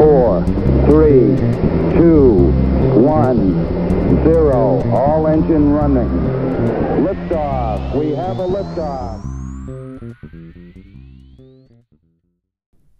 four, 0.00 0.42
three, 0.88 1.36
two, 1.92 2.48
one, 2.96 3.52
zero. 4.24 4.80
All 4.90 5.26
engine 5.26 5.74
running. 5.74 6.08
Liftoff. 7.04 7.94
We 7.94 8.16
have 8.16 8.38
a 8.38 8.46
liftoff. 8.46 9.20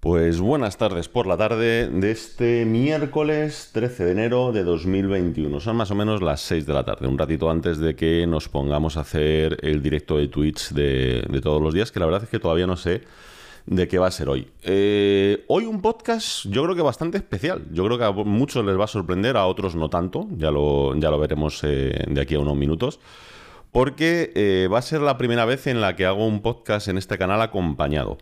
Pues 0.01 0.41
buenas 0.41 0.77
tardes 0.77 1.09
por 1.09 1.27
la 1.27 1.37
tarde 1.37 1.89
de 1.89 2.11
este 2.11 2.65
miércoles 2.67 3.71
13 3.73 4.05
de 4.05 4.13
enero 4.13 4.53
de 4.53 4.65
2021. 4.65 5.61
Son 5.61 5.77
más 5.77 5.91
o 5.91 5.95
menos 5.95 6.23
las 6.23 6.41
6 6.43 6.67
de 6.67 6.73
la 6.73 6.85
tarde, 6.85 7.07
un 7.07 7.19
ratito 7.19 7.51
antes 7.51 7.79
de 7.79 7.95
que 7.97 8.27
nos 8.27 8.49
pongamos 8.49 8.97
a 8.97 9.01
hacer 9.01 9.59
el 9.63 9.83
directo 9.83 10.17
de 10.19 10.29
Twitch 10.29 10.71
de, 10.73 11.25
de 11.31 11.41
todos 11.41 11.63
los 11.63 11.73
días, 11.73 11.93
que 11.93 12.01
la 12.01 12.07
verdad 12.07 12.25
es 12.25 12.31
que 12.31 12.39
todavía 12.39 12.67
no 12.67 12.77
sé 12.77 13.03
de 13.67 13.89
qué 13.89 13.99
va 13.99 14.09
a 14.09 14.11
ser 14.11 14.29
hoy. 14.29 14.49
Eh, 14.63 15.45
hoy 15.49 15.65
un 15.65 15.81
podcast 15.81 16.45
yo 16.47 16.65
creo 16.65 16.75
que 16.75 16.83
bastante 16.83 17.19
especial. 17.19 17.67
Yo 17.73 17.85
creo 17.85 17.99
que 17.99 18.05
a 18.05 18.13
muchos 18.13 18.65
les 18.65 18.79
va 18.79 18.85
a 18.85 18.89
sorprender, 18.89 19.37
a 19.37 19.47
otros 19.47 19.75
no 19.75 19.89
tanto. 19.89 20.29
Ya 20.37 20.51
lo, 20.51 20.95
ya 20.97 21.11
lo 21.11 21.19
veremos 21.19 21.61
eh, 21.65 22.05
de 22.09 22.21
aquí 22.21 22.35
a 22.35 22.41
unos 22.41 22.57
minutos. 22.57 23.01
Porque 23.73 24.33
eh, 24.35 24.69
va 24.73 24.79
a 24.79 24.83
ser 24.83 25.01
la 25.01 25.17
primera 25.17 25.45
vez 25.45 25.67
en 25.67 25.81
la 25.81 25.95
que 25.95 26.07
hago 26.07 26.27
un 26.27 26.43
podcast 26.43 26.89
en 26.89 26.99
este 26.99 27.19
canal 27.19 27.41
acompañado. 27.41 28.19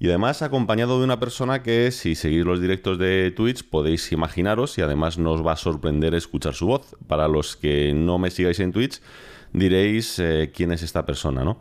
Y 0.00 0.08
además 0.08 0.42
acompañado 0.42 0.98
de 0.98 1.04
una 1.04 1.20
persona 1.20 1.62
que 1.62 1.90
si 1.92 2.14
seguís 2.14 2.44
los 2.44 2.60
directos 2.60 2.98
de 2.98 3.32
Twitch 3.36 3.68
podéis 3.68 4.10
imaginaros 4.12 4.78
y 4.78 4.82
además 4.82 5.18
nos 5.18 5.46
va 5.46 5.52
a 5.52 5.56
sorprender 5.56 6.14
escuchar 6.14 6.54
su 6.54 6.66
voz. 6.66 6.96
Para 7.06 7.28
los 7.28 7.54
que 7.54 7.92
no 7.94 8.18
me 8.18 8.30
sigáis 8.30 8.60
en 8.60 8.72
Twitch 8.72 9.00
diréis 9.52 10.22
quién 10.54 10.72
es 10.72 10.82
esta 10.82 11.04
persona, 11.04 11.44
¿no? 11.44 11.58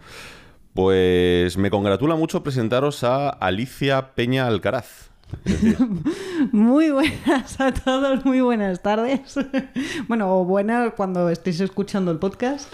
Pues 0.74 1.58
me 1.58 1.70
congratula 1.70 2.16
mucho 2.16 2.44
presentaros 2.44 3.04
a 3.04 3.30
Alicia 3.30 4.14
Peña 4.14 4.48
Alcaraz. 4.48 5.10
Muy 6.52 6.90
buenas 6.92 7.60
a 7.60 7.72
todos, 7.74 8.26
muy 8.26 8.42
buenas 8.42 8.82
tardes. 8.82 9.36
Bueno, 10.08 10.40
o 10.40 10.46
buenas 10.46 10.94
cuando 10.96 11.30
estéis 11.30 11.60
escuchando 11.60 12.12
el 12.12 12.18
podcast. 12.18 12.74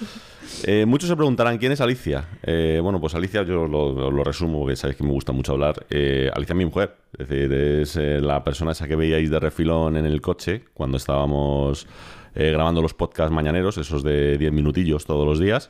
Eh, 0.63 0.85
muchos 0.85 1.09
se 1.09 1.15
preguntarán 1.15 1.57
quién 1.57 1.71
es 1.71 1.81
Alicia. 1.81 2.25
Eh, 2.43 2.79
bueno, 2.81 3.01
pues 3.01 3.13
Alicia 3.15 3.43
yo 3.43 3.67
lo, 3.67 4.11
lo 4.11 4.23
resumo 4.23 4.59
porque 4.59 4.75
sabéis 4.75 4.97
que 4.97 5.03
me 5.03 5.11
gusta 5.11 5.33
mucho 5.33 5.53
hablar. 5.53 5.85
Eh, 5.89 6.29
Alicia 6.33 6.53
es 6.53 6.57
mi 6.57 6.65
mujer, 6.65 6.95
es 7.17 7.27
decir, 7.27 7.53
es 7.53 7.95
la 8.21 8.43
persona 8.43 8.71
esa 8.71 8.87
que 8.87 8.95
veíais 8.95 9.29
de 9.29 9.39
refilón 9.39 9.97
en 9.97 10.05
el 10.05 10.21
coche 10.21 10.63
cuando 10.73 10.97
estábamos 10.97 11.87
grabando 12.33 12.81
los 12.81 12.93
podcasts 12.93 13.33
mañaneros, 13.33 13.77
esos 13.77 14.03
de 14.03 14.37
10 14.37 14.51
minutillos 14.51 15.05
todos 15.05 15.25
los 15.25 15.39
días. 15.39 15.69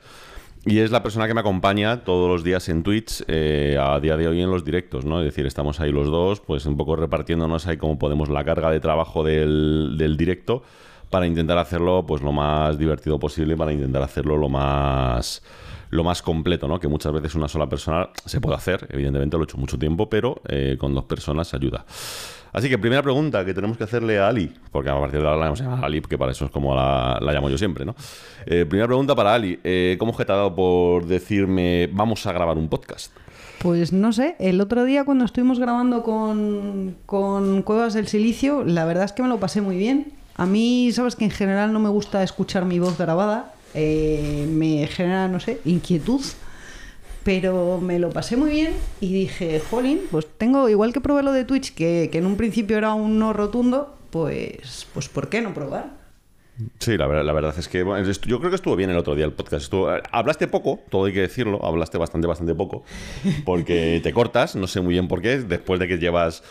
Y 0.67 0.79
es 0.79 0.89
la 0.89 1.03
persona 1.03 1.27
que 1.27 1.35
me 1.35 1.41
acompaña 1.41 2.03
todos 2.03 2.27
los 2.27 2.43
días 2.43 2.67
en 2.69 2.81
Twitch 2.81 3.23
eh, 3.27 3.77
a 3.79 3.99
día 3.99 4.17
de 4.17 4.27
hoy 4.27 4.41
en 4.41 4.49
los 4.49 4.65
directos, 4.65 5.05
¿no? 5.05 5.19
Es 5.19 5.25
decir, 5.25 5.45
estamos 5.45 5.79
ahí 5.79 5.91
los 5.91 6.07
dos, 6.07 6.39
pues 6.39 6.65
un 6.65 6.75
poco 6.75 6.95
repartiéndonos 6.95 7.67
ahí 7.67 7.77
como 7.77 7.99
podemos 7.99 8.29
la 8.29 8.43
carga 8.43 8.71
de 8.71 8.79
trabajo 8.79 9.23
del, 9.23 10.15
directo 10.17 10.63
para 11.11 11.27
intentar 11.27 11.59
hacerlo 11.59 12.03
pues 12.07 12.23
lo 12.23 12.31
más 12.31 12.79
divertido 12.79 13.19
posible, 13.19 13.55
para 13.55 13.73
intentar 13.73 14.01
hacerlo 14.01 14.37
lo 14.37 14.49
más 14.49 15.43
lo 15.91 16.03
más 16.03 16.23
completo, 16.23 16.67
¿no? 16.67 16.79
Que 16.79 16.87
muchas 16.87 17.13
veces 17.13 17.35
una 17.35 17.47
sola 17.47 17.69
persona 17.69 18.09
se 18.25 18.41
puede 18.41 18.55
hacer, 18.55 18.87
evidentemente 18.89 19.37
lo 19.37 19.43
he 19.43 19.45
hecho 19.45 19.57
mucho 19.57 19.77
tiempo, 19.77 20.09
pero 20.09 20.41
eh, 20.47 20.77
con 20.79 20.95
dos 20.95 21.05
personas 21.05 21.53
ayuda. 21.53 21.85
Así 22.55 22.69
que 22.69 22.77
primera 22.77 23.03
pregunta 23.03 23.43
que 23.43 23.53
tenemos 23.53 23.77
que 23.77 23.83
hacerle 23.83 24.17
a 24.17 24.29
Ali, 24.29 24.49
porque 24.71 24.89
a 24.89 24.97
partir 24.97 25.19
de 25.19 25.27
ahora 25.27 25.37
la 25.37 25.45
vamos 25.47 25.59
a 25.59 25.85
Ali, 25.85 25.99
que 25.99 26.17
para 26.17 26.31
eso 26.31 26.45
es 26.45 26.51
como 26.51 26.73
la, 26.73 27.19
la 27.19 27.33
llamo 27.33 27.49
yo 27.49 27.57
siempre, 27.57 27.83
¿no? 27.83 27.97
Eh, 28.45 28.65
primera 28.65 28.87
pregunta 28.87 29.13
para 29.13 29.33
Ali, 29.33 29.59
eh, 29.61 29.97
¿cómo 29.99 30.15
que 30.15 30.23
te 30.23 30.31
ha 30.31 30.35
dado 30.35 30.55
por 30.55 31.05
decirme 31.05 31.89
vamos 31.91 32.25
a 32.25 32.31
grabar 32.31 32.57
un 32.57 32.69
podcast? 32.69 33.11
Pues 33.59 33.91
no 33.91 34.13
sé, 34.13 34.37
el 34.39 34.61
otro 34.61 34.85
día 34.85 35.03
cuando 35.03 35.25
estuvimos 35.25 35.59
grabando 35.59 36.01
con, 36.01 36.95
con 37.05 37.61
Cuevas 37.61 37.93
del 37.93 38.07
Silicio, 38.07 38.63
la 38.63 38.85
verdad 38.85 39.03
es 39.03 39.11
que 39.11 39.21
me 39.21 39.27
lo 39.27 39.37
pasé 39.37 39.59
muy 39.59 39.75
bien. 39.75 40.13
A 40.37 40.45
mí, 40.45 40.93
sabes 40.93 41.17
que 41.17 41.25
en 41.25 41.31
general 41.31 41.73
no 41.73 41.81
me 41.81 41.89
gusta 41.89 42.23
escuchar 42.23 42.63
mi 42.63 42.79
voz 42.79 42.97
grabada, 42.97 43.53
eh, 43.73 44.47
me 44.49 44.87
genera, 44.87 45.27
no 45.27 45.41
sé, 45.41 45.59
inquietud. 45.65 46.21
Pero 47.25 47.79
me 47.81 47.99
lo 47.99 48.11
pasé 48.11 48.37
muy 48.37 48.51
bien 48.51 48.71
y 49.01 49.11
dije, 49.11 49.59
jolín, 49.59 49.99
pues 50.11 50.27
tengo, 50.37 50.69
igual 50.69 50.93
que 50.93 51.01
probé 51.01 51.23
lo 51.23 51.31
de 51.33 51.43
Twitch, 51.43 51.73
que, 51.73 52.07
que 52.11 52.19
en 52.19 52.25
un 52.27 52.37
principio 52.37 52.77
era 52.77 52.93
un 52.93 53.19
no 53.19 53.33
rotundo, 53.33 53.97
pues, 54.11 54.87
pues 54.93 55.09
¿por 55.09 55.27
qué 55.27 55.41
no 55.41 55.53
probar? 55.53 56.05
Sí, 56.79 56.95
la, 56.97 57.07
la 57.07 57.33
verdad 57.33 57.53
es 57.57 57.67
que 57.67 57.83
bueno, 57.83 58.09
yo 58.09 58.39
creo 58.39 58.49
que 58.49 58.55
estuvo 58.55 58.75
bien 58.77 58.89
el 58.91 58.97
otro 58.97 59.15
día 59.15 59.25
el 59.25 59.33
podcast. 59.33 59.63
Estuvo- 59.63 59.93
eh, 59.93 60.01
hablaste 60.11 60.47
poco, 60.47 60.79
todo 60.89 61.05
hay 61.05 61.13
que 61.13 61.21
decirlo, 61.21 61.65
hablaste 61.65 61.97
bastante, 61.97 62.27
bastante 62.27 62.53
poco, 62.55 62.83
porque 63.43 63.99
te 64.03 64.13
cortas, 64.13 64.55
no 64.55 64.67
sé 64.67 64.79
muy 64.81 64.93
bien 64.93 65.07
por 65.07 65.21
qué, 65.21 65.39
después 65.39 65.79
de 65.79 65.87
que 65.87 65.97
llevas 65.97 66.43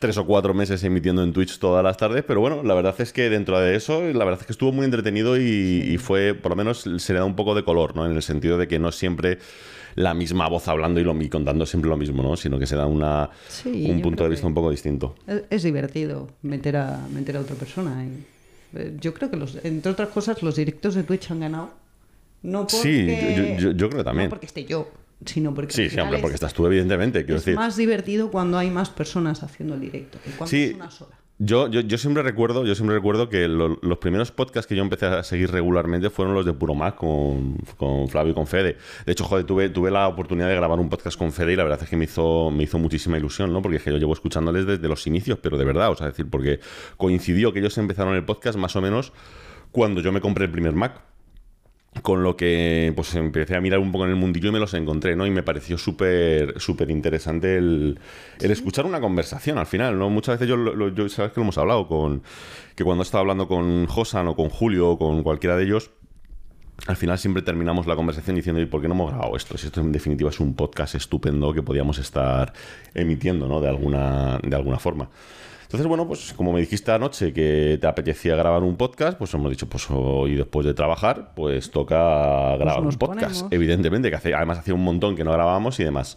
tres 0.00 0.18
o 0.18 0.26
cuatro 0.26 0.52
meses 0.52 0.82
emitiendo 0.84 1.22
en 1.22 1.32
Twitch 1.32 1.58
todas 1.60 1.82
las 1.82 1.96
tardes, 1.96 2.24
pero 2.26 2.40
bueno, 2.40 2.62
la 2.62 2.74
verdad 2.74 2.94
es 2.98 3.12
que 3.12 3.30
dentro 3.30 3.58
de 3.58 3.74
eso, 3.76 4.02
la 4.02 4.24
verdad 4.24 4.40
es 4.40 4.46
que 4.46 4.52
estuvo 4.52 4.72
muy 4.72 4.84
entretenido 4.84 5.36
y, 5.38 5.40
y 5.88 5.96
fue, 5.98 6.34
por 6.34 6.50
lo 6.50 6.56
menos, 6.56 6.84
se 6.98 7.12
le 7.12 7.18
da 7.20 7.24
un 7.24 7.34
poco 7.36 7.54
de 7.54 7.64
color, 7.64 7.96
¿no? 7.96 8.04
En 8.04 8.14
el 8.16 8.22
sentido 8.22 8.58
de 8.58 8.68
que 8.68 8.78
no 8.78 8.92
siempre 8.92 9.38
la 9.98 10.14
misma 10.14 10.48
voz 10.48 10.68
hablando 10.68 11.00
y, 11.00 11.04
lo, 11.04 11.20
y 11.20 11.28
contando 11.28 11.66
siempre 11.66 11.88
lo 11.90 11.96
mismo, 11.96 12.22
¿no? 12.22 12.36
Sino 12.36 12.58
que 12.58 12.66
se 12.66 12.76
da 12.76 12.86
una, 12.86 13.30
Sí, 13.48 13.88
un 13.90 14.00
punto 14.02 14.24
de 14.24 14.30
vista 14.30 14.46
un 14.46 14.54
poco 14.54 14.70
distinto. 14.70 15.14
Es, 15.26 15.42
es 15.50 15.62
divertido 15.62 16.28
meter 16.42 16.76
a, 16.76 17.06
meter 17.12 17.36
a 17.36 17.40
otra 17.40 17.56
persona. 17.56 18.04
y, 18.04 18.24
eh, 18.78 18.96
yo 19.00 19.12
creo 19.14 19.30
que, 19.30 19.36
los, 19.36 19.58
entre 19.64 19.92
otras 19.92 20.08
cosas, 20.08 20.42
los 20.42 20.56
directos 20.56 20.94
de 20.94 21.02
Twitch 21.02 21.30
han 21.30 21.40
ganado. 21.40 21.70
No 22.42 22.66
porque, 22.66 22.76
Sí, 22.76 23.36
yo- 23.36 23.70
yo- 23.70 23.76
yo 23.76 23.88
creo 23.88 23.98
que 24.00 24.04
también. 24.04 24.26
No 24.26 24.30
porque 24.30 24.46
esté 24.46 24.64
yo, 24.64 24.88
sino 25.26 25.52
porque. 25.54 25.72
Sí, 25.72 25.90
sí, 25.90 25.98
hombre, 25.98 26.18
porque 26.20 26.34
estás 26.36 26.54
tú, 26.54 26.64
evidentemente, 26.66 27.24
quiero 27.24 27.38
es 27.38 27.44
decir. 27.44 27.56
más 27.56 27.76
divertido 27.76 28.30
cuando 28.30 28.56
hay 28.58 28.70
más 28.70 28.90
personas 28.90 29.42
haciendo 29.42 29.74
el 29.74 29.80
directo 29.80 30.18
que 30.24 30.30
cuando 30.30 30.50
Sí. 30.50 30.62
es 30.64 30.74
una 30.74 30.90
sola. 30.90 31.16
Yo, 31.40 31.68
yo, 31.68 31.82
yo 31.82 31.98
siempre 31.98 32.24
recuerdo, 32.24 32.64
yo 32.66 32.74
siempre 32.74 32.96
recuerdo 32.96 33.28
que 33.28 33.46
lo- 33.46 33.78
los 33.80 33.98
primeros 33.98 34.32
podcasts 34.32 34.66
que 34.66 34.74
yo 34.74 34.82
empecé 34.82 35.06
a 35.06 35.22
seguir 35.22 35.52
regularmente 35.52 36.10
fueron 36.10 36.34
los 36.34 36.44
de 36.44 36.52
Puro 36.52 36.74
Mac 36.74 36.96
con, 36.96 37.58
con 37.76 38.08
Flavio 38.08 38.32
y 38.32 38.34
con 38.34 38.48
Fede. 38.48 38.76
De 39.06 39.12
hecho, 39.12 39.22
joder, 39.22 39.44
tuve, 39.46 39.68
tuve 39.70 39.92
la 39.92 40.08
oportunidad 40.08 40.48
de 40.48 40.56
grabar 40.56 40.80
un 40.80 40.88
podcast 40.88 41.16
con 41.16 41.30
Fede 41.30 41.52
y 41.52 41.56
la 41.56 41.62
verdad 41.62 41.80
es 41.80 41.88
que 41.88 41.96
me 41.96 42.06
hizo, 42.06 42.50
me 42.50 42.64
hizo 42.64 42.78
muchísima 42.80 43.18
ilusión, 43.18 43.52
¿no? 43.52 43.62
Porque 43.62 43.76
es 43.76 43.84
que 43.84 43.92
yo 43.92 43.98
llevo 43.98 44.14
escuchándoles 44.14 44.66
desde 44.66 44.88
los 44.88 45.06
inicios, 45.06 45.38
pero 45.40 45.56
de 45.56 45.64
verdad, 45.64 45.90
o 45.92 45.96
sea, 45.96 46.08
decir, 46.08 46.26
porque 46.28 46.58
coincidió 46.96 47.52
que 47.52 47.60
ellos 47.60 47.78
empezaron 47.78 48.16
el 48.16 48.24
podcast 48.24 48.58
más 48.58 48.74
o 48.74 48.80
menos 48.80 49.12
cuando 49.70 50.00
yo 50.00 50.10
me 50.10 50.20
compré 50.20 50.46
el 50.46 50.50
primer 50.50 50.72
Mac. 50.72 51.02
Con 52.02 52.22
lo 52.22 52.36
que 52.36 52.92
pues 52.94 53.14
empecé 53.14 53.56
a 53.56 53.60
mirar 53.60 53.80
un 53.80 53.90
poco 53.92 54.04
en 54.04 54.10
el 54.10 54.16
mundillo 54.16 54.48
y 54.50 54.52
me 54.52 54.58
los 54.58 54.74
encontré, 54.74 55.16
¿no? 55.16 55.26
Y 55.26 55.30
me 55.30 55.42
pareció 55.42 55.76
súper 55.78 56.60
súper 56.60 56.90
interesante 56.90 57.56
el, 57.56 57.98
el 58.40 58.50
escuchar 58.50 58.86
una 58.86 59.00
conversación 59.00 59.58
al 59.58 59.66
final, 59.66 59.98
¿no? 59.98 60.08
Muchas 60.10 60.34
veces 60.36 60.48
yo, 60.48 60.56
lo- 60.56 60.74
lo- 60.74 60.94
yo 60.94 61.08
sabes 61.08 61.32
que 61.32 61.40
lo 61.40 61.44
hemos 61.44 61.58
hablado 61.58 61.88
con 61.88 62.22
que 62.76 62.84
cuando 62.84 63.02
he 63.02 63.04
estado 63.06 63.20
hablando 63.22 63.48
con 63.48 63.86
Josan 63.86 64.28
o 64.28 64.36
con 64.36 64.48
Julio 64.48 64.90
o 64.90 64.98
con 64.98 65.22
cualquiera 65.22 65.56
de 65.56 65.64
ellos, 65.64 65.90
al 66.86 66.96
final 66.96 67.18
siempre 67.18 67.42
terminamos 67.42 67.86
la 67.86 67.96
conversación 67.96 68.36
diciendo, 68.36 68.60
¿y 68.60 68.66
por 68.66 68.80
qué 68.80 68.88
no 68.88 68.94
hemos 68.94 69.10
grabado 69.10 69.36
esto? 69.36 69.58
Si 69.58 69.66
esto 69.66 69.80
en 69.80 69.92
definitiva 69.92 70.30
es 70.30 70.40
un 70.40 70.54
podcast 70.54 70.94
estupendo 70.94 71.52
que 71.52 71.62
podíamos 71.62 71.98
estar 71.98 72.52
emitiendo, 72.94 73.48
¿no? 73.48 73.60
De 73.60 73.68
alguna, 73.68 74.38
de 74.42 74.54
alguna 74.54 74.78
forma. 74.78 75.08
Entonces, 75.62 75.86
bueno, 75.86 76.06
pues 76.06 76.32
como 76.32 76.52
me 76.52 76.60
dijiste 76.60 76.90
anoche 76.90 77.34
que 77.34 77.76
te 77.78 77.86
apetecía 77.86 78.34
grabar 78.36 78.62
un 78.62 78.76
podcast, 78.76 79.18
pues 79.18 79.34
hemos 79.34 79.50
dicho, 79.50 79.68
pues 79.68 79.86
hoy 79.90 80.34
después 80.34 80.64
de 80.64 80.72
trabajar, 80.72 81.32
pues 81.36 81.70
toca 81.70 82.56
grabar 82.56 82.82
nos 82.82 82.94
un 82.94 82.98
podcast. 82.98 83.20
ponemos. 83.20 83.52
Evidentemente, 83.52 84.08
que 84.08 84.16
hace, 84.16 84.34
además 84.34 84.58
hacía 84.58 84.72
un 84.72 84.82
montón 84.82 85.14
que 85.14 85.24
no 85.24 85.32
grabábamos 85.32 85.78
y 85.80 85.84
demás. 85.84 86.16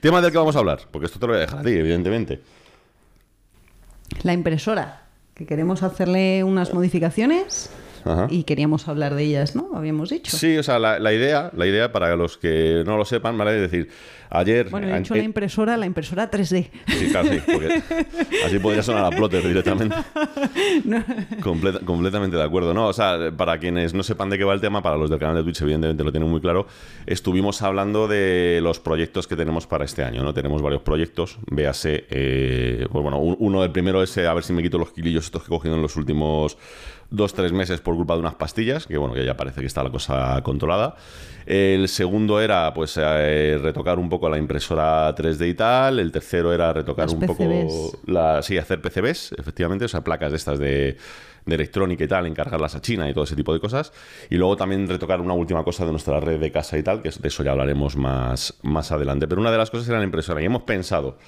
Tema 0.00 0.20
del 0.20 0.30
que 0.30 0.38
vamos 0.38 0.54
a 0.54 0.60
hablar, 0.60 0.82
porque 0.90 1.06
esto 1.06 1.18
te 1.18 1.26
lo 1.26 1.32
voy 1.32 1.38
a 1.38 1.40
dejar 1.40 1.60
a 1.60 1.62
ti, 1.62 1.70
evidentemente. 1.70 2.42
La 4.22 4.34
impresora, 4.34 5.06
que 5.34 5.46
queremos 5.46 5.82
hacerle 5.82 6.44
unas 6.44 6.72
modificaciones 6.72 7.70
Ajá. 8.04 8.26
y 8.30 8.44
queríamos 8.44 8.88
hablar 8.88 9.14
de 9.14 9.22
ellas, 9.24 9.54
¿no? 9.56 9.70
Habíamos 9.74 10.10
dicho. 10.10 10.36
Sí, 10.36 10.56
o 10.58 10.62
sea, 10.62 10.78
la, 10.78 10.98
la 10.98 11.12
idea, 11.12 11.50
la 11.56 11.66
idea 11.66 11.92
para 11.92 12.14
los 12.16 12.36
que 12.38 12.82
no 12.86 12.96
lo 12.96 13.04
sepan, 13.04 13.36
¿vale? 13.38 13.54
Es 13.56 13.70
decir, 13.70 13.88
ayer... 14.30 14.68
Bueno, 14.70 14.88
he 14.94 14.98
dicho 14.98 15.14
eh, 15.14 15.18
la 15.18 15.24
impresora, 15.24 15.76
la 15.76 15.86
impresora 15.86 16.30
3D. 16.30 16.70
Sí, 16.88 17.06
claro, 17.10 17.28
sí, 17.32 17.40
porque 17.46 17.82
así 18.44 18.58
podría 18.58 18.82
sonar 18.82 19.04
a 19.04 19.10
plotter 19.16 19.46
directamente. 19.46 19.94
Completa- 21.42 21.80
completamente 21.84 22.36
de 22.36 22.42
acuerdo, 22.42 22.74
¿no? 22.74 22.88
O 22.88 22.92
sea, 22.92 23.30
para 23.36 23.58
quienes 23.58 23.94
no 23.94 24.02
sepan 24.02 24.30
de 24.30 24.38
qué 24.38 24.44
va 24.44 24.54
el 24.54 24.60
tema, 24.60 24.82
para 24.82 24.96
los 24.96 25.10
del 25.10 25.18
canal 25.18 25.36
de 25.36 25.42
Twitch, 25.42 25.60
evidentemente 25.62 26.04
lo 26.04 26.10
tienen 26.12 26.28
muy 26.30 26.40
claro. 26.40 26.66
Estuvimos 27.06 27.62
hablando 27.62 28.08
de 28.08 28.60
los 28.62 28.80
proyectos 28.80 29.26
que 29.26 29.36
tenemos 29.36 29.66
para 29.66 29.84
este 29.84 30.04
año, 30.04 30.22
¿no? 30.22 30.34
Tenemos 30.34 30.62
varios 30.62 30.82
proyectos, 30.82 31.38
véase, 31.50 32.06
eh, 32.10 32.86
pues 32.90 33.02
bueno, 33.02 33.18
un- 33.18 33.36
uno, 33.38 33.64
el 33.64 33.70
primero 33.70 34.02
es 34.02 34.16
eh, 34.16 34.26
a 34.26 34.34
ver 34.34 34.44
si 34.44 34.52
me 34.52 34.62
quito 34.62 34.78
los 34.78 34.92
kilillos 34.92 35.24
estos 35.24 35.42
que 35.42 35.46
he 35.48 35.56
cogido 35.56 35.74
en 35.76 35.82
los 35.82 35.96
últimos 35.96 36.56
dos, 37.12 37.34
tres 37.34 37.52
meses 37.52 37.80
por 37.80 37.94
culpa 37.94 38.14
de 38.14 38.20
unas 38.20 38.34
pastillas, 38.34 38.86
que 38.86 38.96
bueno, 38.96 39.14
que 39.14 39.24
ya 39.24 39.36
parece 39.36 39.60
que 39.60 39.66
está 39.66 39.84
la 39.84 39.90
cosa 39.90 40.40
controlada. 40.42 40.96
El 41.44 41.88
segundo 41.88 42.40
era, 42.40 42.72
pues, 42.72 42.98
eh, 43.00 43.58
retocar 43.60 43.98
un 43.98 44.08
poco 44.08 44.28
la 44.30 44.38
impresora 44.38 45.14
3D 45.14 45.48
y 45.48 45.54
tal. 45.54 45.98
El 45.98 46.10
tercero 46.10 46.52
era 46.52 46.72
retocar 46.72 47.08
un 47.10 47.20
poco 47.20 47.44
PCBs. 47.44 47.98
la, 48.06 48.42
sí, 48.42 48.58
hacer 48.58 48.80
PCBs, 48.80 49.32
efectivamente, 49.38 49.84
o 49.84 49.88
sea, 49.88 50.02
placas 50.02 50.30
de 50.30 50.36
estas 50.36 50.58
de, 50.58 50.96
de 51.44 51.54
electrónica 51.54 52.04
y 52.04 52.08
tal, 52.08 52.26
encargarlas 52.26 52.74
a 52.76 52.80
China 52.80 53.08
y 53.10 53.12
todo 53.12 53.24
ese 53.24 53.36
tipo 53.36 53.52
de 53.52 53.60
cosas. 53.60 53.92
Y 54.30 54.36
luego 54.36 54.56
también 54.56 54.88
retocar 54.88 55.20
una 55.20 55.34
última 55.34 55.64
cosa 55.64 55.84
de 55.84 55.90
nuestra 55.90 56.18
red 56.20 56.40
de 56.40 56.50
casa 56.50 56.78
y 56.78 56.82
tal, 56.82 57.02
que 57.02 57.10
de 57.10 57.28
eso 57.28 57.42
ya 57.42 57.50
hablaremos 57.50 57.96
más, 57.96 58.54
más 58.62 58.90
adelante. 58.92 59.28
Pero 59.28 59.40
una 59.40 59.50
de 59.50 59.58
las 59.58 59.70
cosas 59.70 59.88
era 59.88 59.98
la 59.98 60.04
impresora. 60.04 60.40
Y 60.40 60.46
hemos 60.46 60.62
pensado, 60.62 61.18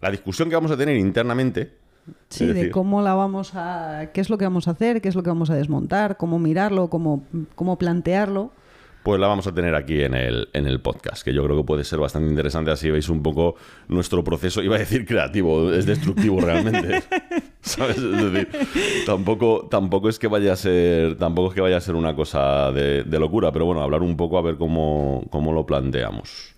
la 0.00 0.10
discusión 0.10 0.48
que 0.48 0.54
vamos 0.54 0.70
a 0.70 0.76
tener 0.76 0.96
internamente 0.96 1.87
Sí, 2.28 2.46
de 2.46 2.70
cómo 2.70 3.02
la 3.02 3.14
vamos 3.14 3.52
a. 3.54 4.10
qué 4.12 4.20
es 4.20 4.30
lo 4.30 4.38
que 4.38 4.44
vamos 4.44 4.68
a 4.68 4.72
hacer, 4.72 5.00
qué 5.00 5.08
es 5.08 5.14
lo 5.14 5.22
que 5.22 5.30
vamos 5.30 5.50
a 5.50 5.54
desmontar, 5.54 6.16
cómo 6.16 6.38
mirarlo, 6.38 6.88
cómo, 6.88 7.24
cómo 7.54 7.78
plantearlo. 7.78 8.52
Pues 9.02 9.20
la 9.20 9.26
vamos 9.26 9.46
a 9.46 9.54
tener 9.54 9.74
aquí 9.74 10.02
en 10.02 10.12
el, 10.12 10.48
en 10.52 10.66
el 10.66 10.80
podcast, 10.80 11.22
que 11.22 11.32
yo 11.32 11.42
creo 11.44 11.56
que 11.56 11.64
puede 11.64 11.84
ser 11.84 11.98
bastante 11.98 12.28
interesante. 12.28 12.70
Así 12.70 12.90
veis 12.90 13.08
un 13.08 13.22
poco 13.22 13.54
nuestro 13.86 14.22
proceso. 14.22 14.62
Iba 14.62 14.76
a 14.76 14.80
decir 14.80 15.06
creativo, 15.06 15.72
es 15.72 15.86
destructivo 15.86 16.40
realmente. 16.40 17.02
¿Sabes? 17.62 17.96
Es 17.96 18.32
decir, 18.32 18.48
tampoco, 19.06 19.66
tampoco 19.70 20.08
es 20.08 20.18
que 20.18 20.26
vaya 20.28 20.52
a 20.52 20.56
ser. 20.56 21.16
Tampoco 21.16 21.48
es 21.48 21.54
que 21.54 21.60
vaya 21.60 21.78
a 21.78 21.80
ser 21.80 21.94
una 21.94 22.14
cosa 22.14 22.70
de, 22.72 23.04
de 23.04 23.18
locura, 23.18 23.50
pero 23.50 23.64
bueno, 23.64 23.82
hablar 23.82 24.02
un 24.02 24.16
poco 24.16 24.36
a 24.36 24.42
ver 24.42 24.56
cómo, 24.56 25.24
cómo 25.30 25.52
lo 25.52 25.64
planteamos. 25.64 26.54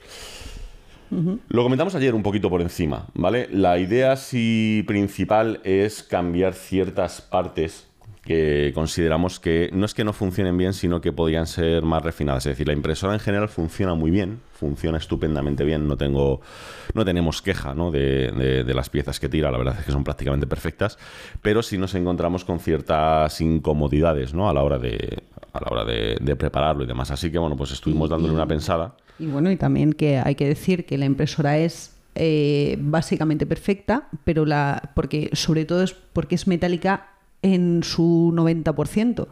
Lo 1.49 1.63
comentamos 1.63 1.95
ayer 1.95 2.15
un 2.15 2.23
poquito 2.23 2.49
por 2.51 2.61
encima, 2.63 3.07
¿vale? 3.15 3.49
La 3.51 3.79
idea 3.79 4.17
sí 4.17 4.85
principal 4.87 5.61
es 5.65 6.03
cambiar 6.03 6.55
ciertas 6.55 7.21
partes 7.21 7.87
que 8.23 8.71
consideramos 8.75 9.41
que 9.41 9.71
no 9.73 9.87
es 9.87 9.95
que 9.95 10.05
no 10.05 10.13
funcionen 10.13 10.57
bien, 10.57 10.73
sino 10.75 11.01
que 11.01 11.11
podrían 11.11 11.47
ser 11.47 11.83
más 11.83 12.03
refinadas. 12.03 12.45
Es 12.47 12.53
decir, 12.53 12.67
la 12.69 12.75
impresora 12.75 13.15
en 13.15 13.19
general 13.19 13.49
funciona 13.49 13.95
muy 13.95 14.11
bien, 14.11 14.41
funciona 14.53 14.99
estupendamente 14.99 15.65
bien, 15.65 15.89
no 15.89 15.97
tengo, 15.97 16.41
no 16.95 17.05
tenemos 17.05 17.41
queja 17.43 17.75
¿no? 17.75 17.91
De, 17.91 18.31
de- 18.31 18.63
de 18.63 18.75
las 18.75 18.91
piezas 18.91 19.19
que 19.19 19.29
tira, 19.29 19.51
la 19.51 19.59
verdad 19.59 19.77
es 19.81 19.87
que 19.87 19.91
son 19.93 20.05
prácticamente 20.05 20.47
perfectas, 20.47 20.99
pero 21.43 21.63
sí 21.63 21.79
nos 21.79 21.95
encontramos 21.95 22.45
con 22.45 22.61
ciertas 22.61 23.41
incomodidades 23.41 24.35
¿no? 24.35 24.49
a 24.51 24.55
la 24.55 24.63
hora 24.63 24.79
de 24.79 25.23
a 25.53 25.61
la 25.61 25.67
hora 25.73 25.85
de, 25.85 26.17
de 26.21 26.37
prepararlo 26.37 26.85
y 26.85 26.87
demás. 26.87 27.11
Así 27.11 27.33
que 27.33 27.39
bueno, 27.39 27.57
pues 27.57 27.73
estuvimos 27.73 28.11
dándole 28.11 28.35
una 28.35 28.47
pensada. 28.47 28.95
Y 29.21 29.27
bueno, 29.27 29.51
y 29.51 29.57
también 29.57 29.93
que 29.93 30.19
hay 30.19 30.35
que 30.35 30.49
decir 30.49 30.87
que 30.87 30.99
la 30.99 31.05
impresora 31.05 31.59
es 31.59 31.95
eh, 32.15 32.77
básicamente 32.81 33.47
perfecta, 33.47 34.09
pero 34.25 34.47
la. 34.47 34.91
porque 34.95 35.31
sobre 35.35 35.65
todo 35.65 35.83
es 35.83 35.93
porque 35.93 36.35
es 36.35 36.47
metálica 36.47 37.11
en 37.43 37.83
su 37.83 38.33
90%. 38.35 39.29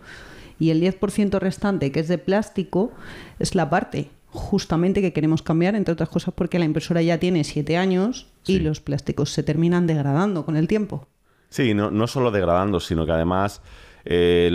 Y 0.61 0.71
el 0.71 0.83
10% 0.83 1.39
restante, 1.39 1.91
que 1.93 2.01
es 2.01 2.09
de 2.09 2.19
plástico, 2.19 2.93
es 3.39 3.55
la 3.55 3.71
parte 3.71 4.11
justamente 4.31 5.01
que 5.01 5.13
queremos 5.13 5.43
cambiar, 5.43 5.75
entre 5.75 5.93
otras 5.93 6.11
cosas 6.11 6.35
porque 6.35 6.59
la 6.59 6.67
impresora 6.67 7.01
ya 7.01 7.19
tiene 7.19 7.45
7 7.45 7.79
años 7.79 8.27
y 8.47 8.59
los 8.59 8.81
plásticos 8.81 9.31
se 9.31 9.43
terminan 9.43 9.87
degradando 9.87 10.45
con 10.45 10.57
el 10.57 10.69
tiempo. 10.69 11.07
Sí, 11.49 11.73
no, 11.73 11.91
no 11.91 12.07
solo 12.07 12.31
degradando, 12.31 12.79
sino 12.79 13.07
que 13.07 13.13
además. 13.13 13.63
Eh, 14.05 14.51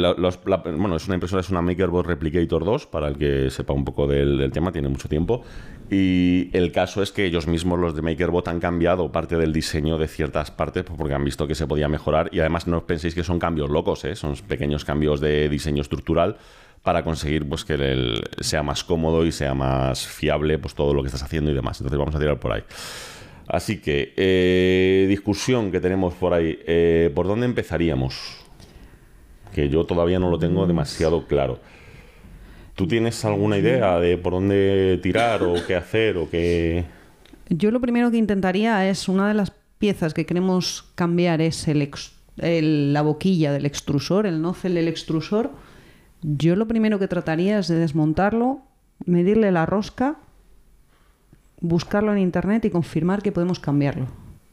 bueno, 0.77 0.95
es 0.95 1.05
una 1.05 1.15
impresora, 1.15 1.41
es 1.41 1.49
una 1.49 1.61
MakerBot 1.61 2.05
Replicator 2.05 2.65
2, 2.65 2.87
para 2.87 3.07
el 3.07 3.17
que 3.17 3.49
sepa 3.49 3.73
un 3.73 3.85
poco 3.85 4.07
del, 4.07 4.51
tema, 4.51 4.71
tiene 4.71 4.89
mucho 4.89 5.09
tiempo. 5.09 5.43
Y 5.89 6.49
el 6.53 6.71
caso 6.71 7.03
es 7.03 7.11
que 7.11 7.25
ellos 7.25 7.47
mismos, 7.47 7.79
los 7.79 7.95
de 7.95 8.01
MakerBot, 8.01 8.47
han 8.47 8.59
cambiado 8.59 9.11
parte 9.11 9.37
del 9.37 9.53
diseño 9.53 9.97
de 9.97 10.07
ciertas 10.07 10.49
partes 10.49 10.83
pues, 10.83 10.97
porque 10.97 11.13
han 11.13 11.23
visto 11.23 11.47
que 11.47 11.55
se 11.55 11.67
podía 11.67 11.87
mejorar. 11.87 12.29
Y 12.31 12.39
además 12.39 12.67
no 12.67 12.85
penséis 12.85 13.13
que 13.13 13.23
son 13.23 13.39
cambios 13.39 13.69
locos, 13.69 14.03
¿eh? 14.05 14.15
son 14.15 14.35
pequeños 14.47 14.85
cambios 14.85 15.19
de 15.19 15.49
diseño 15.49 15.81
estructural 15.81 16.37
para 16.81 17.03
conseguir 17.03 17.47
pues, 17.47 17.63
que 17.63 18.21
sea 18.39 18.63
más 18.63 18.83
cómodo 18.83 19.25
y 19.25 19.31
sea 19.31 19.53
más 19.53 20.07
fiable 20.07 20.57
pues, 20.57 20.73
todo 20.73 20.93
lo 20.93 21.01
que 21.01 21.07
estás 21.07 21.23
haciendo 21.23 21.51
y 21.51 21.53
demás. 21.53 21.79
Entonces 21.79 21.99
vamos 21.99 22.15
a 22.15 22.19
tirar 22.19 22.39
por 22.39 22.53
ahí. 22.53 22.63
Así 23.45 23.81
que, 23.81 24.13
eh, 24.15 25.05
discusión 25.09 25.69
que 25.69 25.81
tenemos 25.81 26.13
por 26.13 26.33
ahí. 26.33 26.57
¿Por 27.13 27.27
dónde 27.27 27.45
empezaríamos? 27.45 28.42
Que 29.53 29.69
yo 29.69 29.85
todavía 29.85 30.19
no 30.19 30.29
lo 30.29 30.39
tengo 30.39 30.65
demasiado 30.65 31.27
claro. 31.27 31.59
¿Tú 32.75 32.87
tienes 32.87 33.23
alguna 33.23 33.57
idea 33.57 33.99
de 33.99 34.17
por 34.17 34.33
dónde 34.33 34.99
tirar 35.03 35.43
o 35.43 35.53
qué 35.67 35.75
hacer 35.75 36.17
o 36.17 36.29
qué...? 36.29 36.85
Yo 37.49 37.69
lo 37.71 37.79
primero 37.79 38.09
que 38.09 38.17
intentaría 38.17 38.89
es 38.89 39.07
una 39.07 39.27
de 39.27 39.35
las 39.35 39.51
piezas 39.77 40.13
que 40.13 40.25
queremos 40.25 40.85
cambiar 40.95 41.39
es 41.41 41.67
el 41.67 41.81
ex- 41.83 42.13
el- 42.37 42.93
la 42.93 43.03
boquilla 43.03 43.51
del 43.51 43.65
extrusor, 43.67 44.25
el 44.25 44.41
nozzle 44.41 44.71
del 44.73 44.87
extrusor. 44.87 45.51
Yo 46.23 46.55
lo 46.55 46.67
primero 46.67 46.97
que 46.97 47.07
trataría 47.07 47.59
es 47.59 47.67
de 47.67 47.75
desmontarlo, 47.75 48.61
medirle 49.05 49.51
la 49.51 49.65
rosca, 49.67 50.15
buscarlo 51.59 52.11
en 52.13 52.19
internet 52.19 52.65
y 52.65 52.69
confirmar 52.69 53.21
que 53.21 53.31
podemos 53.31 53.59
cambiarlo. 53.59 54.07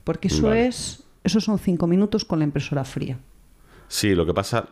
Porque 0.05 0.29
eso 0.29 0.49
Vale. 0.49 0.67
es, 0.67 1.05
esos 1.25 1.45
son 1.45 1.59
cinco 1.59 1.87
minutos 1.87 2.25
con 2.25 2.41
la 2.41 2.45
impresora 2.45 2.85
fría. 2.85 3.19
Sí, 3.89 4.15
lo 4.15 4.27
que 4.27 4.35
pasa... 4.35 4.69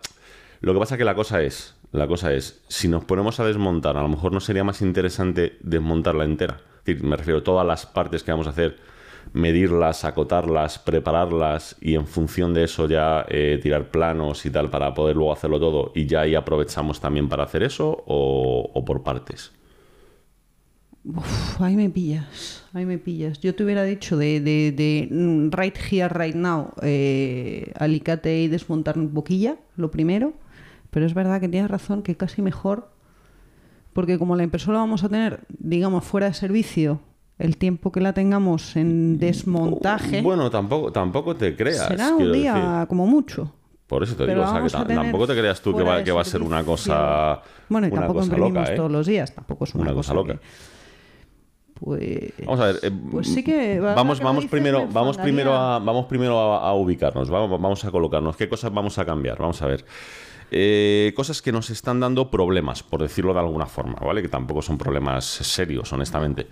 Lo 0.61 0.73
que 0.73 0.81
pasa 0.81 0.97
que 0.97 1.05
la 1.05 1.15
cosa 1.15 1.43
es... 1.43 1.75
La 1.91 2.07
cosa 2.07 2.35
es, 2.35 2.63
si 2.69 2.87
nos 2.87 3.05
ponemos 3.05 3.41
a 3.41 3.47
desmontar, 3.47 3.97
a 3.97 4.03
lo 4.03 4.09
mejor 4.09 4.33
no 4.33 4.41
sería 4.41 4.63
más 4.63 4.83
interesante 4.83 5.57
desmontarla 5.63 6.25
entera. 6.25 6.61
Me 7.03 7.17
refiero 7.17 7.41
a 7.41 7.45
todas 7.45 7.67
las 7.67 7.87
partes 7.87 8.23
que 8.23 8.31
vamos 8.31 8.47
a 8.47 8.51
hacer, 8.51 8.77
medirlas, 9.33 10.05
acotarlas, 10.05 10.79
prepararlas 10.79 11.77
y 11.81 11.95
en 11.95 12.07
función 12.07 12.53
de 12.53 12.65
eso 12.65 12.89
ya 12.89 13.25
eh, 13.29 13.59
tirar 13.63 13.91
planos 13.91 14.45
y 14.45 14.51
tal 14.51 14.71
para 14.71 14.93
poder 14.93 15.17
luego 15.17 15.33
hacerlo 15.33 15.59
todo 15.59 15.93
y 15.95 16.07
ya 16.07 16.23
ahí 16.23 16.35
aprovechamos 16.35 17.01
también 17.01 17.29
para 17.29 17.45
hacer 17.45 17.63
eso 17.63 18.05
o, 18.07 18.85
por 18.85 19.03
partes. 19.03 19.53
Uf, 21.05 21.61
ahí 21.61 21.75
me 21.75 21.89
pillas, 21.89 22.65
ahí 22.75 22.85
me 22.85 22.99
pillas. 22.99 23.41
Yo 23.41 23.55
te 23.55 23.65
hubiera 23.65 23.85
dicho 23.85 24.19
de, 24.19 25.09
mm, 25.11 25.51
right 25.53 25.77
here, 25.91 26.09
right 26.09 26.35
now, 26.35 26.73
eh, 26.83 27.73
alicate 27.79 28.43
y 28.43 28.49
desmontar 28.49 28.99
boquilla, 28.99 29.57
lo 29.77 29.91
primero. 29.91 30.35
Pero 30.91 31.07
es 31.07 31.15
verdad 31.15 31.41
que 31.41 31.49
tienes 31.49 31.71
razón 31.71 32.03
que 32.03 32.17
casi 32.17 32.43
mejor, 32.43 32.91
porque 33.93 34.19
como 34.19 34.37
la 34.37 34.43
impresora 34.43 34.79
vamos 34.79 35.05
a 35.05 35.09
tener, 35.09 35.41
digamos, 35.59 36.05
fuera 36.05 36.29
de 36.29 36.35
servicio, 36.35 37.01
el 37.39 37.57
tiempo 37.57 37.93
que 37.93 38.01
la 38.01 38.13
tengamos 38.15 38.75
en 38.77 39.19
desmontaje 39.19 40.23
Bueno, 40.23 40.51
tampoco, 40.51 40.91
tampoco 40.93 41.37
te 41.37 41.55
creas. 41.57 41.87
será 41.89 42.15
un 42.15 42.33
día 42.33 42.55
decir. 42.55 42.89
como 42.89 43.07
mucho. 43.07 43.55
Por 43.87 44.03
eso 44.03 44.13
te 44.17 44.27
Pero 44.27 44.41
digo, 44.45 44.65
o 44.65 44.69
sea, 44.69 44.85
que 44.85 44.95
tampoco 44.95 45.27
te 45.27 45.35
creas 45.35 45.63
tú 45.63 45.75
que 45.75 45.83
va, 45.83 45.99
de 45.99 46.05
que 46.05 46.13
va 46.13 46.21
a 46.21 46.25
ser 46.25 46.43
una 46.43 46.63
cosa. 46.65 47.41
Bueno, 47.69 47.87
y 47.87 47.91
una 47.91 48.01
tampoco 48.03 48.21
cosa 48.21 48.37
loca, 48.37 48.65
¿eh? 48.73 48.77
todos 48.77 48.91
los 48.91 49.07
días, 49.07 49.35
tampoco 49.35 49.65
es 49.65 49.75
una, 49.75 49.85
Una 49.85 49.95
cosa 49.95 50.13
loca. 50.15 50.35
que- 50.35 50.41
Pues... 51.75 52.33
Vamos 52.45 52.61
a 52.61 52.67
ver. 52.67 52.81
eh, 52.83 52.91
Pues 53.11 53.29
sí 53.29 53.43
que, 53.45 53.79
vamos, 53.81 54.19
que 54.19 54.25
vamos 54.25 54.47
primero, 54.47 54.87
me 54.87 54.93
vamos 54.93 55.17
primero 55.17 55.55
a, 55.55 55.79
vamos 55.79 56.07
primero 56.07 56.39
a, 56.39 56.69
a 56.69 56.75
ubicarnos. 56.75 57.31
Vamos, 57.31 57.61
vamos 57.61 57.85
a 57.85 57.91
colocarnos. 57.91 58.37
¿Qué 58.37 58.49
cosas 58.49 58.73
vamos 58.75 58.99
a 58.99 59.05
cambiar? 59.07 59.39
Vamos 59.39 59.63
a 59.63 59.67
ver. 59.67 59.85
Eh, 60.51 61.13
cosas 61.15 61.43
que 61.43 61.53
nos 61.53 61.71
están 61.71 62.01
dando 62.01 62.31
problemas, 62.31 62.83
por 62.83 63.03
decirlo 63.03 63.35
de 63.35 63.41
alguna 63.41 63.67
forma, 63.67 63.97
¿vale? 64.01 64.23
Que 64.23 64.29
tampoco 64.29 64.63
son 64.63 64.79
problemas 64.79 65.25
serios, 65.25 65.93
honestamente. 65.93 66.47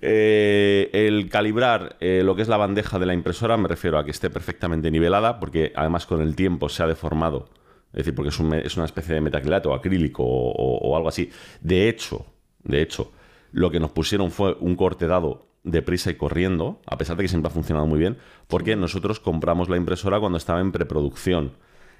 Eh, 0.00 0.90
el 0.92 1.28
calibrar 1.30 1.96
eh, 2.00 2.22
lo 2.24 2.34
que 2.36 2.42
es 2.42 2.48
la 2.48 2.56
bandeja 2.56 2.98
de 2.98 3.06
la 3.06 3.14
impresora, 3.14 3.56
me 3.56 3.68
refiero 3.68 3.98
a 3.98 4.04
que 4.04 4.10
esté 4.10 4.28
perfectamente 4.30 4.90
nivelada, 4.90 5.40
porque 5.40 5.72
además 5.74 6.06
con 6.06 6.20
el 6.20 6.36
tiempo 6.36 6.68
se 6.68 6.82
ha 6.82 6.86
deformado. 6.86 7.48
Es 7.92 7.98
decir, 7.98 8.14
porque 8.14 8.30
es, 8.30 8.76
una 8.76 8.84
especie 8.84 9.14
de 9.14 9.20
metacrilato 9.20 9.72
acrílico 9.72 10.24
o, 10.24 10.50
o- 10.52 10.78
o 10.90 10.96
algo 10.96 11.08
así. 11.08 11.30
De 11.60 11.88
hecho, 11.88 12.26
de 12.64 12.82
hecho, 12.82 13.12
lo 13.52 13.70
que 13.70 13.78
nos 13.80 13.92
pusieron 13.92 14.30
fue 14.30 14.56
un 14.60 14.74
corte 14.74 15.06
dado 15.06 15.46
deprisa 15.62 16.10
y 16.10 16.14
corriendo, 16.16 16.80
a 16.86 16.98
pesar 16.98 17.16
de 17.16 17.22
que 17.24 17.28
siempre 17.28 17.48
ha 17.50 17.54
funcionado 17.54 17.86
muy 17.86 17.98
bien, 17.98 18.18
porque 18.48 18.76
nosotros 18.76 19.20
compramos 19.20 19.68
la 19.68 19.76
impresora 19.76 20.18
cuando 20.20 20.38
estaba 20.38 20.60
en 20.60 20.72
preproducción. 20.72 21.52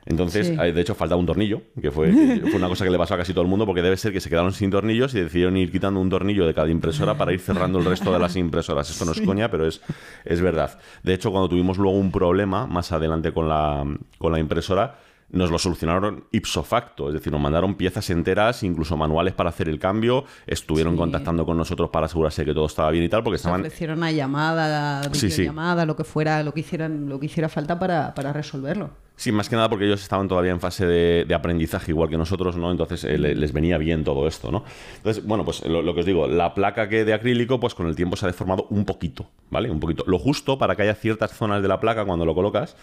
Entonces, 0.07 0.49
Sí. 0.49 0.55
de 0.57 0.81
hecho, 0.81 0.95
faltaba 0.95 1.19
un 1.19 1.27
tornillo, 1.27 1.63
que 1.81 1.91
fue, 1.91 2.11
que 2.11 2.41
fue 2.51 2.57
una 2.57 2.69
cosa 2.69 2.85
que 2.85 2.91
le 2.91 2.99
pasó 2.99 3.15
a 3.15 3.17
casi 3.19 3.33
todo 3.33 3.43
el 3.43 3.49
mundo, 3.49 3.65
porque 3.67 3.81
debe 3.83 3.97
ser 3.97 4.13
que 4.13 4.21
se 4.21 4.29
quedaron 4.29 4.53
sin 4.53 4.71
tornillos 4.71 5.15
y 5.15 5.21
decidieron 5.21 5.57
ir 5.57 5.73
quitando 5.73 6.01
un 6.01 6.11
tornillo 6.11 6.47
de 6.47 6.53
cada 6.55 6.69
impresora 6.69 7.17
para 7.17 7.33
ir 7.33 7.41
cerrando 7.41 7.79
el 7.79 7.85
resto 7.85 8.13
de 8.13 8.19
las 8.19 8.37
impresoras. 8.37 8.91
Esto 8.91 9.05
no 9.05 9.13
es 9.13 9.21
coña, 9.23 9.51
pero 9.51 9.67
es, 9.67 9.81
es 10.25 10.41
verdad. 10.41 10.79
De 11.03 11.15
hecho, 11.15 11.31
cuando 11.31 11.49
tuvimos 11.49 11.79
luego 11.79 11.97
un 11.99 12.13
problema 12.13 12.67
más 12.67 12.93
adelante 12.93 13.33
con 13.33 13.49
la, 13.49 13.85
con 14.19 14.33
la 14.33 14.39
impresora, 14.39 14.99
nos 15.35 15.51
lo 15.51 15.59
solucionaron 15.59 16.25
ipso 16.33 16.63
facto, 16.63 17.09
es 17.09 17.15
decir, 17.15 17.33
nos 17.33 17.41
mandaron 17.41 17.75
piezas 17.75 18.09
enteras, 18.11 18.63
incluso 18.63 18.97
manuales 18.97 19.35
para 19.35 19.51
hacer 19.51 19.69
el 19.69 19.79
cambio, 19.79 20.25
estuvieron 20.47 20.95
Sí. 20.95 20.99
contactando 20.99 21.45
con 21.45 21.57
nosotros 21.57 21.91
para 21.91 22.07
asegurarse 22.07 22.45
que 22.45 22.55
todo 22.55 22.67
estaba 22.67 22.91
bien 22.91 23.05
y 23.05 23.09
tal, 23.09 23.23
porque 23.23 23.37
estaban 23.37 23.61
ofrecieron 23.61 23.99
una 23.99 24.11
llamada, 24.13 25.03
Sí, 25.13 25.21
sí. 25.31 25.43
videollamada, 25.43 25.85
lo 25.87 25.97
que 25.97 26.05
fuera, 26.05 26.43
lo 26.43 26.55
que 26.55 26.61
hicieran, 26.61 27.09
lo 27.09 27.19
que 27.21 27.27
hiciera 27.27 27.49
falta 27.49 27.79
para, 27.79 28.15
para 28.15 28.33
resolverlo. 28.33 28.91
Sí, 29.17 29.31
más 29.31 29.49
que 29.49 29.55
nada 29.55 29.69
porque 29.69 29.85
ellos 29.87 30.03
estaban 30.03 30.27
todavía 30.27 30.51
en 30.51 30.59
fase 30.59 30.87
de, 30.87 31.25
de 31.25 31.35
aprendizaje 31.37 31.93
igual 31.93 32.09
que 32.09 32.17
nosotros, 32.19 32.57
¿no? 32.57 32.73
Entonces 32.73 33.05
eh, 33.05 33.17
le- 33.17 33.37
les 33.37 33.53
venía 33.53 33.79
bien 33.79 34.03
todo 34.03 34.27
esto, 34.27 34.51
¿no? 34.51 34.65
Entonces, 34.97 35.25
bueno, 35.25 35.45
pues 35.45 35.65
lo, 35.67 35.83
lo 35.83 35.95
que 35.95 36.01
os 36.01 36.07
digo, 36.07 36.27
la 36.27 36.53
placa 36.53 36.89
que 36.89 37.05
de 37.05 37.15
acrílico, 37.15 37.61
pues 37.61 37.77
con 37.77 37.87
el 37.87 37.95
tiempo 37.95 38.17
se 38.17 38.27
ha 38.27 38.29
deformado 38.29 38.67
un 38.71 38.85
poquito, 38.85 39.31
¿vale? 39.51 39.71
Un 39.71 39.79
poquito. 39.79 40.03
Lo 40.09 40.19
justo 40.19 40.59
para 40.59 40.75
que 40.75 40.83
haya 40.83 40.95
ciertas 40.97 41.31
zonas 41.33 41.63
de 41.63 41.69
la 41.69 41.79
placa 41.79 42.05
cuando 42.05 42.25
lo 42.25 42.35
colocas 42.35 42.77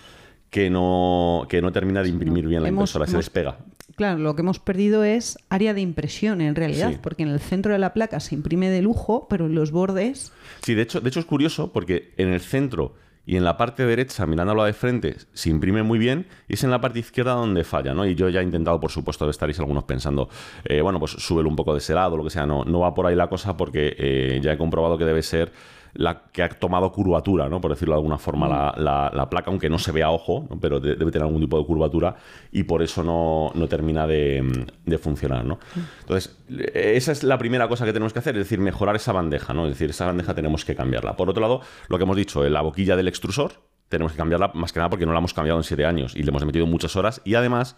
que 0.51 0.69
no, 0.69 1.47
que 1.49 1.61
no 1.63 1.71
termina 1.71 2.03
de 2.03 2.09
imprimir 2.09 2.45
bien 2.45 2.61
la 2.61 2.69
Hemos- 2.69 2.81
impresora, 2.91 3.07
se 3.07 3.17
despega. 3.17 3.57
Claro, 3.95 4.19
lo 4.19 4.35
que 4.35 4.41
hemos 4.41 4.59
perdido 4.59 5.03
es 5.03 5.37
área 5.49 5.73
de 5.73 5.81
impresión 5.81 6.39
en 6.41 6.55
realidad, 6.55 6.91
Sí. 6.91 6.97
porque 7.01 7.23
en 7.23 7.29
el 7.29 7.39
centro 7.39 7.73
de 7.73 7.79
la 7.79 7.93
placa 7.93 8.19
se 8.19 8.35
imprime 8.35 8.69
de 8.69 8.81
lujo, 8.81 9.27
pero 9.29 9.45
en 9.47 9.55
los 9.55 9.71
bordes 9.71 10.31
Sí, 10.61 10.73
de 10.75 10.83
hecho, 10.83 11.01
de 11.01 11.09
hecho 11.09 11.19
es 11.19 11.25
curioso 11.25 11.71
porque 11.73 12.13
en 12.17 12.29
el 12.29 12.39
centro 12.41 12.95
y 13.25 13.35
en 13.37 13.43
la 13.43 13.55
parte 13.57 13.85
derecha, 13.85 14.25
mirándolo 14.25 14.63
de 14.63 14.73
frente, 14.73 15.15
se 15.33 15.49
imprime 15.49 15.83
muy 15.83 15.99
bien 15.99 16.25
y 16.47 16.53
es 16.55 16.63
en 16.63 16.71
la 16.71 16.81
parte 16.81 16.99
izquierda 16.99 17.33
donde 17.33 17.63
falla, 17.63 17.93
¿no? 17.93 18.05
Y 18.05 18.15
yo 18.15 18.27
ya 18.29 18.39
he 18.39 18.43
intentado, 18.43 18.79
por 18.79 18.91
supuesto, 18.91 19.29
estaréis 19.29 19.59
algunos 19.59 19.83
pensando, 19.83 20.27
eh, 20.65 20.81
bueno, 20.81 20.97
pues 20.99 21.11
súbelo 21.11 21.47
un 21.47 21.55
poco 21.55 21.73
de 21.73 21.77
ese 21.79 21.93
lado, 21.93 22.17
lo 22.17 22.23
que 22.23 22.29
sea. 22.31 22.45
No, 22.47 22.63
no 22.65 22.79
va 22.79 22.93
por 22.95 23.05
ahí 23.05 23.15
la 23.15 23.27
cosa 23.29 23.55
porque 23.55 23.95
eh, 23.97 24.39
ya 24.41 24.53
he 24.53 24.57
comprobado 24.57 24.97
que 24.97 25.05
debe 25.05 25.21
ser 25.21 25.51
la 25.93 26.23
que 26.31 26.43
ha 26.43 26.49
tomado 26.49 26.91
curvatura, 26.91 27.49
¿no? 27.49 27.59
Por 27.61 27.71
decirlo 27.71 27.93
de 27.95 27.99
alguna 27.99 28.17
forma, 28.17 28.47
la, 28.47 28.73
la- 28.77 29.11
la 29.13 29.29
placa, 29.29 29.49
aunque 29.51 29.69
no 29.69 29.77
se 29.79 29.91
vea 29.91 30.07
a 30.07 30.11
ojo, 30.11 30.47
¿no? 30.49 30.59
pero 30.59 30.79
de- 30.79 30.95
debe 30.95 31.11
tener 31.11 31.25
algún 31.25 31.41
tipo 31.41 31.57
de 31.59 31.65
curvatura 31.65 32.15
y 32.51 32.63
por 32.63 32.81
eso 32.81 33.03
no, 33.03 33.51
no 33.55 33.67
termina 33.67 34.07
de, 34.07 34.65
de 34.85 34.97
funcionar, 34.97 35.43
¿no? 35.45 35.59
Entonces, 36.01 36.37
eh, 36.49 36.93
esa 36.95 37.11
es 37.11 37.23
la 37.23 37.37
primera 37.37 37.67
cosa 37.67 37.85
que 37.85 37.93
tenemos 37.93 38.13
que 38.13 38.19
hacer, 38.19 38.35
es 38.37 38.45
decir, 38.45 38.59
mejorar 38.59 38.95
esa 38.95 39.11
bandeja, 39.11 39.53
¿no? 39.53 39.65
Es 39.65 39.71
decir, 39.73 39.89
esa 39.89 40.05
bandeja 40.05 40.33
tenemos 40.33 40.63
que 40.65 40.75
cambiarla. 40.75 41.15
Por 41.17 41.29
otro 41.29 41.41
lado, 41.41 41.61
lo 41.89 41.97
que 41.97 42.03
hemos 42.03 42.15
dicho, 42.17 42.47
la 42.47 42.61
boquilla 42.61 42.95
del 42.95 43.07
extrusor, 43.07 43.53
tenemos 43.89 44.13
que 44.13 44.17
cambiarla 44.17 44.51
más 44.53 44.71
que 44.71 44.79
nada 44.79 44.89
porque 44.89 45.05
no 45.05 45.11
la 45.11 45.19
hemos 45.19 45.33
cambiado 45.33 45.59
en 45.59 45.63
siete 45.65 45.85
años 45.85 46.15
y 46.15 46.23
le 46.23 46.29
hemos 46.29 46.45
metido 46.45 46.65
muchas 46.65 46.95
horas 46.95 47.21
y 47.25 47.35
además 47.35 47.75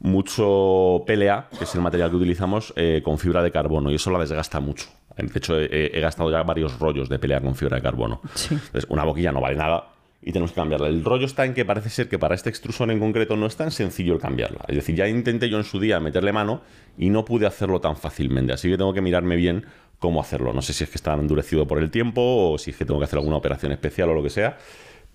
mucho 0.00 1.04
PLA, 1.06 1.48
que 1.56 1.64
es 1.64 1.74
el 1.74 1.80
material 1.80 2.10
que 2.10 2.16
utilizamos, 2.16 2.72
eh, 2.76 3.02
con 3.04 3.18
fibra 3.18 3.42
de 3.42 3.50
carbono 3.50 3.90
y 3.90 3.96
eso 3.96 4.10
la 4.10 4.18
desgasta 4.18 4.60
mucho. 4.60 4.86
De 5.16 5.38
hecho, 5.38 5.58
he, 5.60 5.96
he 5.96 6.00
gastado 6.00 6.30
ya 6.30 6.42
varios 6.42 6.78
rollos 6.78 7.08
de 7.08 7.18
PLA 7.18 7.40
con 7.40 7.54
fibra 7.54 7.76
de 7.76 7.82
carbono. 7.82 8.20
Sí. 8.34 8.54
Entonces, 8.54 8.86
una 8.88 9.04
boquilla 9.04 9.32
no 9.32 9.40
vale 9.40 9.56
nada 9.56 9.94
y 10.24 10.32
tenemos 10.32 10.52
que 10.52 10.56
cambiarla. 10.56 10.88
El 10.88 11.04
rollo 11.04 11.26
está 11.26 11.44
en 11.44 11.52
que 11.52 11.64
parece 11.64 11.90
ser 11.90 12.08
que 12.08 12.18
para 12.18 12.34
este 12.34 12.48
extrusor 12.48 12.90
en 12.90 12.98
concreto 12.98 13.36
no 13.36 13.46
es 13.46 13.56
tan 13.56 13.70
sencillo 13.70 14.14
el 14.14 14.20
cambiarla. 14.20 14.64
Es 14.68 14.76
decir, 14.76 14.96
ya 14.96 15.06
intenté 15.06 15.50
yo 15.50 15.58
en 15.58 15.64
su 15.64 15.78
día 15.78 16.00
meterle 16.00 16.32
mano 16.32 16.62
y 16.96 17.10
no 17.10 17.26
pude 17.26 17.46
hacerlo 17.46 17.80
tan 17.80 17.96
fácilmente. 17.96 18.54
Así 18.54 18.70
que 18.70 18.78
tengo 18.78 18.94
que 18.94 19.02
mirarme 19.02 19.36
bien 19.36 19.66
cómo 19.98 20.20
hacerlo. 20.20 20.54
No 20.54 20.62
sé 20.62 20.72
si 20.72 20.84
es 20.84 20.90
que 20.90 20.96
está 20.96 21.12
endurecido 21.12 21.66
por 21.66 21.78
el 21.78 21.90
tiempo 21.90 22.22
o 22.22 22.58
si 22.58 22.70
es 22.70 22.76
que 22.76 22.86
tengo 22.86 22.98
que 22.98 23.04
hacer 23.04 23.18
alguna 23.18 23.36
operación 23.36 23.72
especial 23.72 24.08
o 24.08 24.14
lo 24.14 24.22
que 24.22 24.30
sea. 24.30 24.56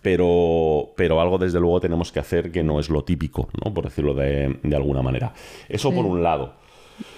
Pero, 0.02 0.92
pero 0.96 1.20
algo 1.20 1.38
desde 1.38 1.60
luego 1.60 1.80
tenemos 1.82 2.12
que 2.12 2.20
hacer 2.20 2.52
que 2.52 2.64
no 2.64 2.80
es 2.80 2.90
lo 2.90 3.04
típico, 3.04 3.50
¿no? 3.64 3.74
por 3.74 3.84
decirlo 3.86 4.14
de, 4.14 4.60
de 4.64 4.76
alguna 4.76 5.02
manera. 5.02 5.34
Eso 5.68 5.90
Sí. 5.90 5.96
por 5.96 6.06
un 6.06 6.24
lado. 6.24 6.54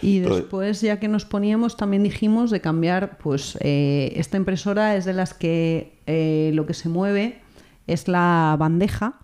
Y 0.02 0.20
después, 0.20 0.82
ya 0.82 1.00
que 1.00 1.08
nos 1.08 1.26
poníamos, 1.26 1.76
también 1.78 2.04
dijimos 2.04 2.52
de 2.52 2.62
cambiar, 2.62 3.18
pues 3.18 3.58
eh, 3.62 4.14
esta 4.16 4.38
impresora 4.38 4.96
es 4.96 5.06
de 5.06 5.14
las 5.14 5.34
que 5.34 6.00
eh, 6.06 6.52
lo 6.54 6.66
que 6.68 6.74
se 6.76 6.88
mueve 6.90 7.40
es 7.88 8.08
la 8.08 8.56
bandeja, 8.60 9.20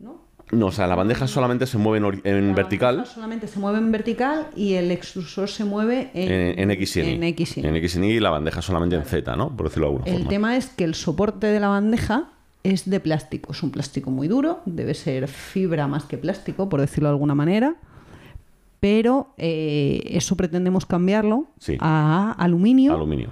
¿no? 0.00 0.22
No, 0.50 0.66
o 0.66 0.72
sea, 0.72 0.88
la 0.88 0.96
bandeja 0.96 1.28
solamente 1.28 1.66
se 1.66 1.78
mueve 1.78 2.04
en, 2.06 2.20
en 2.36 2.48
La 2.48 2.54
vertical. 2.54 3.06
solamente 3.06 3.46
se 3.46 3.60
mueve 3.60 3.78
en 3.78 3.92
vertical 3.92 4.48
y 4.56 4.74
el 4.74 4.90
extrusor 4.90 5.48
se 5.48 5.64
mueve 5.64 6.10
en, 6.14 6.30
En, 6.32 6.58
en 6.58 6.70
X 6.72 6.96
y 6.96 7.00
en 7.00 7.06
Y. 7.22 7.36
en 7.66 7.76
X 7.76 7.96
y 7.96 8.18
la 8.20 8.30
bandeja 8.30 8.62
solamente 8.62 8.96
en 8.96 9.04
Z, 9.04 9.36
¿no? 9.36 9.56
Por 9.56 9.68
decirlo 9.68 9.86
de 9.86 9.92
alguna 9.92 10.10
El 10.10 10.16
forma. 10.18 10.28
tema 10.28 10.56
es 10.56 10.66
que 10.70 10.82
el 10.84 10.94
soporte 10.96 11.46
de 11.46 11.60
la 11.60 11.68
bandeja 11.68 12.30
es 12.64 12.90
de 12.90 12.98
plástico. 12.98 13.52
Es 13.52 13.62
un 13.62 13.70
plástico 13.70 14.10
muy 14.10 14.26
duro, 14.26 14.60
debe 14.66 14.94
ser 14.94 15.28
fibra 15.28 15.86
más 15.86 16.04
que 16.04 16.18
plástico, 16.18 16.68
por 16.68 16.80
decirlo 16.80 17.08
de 17.08 17.12
alguna 17.12 17.34
manera. 17.36 17.76
Pero 18.80 19.32
eh, 19.38 20.02
eso 20.10 20.36
pretendemos 20.36 20.84
cambiarlo 20.84 21.46
Sí. 21.58 21.76
a 21.80 22.32
aluminio. 22.38 22.92
Aluminio. 22.94 23.30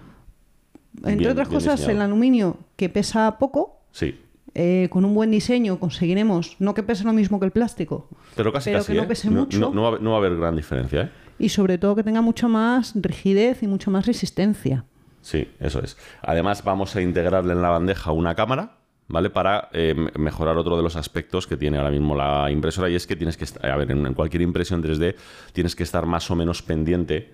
Entre 0.98 1.16
Bien- 1.16 1.30
otras 1.32 1.48
bien 1.48 1.58
cosas, 1.58 1.80
diseñado. 1.80 1.96
el 2.04 2.10
aluminio 2.10 2.56
que 2.76 2.88
pesa 2.88 3.38
poco, 3.38 3.80
Sí. 3.90 4.18
eh, 4.54 4.88
con 4.90 5.04
un 5.04 5.14
buen 5.14 5.30
diseño 5.30 5.78
conseguiremos 5.80 6.56
no 6.58 6.74
que 6.74 6.82
pese 6.82 7.04
lo 7.04 7.12
mismo 7.12 7.38
que 7.40 7.46
el 7.46 7.52
plástico, 7.52 8.08
Pero 8.36 8.52
casi 8.52 8.70
Pero 8.70 8.78
casi. 8.80 8.92
que 8.92 8.98
no 8.98 9.04
¿eh? 9.04 9.06
pese 9.06 9.30
no, 9.30 9.40
mucho. 9.40 9.58
no- 9.58 9.70
no 9.74 9.82
va, 9.82 9.88
a 9.88 9.90
haber- 9.92 10.02
no 10.02 10.10
va 10.10 10.16
a 10.16 10.18
haber 10.20 10.36
gran 10.36 10.56
diferencia, 10.56 11.10
y 11.38 11.48
sobre 11.48 11.78
todo 11.78 11.96
que 11.96 12.02
tenga 12.02 12.20
mucho 12.20 12.48
más 12.48 12.92
rigidez 12.94 13.62
y 13.62 13.66
mucho 13.66 13.90
más 13.90 14.06
resistencia. 14.06 14.84
Sí, 15.22 15.48
eso 15.60 15.80
es. 15.82 15.96
Además, 16.22 16.64
vamos 16.64 16.94
a 16.96 17.00
integrarle 17.02 17.52
en 17.54 17.62
la 17.62 17.70
bandeja 17.70 18.12
una 18.12 18.34
cámara, 18.34 18.76
¿vale? 19.12 19.30
Para 19.30 19.68
eh, 19.72 19.94
me- 19.94 20.10
mejorar 20.16 20.56
otro 20.56 20.76
de 20.76 20.82
los 20.82 20.96
aspectos 20.96 21.46
que 21.46 21.56
tiene 21.56 21.76
ahora 21.78 21.90
mismo 21.90 22.16
la 22.16 22.50
impresora 22.50 22.88
y 22.90 22.96
es 22.96 23.06
que 23.06 23.14
tienes 23.14 23.36
que 23.36 23.46
a 23.64 23.76
ver, 23.76 23.90
en 23.92 24.14
cualquier 24.14 24.42
impresión 24.42 24.82
3D 24.82 25.14
tienes 25.52 25.76
que 25.76 25.84
estar 25.84 26.06
más 26.06 26.28
o 26.30 26.34
menos 26.34 26.62
pendiente 26.62 27.30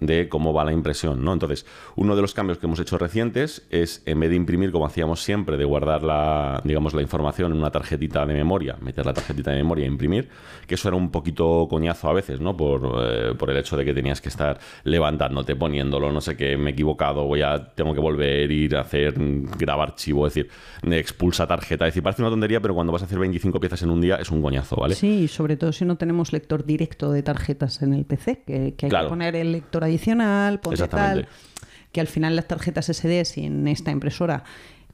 de 0.00 0.28
cómo 0.28 0.52
va 0.52 0.64
la 0.64 0.72
impresión, 0.72 1.22
¿no? 1.24 1.32
Entonces, 1.32 1.66
uno 1.94 2.16
de 2.16 2.22
los 2.22 2.34
cambios 2.34 2.58
que 2.58 2.66
hemos 2.66 2.80
hecho 2.80 2.98
recientes 2.98 3.66
es, 3.70 4.02
en 4.06 4.18
vez 4.18 4.30
de 4.30 4.36
imprimir 4.36 4.72
como 4.72 4.86
hacíamos 4.86 5.22
siempre, 5.22 5.56
de 5.56 5.64
guardar 5.64 6.02
la, 6.02 6.60
digamos, 6.64 6.94
la 6.94 7.02
información 7.02 7.52
en 7.52 7.58
una 7.58 7.70
tarjetita 7.70 8.24
de 8.26 8.34
memoria, 8.34 8.76
meter 8.80 9.04
la 9.06 9.12
tarjetita 9.12 9.50
de 9.50 9.58
memoria 9.58 9.84
e 9.84 9.88
imprimir, 9.88 10.28
que 10.66 10.74
eso 10.76 10.88
era 10.88 10.96
un 10.96 11.10
poquito 11.10 11.66
coñazo 11.68 12.08
a 12.08 12.14
veces, 12.14 12.40
¿no? 12.40 12.56
Por, 12.56 12.80
eh, 13.04 13.34
por 13.38 13.50
el 13.50 13.56
hecho 13.58 13.76
de 13.76 13.84
que 13.84 13.92
tenías 13.94 14.20
que 14.20 14.28
estar 14.30 14.58
levantándote, 14.84 15.54
poniéndolo, 15.56 16.10
no 16.12 16.20
sé 16.20 16.36
qué, 16.36 16.56
me 16.56 16.70
he 16.70 16.72
equivocado, 16.72 17.24
voy 17.24 17.42
a, 17.42 17.72
tengo 17.74 17.94
que 17.94 18.00
volver, 18.00 18.50
ir 18.50 18.76
a 18.76 18.80
hacer, 18.80 19.14
grabar 19.58 19.90
archivo, 19.90 20.26
es 20.26 20.34
decir, 20.34 20.50
de 20.82 20.98
expulsa 20.98 21.46
tarjeta. 21.46 21.86
Es 21.86 21.90
decir, 21.92 22.02
parece 22.02 22.22
una 22.22 22.30
tontería, 22.30 22.60
pero 22.60 22.74
cuando 22.74 22.92
vas 22.92 23.02
a 23.02 23.04
hacer 23.04 23.18
25 23.18 23.60
piezas 23.60 23.82
en 23.82 23.90
un 23.90 24.00
día 24.00 24.16
es 24.16 24.30
un 24.30 24.42
coñazo, 24.42 24.76
¿vale? 24.76 24.94
Sí, 24.94 25.28
sobre 25.28 25.56
todo 25.56 25.72
si 25.72 25.84
no 25.84 25.96
tenemos 25.96 26.32
lector 26.32 26.64
directo 26.64 27.12
de 27.12 27.22
tarjetas 27.22 27.82
en 27.82 27.94
el 27.94 28.04
PC, 28.04 28.42
que, 28.46 28.74
que 28.76 28.86
hay 28.86 28.90
Claro. 28.90 29.06
que 29.06 29.10
poner 29.10 29.36
el 29.36 29.52
lector 29.52 29.84
adicional, 29.90 30.60
ponte 30.60 30.82
Exactamente. 30.82 31.22
tal, 31.24 31.28
que 31.92 32.00
al 32.00 32.06
final 32.06 32.36
las 32.36 32.46
tarjetas 32.48 32.86
SD, 32.86 33.24
si 33.24 33.44
en 33.46 33.66
esta 33.68 33.90
impresora 33.90 34.44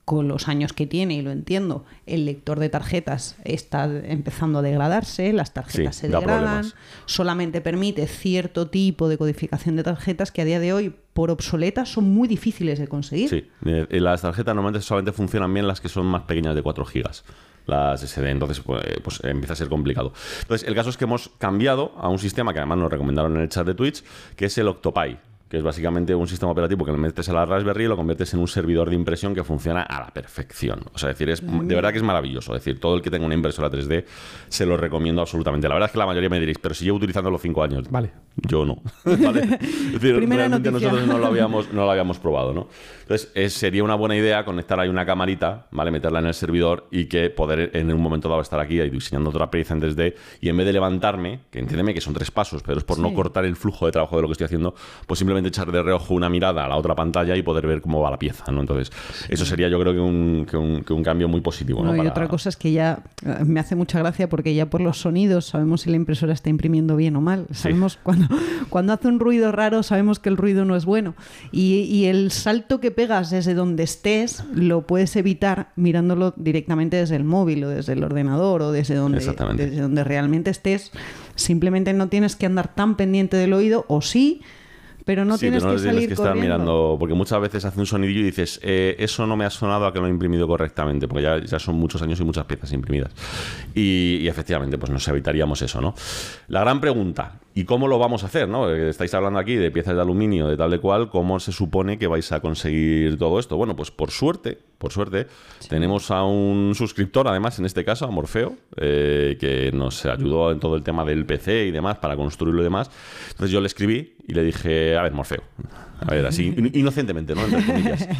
con 0.06 0.28
los 0.28 0.46
años 0.46 0.72
que 0.72 0.86
tiene, 0.86 1.14
y 1.14 1.22
lo 1.22 1.32
entiendo, 1.32 1.84
el 2.06 2.26
lector 2.26 2.60
de 2.60 2.68
tarjetas 2.68 3.34
está 3.42 3.86
empezando 3.86 4.60
a 4.60 4.62
degradarse, 4.62 5.32
las 5.32 5.52
tarjetas 5.52 5.96
Sí, 5.96 6.02
se 6.02 6.08
da 6.08 6.20
degradan, 6.20 6.44
problemas. 6.44 6.74
solamente 7.06 7.60
permite 7.60 8.06
cierto 8.06 8.68
tipo 8.68 9.08
de 9.08 9.18
codificación 9.18 9.74
de 9.74 9.82
tarjetas 9.82 10.30
que 10.30 10.42
a 10.42 10.44
día 10.44 10.60
de 10.60 10.72
hoy, 10.72 10.94
por 11.12 11.32
obsoletas, 11.32 11.88
son 11.88 12.04
muy 12.14 12.28
difíciles 12.28 12.78
de 12.78 12.86
conseguir. 12.86 13.28
Sí, 13.28 13.50
eh, 13.64 13.86
las 14.00 14.22
tarjetas 14.22 14.54
normalmente 14.54 14.86
solamente 14.86 15.10
funcionan 15.10 15.52
bien 15.52 15.66
las 15.66 15.80
que 15.80 15.88
son 15.88 16.06
más 16.06 16.22
pequeñas 16.22 16.54
de 16.54 16.62
4 16.62 16.84
gigas. 16.84 17.24
Las 17.66 18.00
SD, 18.00 18.30
entonces 18.30 18.60
pues, 18.60 18.84
eh, 18.84 19.00
pues, 19.02 19.20
empieza 19.24 19.54
a 19.54 19.56
ser 19.56 19.68
complicado. 19.68 20.12
Entonces, 20.42 20.66
el 20.68 20.74
caso 20.74 20.90
es 20.90 20.96
que 20.96 21.04
hemos 21.04 21.30
cambiado 21.38 21.92
a 21.98 22.08
un 22.08 22.18
sistema 22.18 22.52
que 22.52 22.60
además 22.60 22.78
nos 22.78 22.90
recomendaron 22.90 23.36
en 23.36 23.42
el 23.42 23.48
chat 23.48 23.66
de 23.66 23.74
Twitch, 23.74 24.04
que 24.36 24.46
es 24.46 24.58
el 24.58 24.68
Octopi, 24.68 25.16
que 25.48 25.58
es 25.58 25.62
básicamente 25.62 26.14
un 26.14 26.26
sistema 26.26 26.50
operativo 26.52 26.84
que 26.84 26.90
le 26.92 26.98
metes 26.98 27.28
a 27.28 27.32
la 27.32 27.44
Raspberry 27.44 27.84
y 27.84 27.88
lo 27.88 27.96
conviertes 27.96 28.34
en 28.34 28.40
un 28.40 28.48
servidor 28.48 28.88
de 28.90 28.96
impresión 28.96 29.34
que 29.34 29.44
funciona 29.44 29.82
a 29.82 30.00
la 30.00 30.06
perfección. 30.08 30.80
O 30.92 30.98
sea, 30.98 31.10
es 31.10 31.16
decir, 31.18 31.30
es, 31.30 31.40
de 31.42 31.74
verdad 31.74 31.92
que 31.92 31.98
es 31.98 32.02
maravilloso. 32.02 32.54
Es 32.56 32.64
decir, 32.64 32.80
todo 32.80 32.96
el 32.96 33.02
que 33.02 33.10
tenga 33.10 33.24
una 33.26 33.34
impresora 33.34 33.70
3D 33.70 34.04
se 34.48 34.66
lo 34.66 34.76
recomiendo 34.76 35.20
absolutamente. 35.22 35.68
La 35.68 35.74
verdad 35.74 35.86
es 35.88 35.92
que 35.92 35.98
la 35.98 36.06
mayoría 36.06 36.28
me 36.28 36.40
diréis, 36.40 36.58
pero 36.58 36.74
si 36.74 36.84
llevo 36.84 36.96
utilizándolo 36.96 37.38
5 37.38 37.62
años, 37.62 37.90
vale, 37.90 38.10
yo 38.48 38.64
no. 38.66 38.82
¿Vale? 39.04 39.42
Es 39.60 39.92
decir, 39.92 40.16
Primera 40.16 40.42
realmente 40.42 40.70
noticia. 40.70 40.90
nosotros 40.92 41.08
no 41.08 41.18
lo 41.18 41.26
habíamos, 41.26 41.72
no 41.72 41.84
lo 41.84 41.90
habíamos 41.90 42.18
probado, 42.18 42.52
¿no? 42.52 42.68
Entonces, 43.02 43.30
es- 43.34 43.52
sería 43.54 43.84
una 43.84 43.94
buena 43.94 44.16
idea 44.16 44.44
conectar 44.44 44.80
ahí 44.80 44.88
una 44.88 45.06
camarita, 45.06 45.68
¿vale? 45.70 45.90
Meterla 45.90 46.18
en 46.18 46.26
el 46.26 46.34
servidor 46.34 46.88
y 46.90 47.06
que 47.06 47.30
poder 47.30 47.70
en 47.74 47.92
un 47.92 48.00
momento 48.02 48.28
dado 48.28 48.40
estar 48.40 48.58
aquí 48.60 48.80
ahí 48.80 48.90
diseñando 48.90 49.30
otra 49.30 49.50
pieza 49.50 49.74
en 49.74 49.80
3D 49.80 50.14
y 50.40 50.48
en 50.48 50.56
vez 50.56 50.66
de 50.66 50.72
levantarme, 50.72 51.40
que 51.50 51.60
entiéndeme 51.60 51.94
que 51.94 52.00
son 52.00 52.14
tres 52.14 52.30
pasos, 52.32 52.62
pero 52.64 52.78
es 52.78 52.84
por 52.84 52.98
no 52.98 53.14
cortar 53.14 53.44
el 53.44 53.54
flujo 53.56 53.86
de 53.86 53.92
trabajo 53.92 54.16
de 54.16 54.22
lo 54.22 54.28
que 54.28 54.32
estoy 54.32 54.46
haciendo, 54.46 54.74
pues 55.06 55.18
simplemente 55.18 55.35
echar 55.44 55.70
de 55.70 55.82
reojo 55.82 56.14
una 56.14 56.30
mirada 56.30 56.64
a 56.64 56.68
la 56.68 56.76
otra 56.76 56.94
pantalla 56.94 57.36
y 57.36 57.42
poder 57.42 57.66
ver 57.66 57.82
cómo 57.82 58.00
va 58.00 58.10
la 58.10 58.18
pieza, 58.18 58.50
¿no? 58.52 58.60
Entonces, 58.60 58.90
eso 59.28 59.44
sería 59.44 59.68
yo 59.68 59.78
creo 59.80 59.92
que 59.92 60.00
un, 60.00 60.46
que 60.48 60.56
un, 60.56 60.82
que 60.82 60.92
un 60.92 61.02
cambio 61.02 61.28
muy 61.28 61.40
positivo, 61.42 61.80
¿no? 61.82 61.90
No, 61.90 61.94
y 61.96 61.98
Para- 61.98 62.10
otra 62.10 62.28
cosa 62.28 62.48
es 62.48 62.56
que 62.56 62.72
ya 62.72 63.00
eh, 63.24 63.44
me 63.44 63.60
hace 63.60 63.74
mucha 63.76 63.98
gracia 63.98 64.28
porque 64.28 64.54
ya 64.54 64.70
por 64.70 64.80
los 64.80 64.98
sonidos 65.00 65.46
sabemos 65.46 65.82
si 65.82 65.90
la 65.90 65.96
impresora 65.96 66.32
está 66.32 66.48
imprimiendo 66.48 66.96
bien 66.96 67.16
o 67.16 67.20
mal. 67.20 67.46
Sabemos 67.50 67.98
cuando, 68.02 68.28
cuando 68.70 68.92
hace 68.92 69.08
un 69.08 69.20
ruido 69.20 69.52
raro, 69.52 69.82
sabemos 69.82 70.18
que 70.20 70.28
el 70.28 70.36
ruido 70.36 70.64
no 70.64 70.76
es 70.76 70.84
bueno. 70.84 71.14
Y, 71.52 71.80
y 71.82 72.06
el 72.06 72.30
salto 72.30 72.80
que 72.80 72.90
pegas 72.90 73.30
desde 73.30 73.54
donde 73.54 73.82
estés 73.82 74.44
lo 74.54 74.86
puedes 74.86 75.16
evitar 75.16 75.72
mirándolo 75.76 76.32
directamente 76.36 76.96
desde 76.96 77.16
el 77.16 77.24
móvil 77.24 77.64
o 77.64 77.68
desde 77.68 77.94
el 77.94 78.04
ordenador 78.04 78.62
o 78.62 78.72
desde 78.72 78.94
donde, 78.94 79.18
desde 79.18 79.80
donde 79.80 80.04
realmente 80.04 80.50
estés. 80.50 80.92
Simplemente 81.34 81.92
no 81.92 82.08
tienes 82.08 82.36
que 82.36 82.46
andar 82.46 82.74
tan 82.74 82.96
pendiente 82.96 83.36
del 83.36 83.52
oído, 83.52 83.84
o 83.88 84.00
sí, 84.00 84.40
pero 85.06 85.24
no 85.24 85.36
sí, 85.38 85.42
tienes 85.46 85.62
pero 85.62 85.72
no 85.72 85.76
que 85.78 85.82
tienes 85.82 85.94
salir 85.94 86.08
que 86.08 86.14
estar 86.14 86.34
corriendo. 86.34 86.56
mirando, 86.58 86.96
porque 86.98 87.14
muchas 87.14 87.40
veces 87.40 87.64
hace 87.64 87.78
un 87.80 87.86
sonidillo 87.86 88.20
y 88.20 88.24
dices, 88.24 88.60
eh, 88.62 88.96
eso 88.98 89.26
no 89.26 89.36
me 89.36 89.44
ha 89.46 89.50
sonado 89.50 89.86
a 89.86 89.92
que 89.92 90.00
lo 90.00 90.06
he 90.08 90.10
imprimido 90.10 90.46
correctamente, 90.48 91.06
porque 91.08 91.22
ya, 91.22 91.38
ya 91.38 91.58
son 91.60 91.76
muchos 91.76 92.02
años 92.02 92.20
y 92.20 92.24
muchas 92.24 92.44
piezas 92.44 92.72
imprimidas. 92.72 93.12
Y, 93.74 94.18
y 94.20 94.28
efectivamente, 94.28 94.76
pues 94.78 94.90
nos 94.90 95.06
evitaríamos 95.08 95.62
eso, 95.62 95.80
¿no? 95.80 95.94
La 96.48 96.60
gran 96.60 96.80
pregunta, 96.80 97.40
¿y 97.54 97.64
cómo 97.64 97.86
lo 97.88 97.98
vamos 97.98 98.24
a 98.24 98.26
hacer, 98.26 98.48
no? 98.48 98.68
Eh, 98.70 98.90
Estáis 98.90 99.14
hablando 99.14 99.38
aquí 99.38 99.54
de 99.54 99.70
piezas 99.70 99.94
de 99.94 100.02
aluminio, 100.02 100.48
de 100.48 100.56
tal 100.56 100.70
de 100.72 100.80
cual, 100.80 101.08
¿cómo 101.08 101.38
se 101.40 101.52
supone 101.52 101.98
que 101.98 102.08
vais 102.08 102.30
a 102.32 102.40
conseguir 102.40 103.16
todo 103.16 103.38
esto? 103.38 103.56
Bueno, 103.56 103.76
pues 103.76 103.90
por 103.92 104.10
suerte, 104.10 104.58
por 104.78 104.92
suerte, 104.92 105.26
tenemos 105.68 106.10
a 106.10 106.22
un 106.24 106.74
suscriptor, 106.74 107.28
además, 107.28 107.58
en 107.58 107.64
este 107.66 107.84
caso, 107.84 108.04
a 108.04 108.10
Morfeo, 108.10 108.56
eh, 108.76 109.36
que 109.40 109.70
nos 109.72 110.04
ayudó 110.06 110.52
en 110.52 110.60
todo 110.60 110.76
el 110.76 110.82
tema 110.82 111.04
del 111.04 111.24
PC 111.26 111.66
y 111.66 111.70
demás, 111.70 111.98
para 111.98 112.16
construirlo 112.16 112.60
y 112.60 112.64
demás. 112.64 112.90
Entonces 113.30 113.50
yo 113.50 113.60
le 113.60 113.66
escribí 113.66 114.14
y 114.28 114.34
le 114.34 114.42
dije, 114.42 114.96
a 114.96 115.02
ver, 115.02 115.12
Morfeo, 115.12 115.42
a 116.00 116.10
ver, 116.10 116.26
así, 116.26 116.46
in- 116.56 116.70
inocentemente, 116.74 117.34
¿no? 117.34 117.44
Entre 117.44 117.64
comillas. 117.64 118.08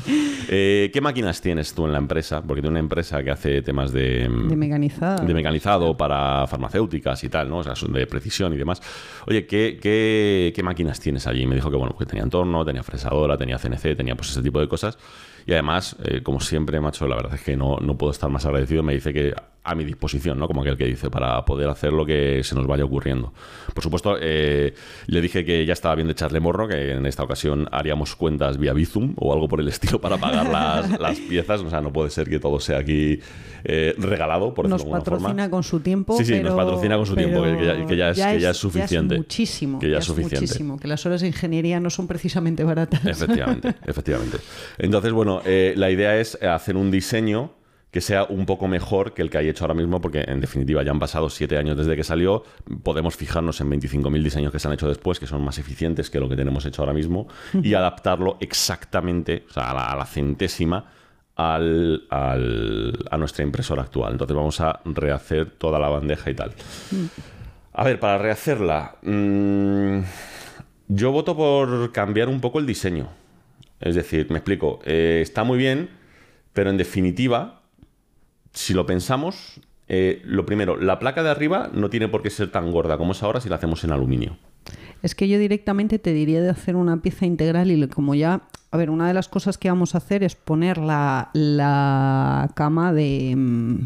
Eh, 0.48 0.92
¿Qué 0.92 1.00
máquinas 1.00 1.40
tienes 1.40 1.74
tú 1.74 1.86
en 1.86 1.92
la 1.92 1.98
empresa? 1.98 2.40
Porque 2.40 2.60
tiene 2.62 2.70
una 2.74 2.78
empresa 2.78 3.20
que 3.24 3.32
hace 3.32 3.62
temas 3.62 3.90
de... 3.90 4.28
mm, 4.28 4.48
De 4.48 4.54
mecanizada. 4.54 5.16
de 5.24 5.34
mecanizado 5.34 5.96
para 5.96 6.46
farmacéuticas 6.46 7.24
y 7.24 7.28
tal, 7.28 7.48
¿no? 7.48 7.58
O 7.58 7.62
sea, 7.64 7.74
de 7.88 8.06
precisión 8.06 8.52
y 8.52 8.56
demás. 8.56 8.80
Oye, 9.26 9.44
¿qué, 9.44 9.76
qué, 9.82 10.52
qué 10.54 10.62
máquinas 10.62 11.00
tienes 11.00 11.26
allí? 11.26 11.42
Y 11.42 11.46
me 11.48 11.56
dijo 11.56 11.68
que, 11.68 11.76
bueno, 11.76 11.96
que 11.98 12.06
tenía 12.06 12.22
entorno, 12.22 12.64
tenía 12.64 12.84
fresadora, 12.84 13.36
tenía 13.36 13.58
CNC, 13.58 13.96
tenía 13.96 14.14
pues 14.14 14.30
ese 14.30 14.40
tipo 14.40 14.60
de 14.60 14.68
cosas. 14.68 14.98
Y 15.46 15.52
además, 15.52 15.96
eh, 16.04 16.22
como 16.22 16.40
siempre, 16.40 16.80
macho, 16.80 17.06
la 17.06 17.14
verdad 17.16 17.34
es 17.34 17.42
que 17.42 17.56
no, 17.56 17.76
no 17.78 17.96
puedo 17.96 18.10
estar 18.10 18.28
más 18.28 18.44
agradecido. 18.44 18.82
Me 18.82 18.94
dice 18.94 19.12
que 19.12 19.32
a 19.66 19.74
mi 19.74 19.84
disposición, 19.84 20.38
¿no? 20.38 20.46
Como 20.46 20.62
aquel 20.62 20.76
que 20.76 20.86
dice, 20.86 21.10
para 21.10 21.44
poder 21.44 21.68
hacer 21.68 21.92
lo 21.92 22.06
que 22.06 22.42
se 22.44 22.54
nos 22.54 22.66
vaya 22.66 22.84
ocurriendo. 22.84 23.32
Por 23.74 23.82
supuesto, 23.82 24.16
eh, 24.20 24.74
le 25.06 25.20
dije 25.20 25.44
que 25.44 25.66
ya 25.66 25.72
estaba 25.72 25.94
bien 25.94 26.06
de 26.06 26.12
echarle 26.12 26.40
morro, 26.40 26.68
que 26.68 26.92
en 26.92 27.04
esta 27.06 27.22
ocasión 27.22 27.68
haríamos 27.72 28.14
cuentas 28.16 28.58
vía 28.58 28.72
Bizum 28.72 29.14
o 29.16 29.32
algo 29.34 29.48
por 29.48 29.60
el 29.60 29.68
estilo 29.68 30.00
para 30.00 30.16
pagar 30.18 30.48
las, 30.48 31.00
las 31.00 31.18
piezas. 31.20 31.60
O 31.62 31.70
sea, 31.70 31.80
no 31.80 31.92
puede 31.92 32.10
ser 32.10 32.28
que 32.28 32.38
todo 32.38 32.60
sea 32.60 32.78
aquí 32.78 33.18
eh, 33.64 33.94
regalado, 33.98 34.54
por 34.54 34.68
Nos 34.68 34.78
decirlo 34.82 34.96
de 34.96 35.02
alguna 35.02 35.18
patrocina 35.18 35.50
con 35.50 35.62
su 35.64 35.80
tiempo. 35.80 36.16
Sí, 36.16 36.24
sí, 36.24 36.40
nos 36.40 36.54
patrocina 36.54 36.96
con 36.96 37.06
su 37.06 37.16
tiempo, 37.16 37.42
que- 37.42 37.56
que 37.56 37.66
ya- 37.66 37.86
que 37.86 37.96
ya 37.96 38.10
es- 38.10 38.16
que 38.36 38.40
ya 38.40 38.50
es 38.50 38.56
suficiente. 38.56 39.16
muchísimo. 39.16 39.78
Que 39.80 39.90
ya 39.90 39.98
es 39.98 40.04
suficiente. 40.04 40.40
muchísimo. 40.40 40.78
Que 40.78 40.86
las 40.88 41.04
horas 41.04 41.20
de 41.22 41.26
ingeniería 41.26 41.80
no 41.80 41.90
son 41.90 42.06
precisamente 42.06 42.62
baratas. 42.64 43.04
Efectivamente, 43.04 43.74
efectivamente. 43.84 44.38
Entonces, 44.78 45.12
bueno, 45.12 45.40
eh, 45.44 45.74
la 45.76 45.90
idea 45.90 46.18
es 46.20 46.40
hacer 46.42 46.76
un 46.76 46.90
diseño 46.90 47.50
que 47.90 48.00
sea 48.00 48.24
un 48.24 48.44
poco 48.46 48.68
mejor 48.68 49.14
que 49.14 49.22
el 49.22 49.30
que 49.30 49.38
hay 49.38 49.48
hecho 49.48 49.64
ahora 49.64 49.74
mismo, 49.74 50.00
porque 50.00 50.24
en 50.26 50.40
definitiva 50.40 50.82
ya 50.82 50.90
han 50.90 50.98
pasado 50.98 51.30
siete 51.30 51.56
años 51.56 51.76
desde 51.78 51.96
que 51.96 52.04
salió, 52.04 52.42
podemos 52.82 53.16
fijarnos 53.16 53.60
en 53.60 53.70
25.000 53.70 54.22
diseños 54.22 54.52
que 54.52 54.58
se 54.58 54.68
han 54.68 54.74
hecho 54.74 54.88
después, 54.88 55.18
que 55.18 55.26
son 55.26 55.42
más 55.42 55.58
eficientes 55.58 56.10
que 56.10 56.20
lo 56.20 56.28
que 56.28 56.36
tenemos 56.36 56.66
hecho 56.66 56.82
ahora 56.82 56.92
mismo, 56.92 57.26
y 57.54 57.72
adaptarlo 57.74 58.36
exactamente, 58.40 59.44
o 59.48 59.52
sea, 59.52 59.70
a 59.70 59.74
la, 59.74 59.86
a 59.92 59.96
la 59.96 60.04
centésima, 60.04 60.90
al, 61.36 62.04
al- 62.10 62.98
a 63.10 63.16
nuestra 63.16 63.44
impresora 63.44 63.82
actual. 63.82 64.12
Entonces 64.12 64.36
vamos 64.36 64.60
a 64.60 64.80
rehacer 64.84 65.50
toda 65.52 65.78
la 65.78 65.88
bandeja 65.88 66.30
y 66.30 66.34
tal. 66.34 66.52
A 67.72 67.84
ver, 67.84 68.00
para 68.00 68.18
rehacerla, 68.18 68.96
mm, 69.02 70.00
yo 70.88 71.12
voto 71.12 71.36
por 71.36 71.92
cambiar 71.92 72.28
un 72.28 72.40
poco 72.40 72.58
el 72.58 72.66
diseño. 72.66 73.08
Es 73.80 73.94
decir, 73.94 74.26
me 74.30 74.38
explico, 74.38 74.80
eh, 74.84 75.20
está 75.22 75.44
muy 75.44 75.58
bien, 75.58 75.90
pero 76.52 76.70
en 76.70 76.78
definitiva, 76.78 77.60
si 78.56 78.72
lo 78.72 78.86
pensamos, 78.86 79.60
eh, 79.86 80.22
lo 80.24 80.46
primero, 80.46 80.76
la 80.78 80.98
placa 80.98 81.22
de 81.22 81.30
arriba 81.30 81.70
no 81.72 81.90
tiene 81.90 82.08
por 82.08 82.22
qué 82.22 82.30
ser 82.30 82.50
tan 82.50 82.72
gorda 82.72 82.96
como 82.96 83.12
es 83.12 83.22
ahora 83.22 83.40
si 83.40 83.48
la 83.48 83.56
hacemos 83.56 83.84
en 83.84 83.92
aluminio. 83.92 84.38
Es 85.02 85.14
que 85.14 85.28
yo 85.28 85.38
directamente 85.38 85.98
te 85.98 86.12
diría 86.12 86.40
de 86.40 86.48
hacer 86.48 86.74
una 86.74 87.02
pieza 87.02 87.26
integral 87.26 87.70
y 87.70 87.86
como 87.88 88.14
ya, 88.14 88.40
a 88.70 88.76
ver, 88.76 88.88
una 88.90 89.06
de 89.06 89.14
las 89.14 89.28
cosas 89.28 89.58
que 89.58 89.68
vamos 89.68 89.94
a 89.94 89.98
hacer 89.98 90.24
es 90.24 90.34
poner 90.34 90.78
la, 90.78 91.30
la 91.34 92.50
cama 92.54 92.92
de 92.92 93.34
mm, 93.36 93.78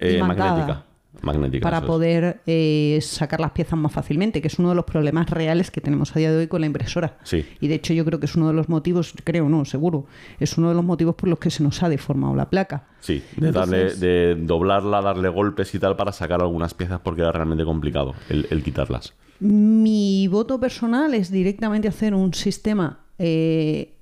Eh, 0.00 0.18
magnética. 0.20 0.84
Magnética. 1.22 1.62
para 1.62 1.80
poder 1.82 2.40
eh, 2.46 2.98
sacar 3.02 3.40
las 3.40 3.52
piezas 3.52 3.78
más 3.78 3.92
fácilmente, 3.92 4.40
que 4.40 4.48
es 4.48 4.58
uno 4.58 4.70
de 4.70 4.74
los 4.74 4.84
problemas 4.84 5.28
reales 5.30 5.70
que 5.70 5.80
tenemos 5.80 6.14
a 6.14 6.18
día 6.18 6.30
de 6.30 6.38
hoy 6.38 6.46
con 6.48 6.60
la 6.60 6.66
impresora. 6.66 7.18
Sí. 7.24 7.44
Y 7.60 7.68
de 7.68 7.74
hecho 7.74 7.92
yo 7.92 8.04
creo 8.04 8.20
que 8.20 8.26
es 8.26 8.34
uno 8.36 8.48
de 8.48 8.54
los 8.54 8.68
motivos, 8.68 9.14
creo 9.24 9.48
no, 9.48 9.64
seguro, 9.64 10.06
es 10.38 10.56
uno 10.58 10.68
de 10.68 10.74
los 10.74 10.84
motivos 10.84 11.14
por 11.14 11.28
los 11.28 11.38
que 11.38 11.50
se 11.50 11.62
nos 11.62 11.82
ha 11.82 11.88
deformado 11.88 12.34
la 12.34 12.50
placa. 12.50 12.86
Sí, 13.00 13.22
de, 13.36 13.52
darle, 13.52 13.94
de 13.94 14.34
doblarla, 14.34 15.00
darle 15.00 15.28
golpes 15.28 15.74
y 15.74 15.78
tal 15.78 15.96
para 15.96 16.12
sacar 16.12 16.40
algunas 16.40 16.74
piezas 16.74 17.00
porque 17.00 17.22
era 17.22 17.32
realmente 17.32 17.64
complicado 17.64 18.14
el, 18.28 18.46
el 18.50 18.62
quitarlas. 18.62 19.14
Mi 19.40 20.26
voto 20.28 20.58
personal 20.58 21.14
es 21.14 21.30
directamente 21.30 21.86
hacer 21.86 22.12
un 22.14 22.34
sistema 22.34 23.00
eh, 23.18 23.94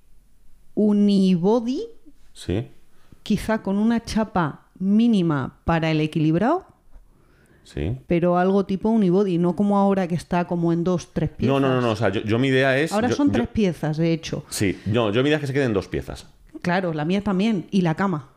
unibody, 0.75 1.81
Sí, 2.33 2.69
quizá 3.23 3.63
con 3.63 3.79
una 3.79 4.05
chapa 4.05 4.69
mínima 4.79 5.59
para 5.65 5.91
el 5.91 6.01
equilibrado, 6.01 6.67
sí. 7.67 7.99
pero 8.07 8.39
algo 8.39 8.65
tipo 8.65 8.89
unibody, 8.89 9.37
no 9.39 9.55
como 9.57 9.77
ahora 9.77 10.07
que 10.09 10.15
está 10.15 10.47
como 10.47 10.73
en 10.73 10.85
dos, 10.85 11.13
tres 11.13 11.29
piezas. 11.31 11.53
No, 11.53 11.61
no, 11.61 11.75
no, 11.75 11.81
no. 11.81 11.91
O 11.91 11.97
sea, 11.97 12.09
yo, 12.09 12.23
yo 12.23 12.39
mi 12.39 12.49
idea 12.49 12.79
es. 12.79 12.93
Ahora 12.93 13.09
yo- 13.11 13.17
son 13.17 13.27
yo- 13.29 13.33
tres 13.35 13.49
piezas, 13.49 13.97
de 13.97 14.13
hecho. 14.13 14.45
Sí, 14.49 14.79
no, 14.87 15.13
yo 15.13 15.23
mi 15.23 15.29
idea 15.29 15.37
es 15.37 15.41
que 15.43 15.47
se 15.49 15.53
queden 15.53 15.73
dos 15.73 15.89
piezas. 15.89 16.27
Claro, 16.63 16.95
la 16.95 17.05
mía 17.05 17.21
también. 17.23 17.67
Y 17.71 17.83
la 17.83 17.95
cama. 17.97 18.31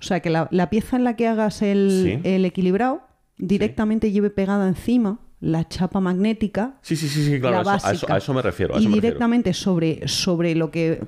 O 0.00 0.02
sea, 0.02 0.20
que 0.20 0.30
la, 0.30 0.48
la 0.50 0.70
pieza 0.70 0.96
en 0.96 1.04
la 1.04 1.16
que 1.16 1.26
hagas 1.26 1.60
el, 1.62 2.02
Sí. 2.04 2.20
el 2.28 2.44
equilibrado 2.44 3.02
directamente 3.36 4.10
lleve 4.12 4.30
pegada 4.30 4.68
encima 4.68 5.18
la 5.40 5.68
chapa 5.68 6.00
magnética. 6.00 6.78
Sí, 6.82 6.96
sí, 6.96 7.08
sí, 7.08 7.24
sí, 7.24 7.40
claro, 7.40 7.56
la 7.56 7.60
eso- 7.62 7.70
a, 7.70 7.76
eso, 7.76 7.84
básica. 7.88 8.14
a 8.14 8.18
eso 8.18 8.34
me 8.34 8.42
refiero. 8.42 8.74
A 8.74 8.78
y 8.78 8.80
eso 8.80 8.88
me 8.88 8.94
refiero. 8.96 9.12
directamente 9.14 9.52
sobre, 9.54 10.06
sobre 10.08 10.54
lo 10.54 10.70
que... 10.70 11.00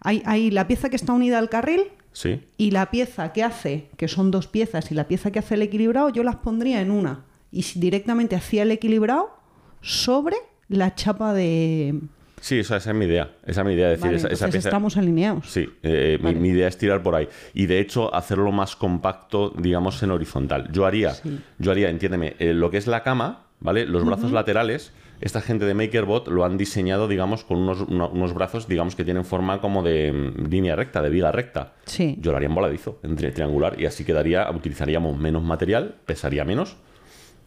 Hay, 0.00 0.22
hay 0.26 0.50
la 0.50 0.66
pieza 0.68 0.88
que 0.90 0.96
está 0.96 1.12
unida 1.12 1.38
al 1.38 1.48
carril 1.48 1.82
Sí, 2.20 2.40
y 2.56 2.72
la 2.72 2.90
pieza 2.90 3.32
que 3.32 3.44
hace, 3.44 3.90
que 3.96 4.08
son 4.08 4.32
dos 4.32 4.48
piezas, 4.48 4.90
y 4.90 4.94
la 4.96 5.06
pieza 5.06 5.30
que 5.30 5.38
hace 5.38 5.54
el 5.54 5.62
equilibrado, 5.62 6.08
yo 6.08 6.24
las 6.24 6.34
pondría 6.34 6.80
en 6.80 6.90
una. 6.90 7.24
Y 7.52 7.62
si 7.62 7.78
directamente 7.78 8.34
hacía 8.34 8.64
el 8.64 8.72
equilibrado 8.72 9.30
sobre 9.82 10.34
la 10.68 10.96
chapa 10.96 11.32
de... 11.32 11.94
sí, 12.40 12.58
esa, 12.58 12.78
esa 12.78 12.90
es 12.90 12.96
mi 12.96 13.04
idea. 13.04 13.30
Esa 13.46 13.60
es 13.60 13.66
mi 13.68 13.74
idea. 13.74 13.92
Es 13.92 14.00
decir, 14.00 14.16
Vale, 14.20 14.34
esa, 14.34 14.48
pieza- 14.48 14.68
estamos 14.68 14.96
alineados. 14.96 15.48
Sí, 15.48 15.68
eh, 15.84 16.18
mi- 16.20 16.34
mi, 16.34 16.48
idea 16.48 16.66
es 16.66 16.76
tirar 16.76 17.04
por 17.04 17.14
ahí. 17.14 17.28
Y 17.54 17.66
de 17.66 17.78
hecho, 17.78 18.12
hacerlo 18.12 18.50
más 18.50 18.74
compacto, 18.74 19.50
digamos, 19.56 20.02
en 20.02 20.10
horizontal. 20.10 20.68
Yo 20.72 20.86
haría, 20.86 21.14
Sí. 21.14 21.38
yo 21.58 21.70
haría, 21.70 21.88
entiéndeme, 21.88 22.34
eh, 22.40 22.52
lo 22.52 22.68
que 22.70 22.78
es 22.78 22.88
la 22.88 23.04
cama, 23.04 23.44
¿vale? 23.60 23.86
Los 23.86 24.04
brazos 24.04 24.32
laterales, 24.32 24.92
esta 25.20 25.40
gente 25.40 25.64
de 25.64 25.74
MakerBot 25.74 26.28
lo 26.28 26.44
han 26.44 26.56
diseñado, 26.58 27.08
digamos, 27.08 27.44
con 27.44 27.58
unos, 27.58 27.80
unos 27.82 28.34
brazos, 28.34 28.68
digamos, 28.68 28.94
que 28.96 29.04
tienen 29.04 29.24
forma 29.24 29.60
como 29.60 29.82
de 29.82 30.12
mm, 30.12 30.46
línea 30.48 30.76
recta, 30.76 31.02
de 31.02 31.10
viga 31.10 31.32
recta. 31.32 31.74
Sí. 31.86 32.16
Yo 32.20 32.30
lo 32.30 32.36
haría 32.36 32.48
en 32.48 32.54
voladizo, 32.54 32.98
en 33.02 33.16
tri- 33.16 33.32
triangular, 33.32 33.80
y 33.80 33.86
así 33.86 34.04
quedaría, 34.04 34.48
utilizaríamos 34.50 35.18
menos 35.18 35.42
material, 35.42 35.96
pesaría 36.06 36.44
menos, 36.44 36.76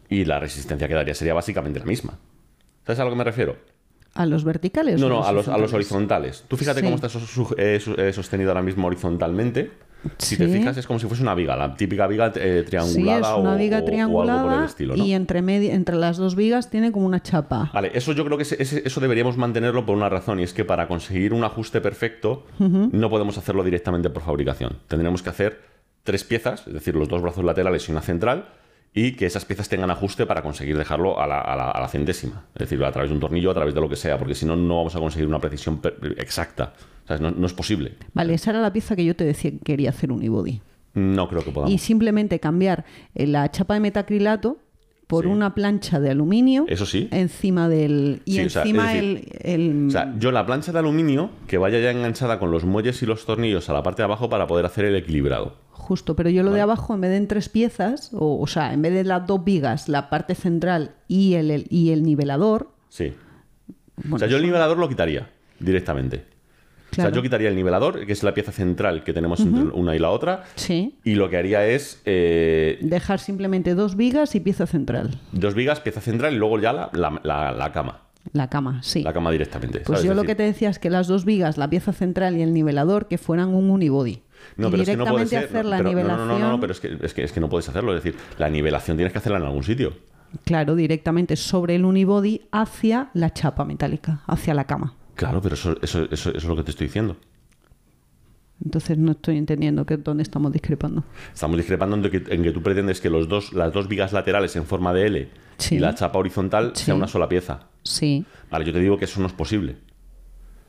y 0.08 0.24
la 0.26 0.38
resistencia 0.38 0.86
que 0.88 0.94
daría 0.94 1.14
sería 1.14 1.32
básicamente 1.34 1.78
la 1.78 1.86
misma. 1.86 2.18
¿Sabes 2.84 3.00
a 3.00 3.04
lo 3.04 3.10
que 3.10 3.16
me 3.16 3.24
refiero? 3.24 3.56
¿A 4.14 4.26
los 4.26 4.44
verticales? 4.44 5.00
No, 5.00 5.08
no, 5.08 5.24
a 5.24 5.32
los, 5.32 5.48
a 5.48 5.56
los 5.56 5.72
horizontales? 5.72 6.44
Tú 6.46 6.58
fíjate 6.58 6.80
Sí. 6.80 6.84
cómo 6.84 6.96
está 6.96 7.08
eh, 7.56 7.80
eh, 7.96 8.12
sostenido 8.12 8.50
ahora 8.50 8.60
mismo 8.60 8.86
horizontalmente. 8.86 9.70
Si 10.18 10.36
te 10.36 10.46
Sí. 10.46 10.52
fijas, 10.58 10.76
es 10.76 10.86
como 10.86 10.98
si 10.98 11.06
fuese 11.06 11.22
una 11.22 11.34
viga, 11.34 11.54
la 11.56 11.76
típica 11.76 12.06
viga 12.06 12.32
eh, 12.34 12.62
Sí, 12.64 12.70
triangulada 12.70 13.20
es 13.34 13.38
una 13.40 13.52
o- 13.54 13.56
viga 13.56 13.76
o- 13.76 13.78
o 13.78 13.82
algo 13.82 13.86
triangulada 13.86 14.42
por 14.42 14.52
el 14.54 14.64
estilo, 14.64 14.96
¿no? 14.96 15.04
y 15.04 15.12
entre, 15.12 15.42
medi- 15.42 15.70
entre 15.70 15.96
las 15.96 16.16
dos 16.16 16.34
vigas 16.34 16.70
tiene 16.70 16.90
como 16.90 17.06
una 17.06 17.22
chapa. 17.22 17.70
Vale, 17.72 17.92
eso 17.94 18.12
yo 18.12 18.24
creo 18.24 18.36
que 18.38 18.42
eso 18.44 19.00
deberíamos 19.00 19.36
mantenerlo 19.36 19.86
por 19.86 19.96
una 19.96 20.08
razón, 20.08 20.40
y 20.40 20.42
es 20.42 20.52
que 20.52 20.64
para 20.64 20.88
conseguir 20.88 21.32
un 21.32 21.44
ajuste 21.44 21.80
perfecto 21.80 22.46
no 22.58 23.10
podemos 23.10 23.38
hacerlo 23.38 23.62
directamente 23.62 24.10
por 24.10 24.22
fabricación. 24.22 24.78
Tendremos 24.88 25.22
que 25.22 25.30
hacer 25.30 25.60
tres 26.02 26.24
piezas, 26.24 26.66
es 26.66 26.72
decir, 26.74 26.96
los 26.96 27.08
dos 27.08 27.22
brazos 27.22 27.44
laterales 27.44 27.88
y 27.88 27.92
una 27.92 28.02
central, 28.02 28.46
y 28.94 29.12
que 29.12 29.24
esas 29.26 29.44
piezas 29.44 29.68
tengan 29.68 29.90
ajuste 29.90 30.26
para 30.26 30.42
conseguir 30.42 30.76
dejarlo 30.76 31.18
a 31.20 31.26
la, 31.26 31.40
a 31.40 31.56
la- 31.56 31.70
a 31.70 31.80
la 31.80 31.88
centésima. 31.88 32.44
Es 32.54 32.60
decir, 32.68 32.84
a 32.84 32.92
través 32.92 33.10
de 33.10 33.14
un 33.14 33.20
tornillo, 33.20 33.50
a 33.50 33.54
través 33.54 33.74
de 33.74 33.80
lo 33.80 33.88
que 33.88 33.96
sea, 33.96 34.18
porque 34.18 34.34
si 34.34 34.44
no, 34.44 34.54
no 34.56 34.76
vamos 34.76 34.94
a 34.94 34.98
conseguir 34.98 35.26
una 35.28 35.38
precisión 35.38 35.80
exacta. 36.18 36.74
O 37.04 37.08
sea, 37.08 37.18
no, 37.18 37.30
no 37.30 37.46
es 37.46 37.52
posible. 37.54 37.94
Vale, 38.14 38.34
esa 38.34 38.50
era 38.50 38.60
la 38.60 38.72
pieza 38.72 38.94
que 38.94 39.04
yo 39.04 39.16
te 39.16 39.24
decía 39.24 39.50
que 39.50 39.58
quería 39.58 39.90
hacer 39.90 40.12
unibody. 40.12 40.60
No 40.94 41.26
creo 41.28 41.42
que 41.42 41.50
podamos. 41.50 41.72
Y 41.74 41.78
simplemente 41.78 42.38
cambiar 42.38 42.84
eh, 43.14 43.26
la 43.26 43.50
chapa 43.50 43.74
de 43.74 43.80
metacrilato 43.80 44.58
por 45.06 45.24
Sí. 45.24 45.30
una 45.30 45.54
plancha 45.54 46.00
de 46.00 46.10
aluminio 46.10 46.64
Eso 46.68 46.86
sí. 46.86 47.08
encima 47.10 47.68
del... 47.68 48.22
Y 48.24 48.32
Sí, 48.34 48.40
o 48.46 48.50
sea, 48.50 48.62
encima 48.62 48.94
el, 48.96 49.28
el- 49.40 49.86
O 49.88 49.90
sea, 49.90 50.14
yo 50.18 50.32
la 50.32 50.46
plancha 50.46 50.72
de 50.72 50.78
aluminio 50.78 51.30
que 51.46 51.58
vaya 51.58 51.78
ya 51.80 51.90
enganchada 51.90 52.38
con 52.38 52.50
los 52.50 52.64
muelles 52.64 53.02
y 53.02 53.06
los 53.06 53.26
tornillos 53.26 53.68
a 53.68 53.72
la 53.74 53.82
parte 53.82 54.02
de 54.02 54.04
abajo 54.04 54.28
para 54.30 54.46
poder 54.46 54.64
hacer 54.66 54.84
el 54.86 54.96
equilibrado. 54.96 55.56
Justo, 55.70 56.14
pero 56.16 56.30
yo 56.30 56.42
lo 56.44 56.52
de 56.52 56.60
abajo, 56.60 56.94
en 56.94 57.00
vez 57.02 57.10
de 57.10 57.16
en 57.18 57.26
tres 57.28 57.48
piezas, 57.48 58.10
o, 58.14 58.40
o 58.40 58.46
sea, 58.46 58.72
en 58.72 58.80
vez 58.82 58.94
de 58.94 59.04
las 59.04 59.26
dos 59.26 59.44
vigas, 59.44 59.88
la 59.88 60.08
parte 60.08 60.34
central 60.34 60.92
y 61.08 61.34
el, 61.34 61.50
el- 61.50 61.66
y 61.68 61.90
el 61.90 62.02
nivelador... 62.04 62.70
Sí. 62.88 63.12
bueno, 63.96 64.16
o 64.16 64.18
sea, 64.18 64.28
yo 64.28 64.36
el 64.36 64.42
nivelador 64.44 64.78
lo 64.78 64.88
quitaría 64.88 65.28
directamente. 65.58 66.24
O 66.92 66.94
sea, 66.94 67.10
yo 67.10 67.22
quitaría 67.22 67.48
el 67.48 67.56
nivelador, 67.56 68.04
que 68.06 68.12
es 68.12 68.22
la 68.22 68.34
pieza 68.34 68.52
central 68.52 69.02
que 69.04 69.12
tenemos 69.12 69.40
entre 69.40 69.64
una 69.64 69.96
y 69.96 69.98
la 69.98 70.10
otra, 70.10 70.44
Sí, 70.56 70.96
y 71.04 71.14
lo 71.14 71.30
que 71.30 71.36
haría 71.38 71.66
es 71.66 72.02
eh, 72.04 72.78
dejar 72.82 73.18
simplemente 73.18 73.74
dos 73.74 73.96
vigas 73.96 74.34
y 74.34 74.40
pieza 74.40 74.66
central. 74.66 75.18
dos 75.32 75.54
vigas, 75.54 75.80
pieza 75.80 76.00
central 76.00 76.34
y 76.34 76.36
luego 76.36 76.58
ya 76.60 76.72
la, 76.72 76.90
la- 76.92 77.20
la- 77.22 77.52
la 77.52 77.72
cama. 77.72 78.02
La 78.32 78.48
cama, 78.48 78.80
sí. 78.82 79.02
La 79.02 79.12
cama 79.12 79.30
directamente. 79.32 79.80
Pues 79.80 79.98
¿sabes? 80.00 80.04
yo 80.04 80.14
lo 80.14 80.22
que 80.22 80.34
te 80.36 80.44
decía 80.44 80.68
es 80.70 80.78
que 80.78 80.90
las 80.90 81.08
dos 81.08 81.24
vigas, 81.24 81.58
la 81.58 81.68
pieza 81.68 81.92
central 81.92 82.36
y 82.36 82.42
el 82.42 82.52
nivelador, 82.54 83.08
que 83.08 83.18
fueran 83.18 83.48
un 83.48 83.68
unibody. 83.70 84.22
No, 84.56 84.68
y 84.68 84.70
pero 84.70 84.82
es 84.84 84.88
que 84.90 84.96
no 84.96 85.04
puede 85.06 85.24
directamente 85.24 85.28
ser. 85.28 85.44
hacer 85.60 85.64
no, 85.64 85.70
la 85.70 85.76
pero- 85.78 85.88
no, 85.90 85.96
nivelación. 85.96 86.28
no, 86.28 86.38
no, 86.38 86.48
no, 86.50 86.60
pero 86.60 86.72
es 86.72 86.80
que, 86.80 86.98
es, 87.02 87.14
que, 87.14 87.24
es 87.24 87.32
que 87.32 87.40
no 87.40 87.48
puedes 87.48 87.68
hacerlo. 87.68 87.96
Es 87.96 88.04
decir, 88.04 88.18
la 88.38 88.48
nivelación 88.48 88.96
tienes 88.96 89.12
que 89.12 89.18
hacerla 89.18 89.38
en 89.38 89.44
algún 89.44 89.64
sitio. 89.64 89.92
Claro, 90.44 90.76
directamente 90.76 91.36
sobre 91.36 91.74
el 91.74 91.84
unibody 91.84 92.42
hacia 92.52 93.10
la 93.12 93.32
chapa 93.32 93.64
metálica, 93.64 94.22
hacia 94.26 94.54
la 94.54 94.64
cama. 94.66 94.94
Claro, 95.14 95.40
pero 95.42 95.54
eso, 95.54 95.76
eso, 95.82 96.04
eso, 96.10 96.30
eso 96.30 96.30
es 96.30 96.44
lo 96.44 96.56
que 96.56 96.62
te 96.64 96.70
estoy 96.70 96.86
diciendo. 96.86 97.16
Entonces 98.64 98.96
no 98.96 99.12
estoy 99.12 99.38
entendiendo 99.38 99.84
que 99.84 99.96
dónde 99.96 100.22
estamos 100.22 100.52
discrepando. 100.52 101.02
Estamos 101.34 101.56
discrepando 101.56 101.96
en 101.96 102.02
que, 102.10 102.22
en 102.32 102.42
que 102.44 102.52
tú 102.52 102.62
pretendes 102.62 103.00
que 103.00 103.10
los 103.10 103.28
dos, 103.28 103.52
las 103.52 103.72
dos 103.72 103.88
vigas 103.88 104.12
laterales 104.12 104.54
en 104.56 104.64
forma 104.66 104.92
de 104.92 105.06
L 105.06 105.28
Sí. 105.58 105.76
y 105.76 105.78
la 105.80 105.94
chapa 105.94 106.18
horizontal 106.18 106.72
Sí. 106.74 106.84
sea 106.84 106.94
una 106.94 107.08
sola 107.08 107.28
pieza. 107.28 107.66
Sí. 107.82 108.24
Vale, 108.50 108.64
yo 108.64 108.72
te 108.72 108.78
digo 108.78 108.98
que 108.98 109.06
eso 109.06 109.20
no 109.20 109.26
es 109.26 109.32
posible. 109.32 109.76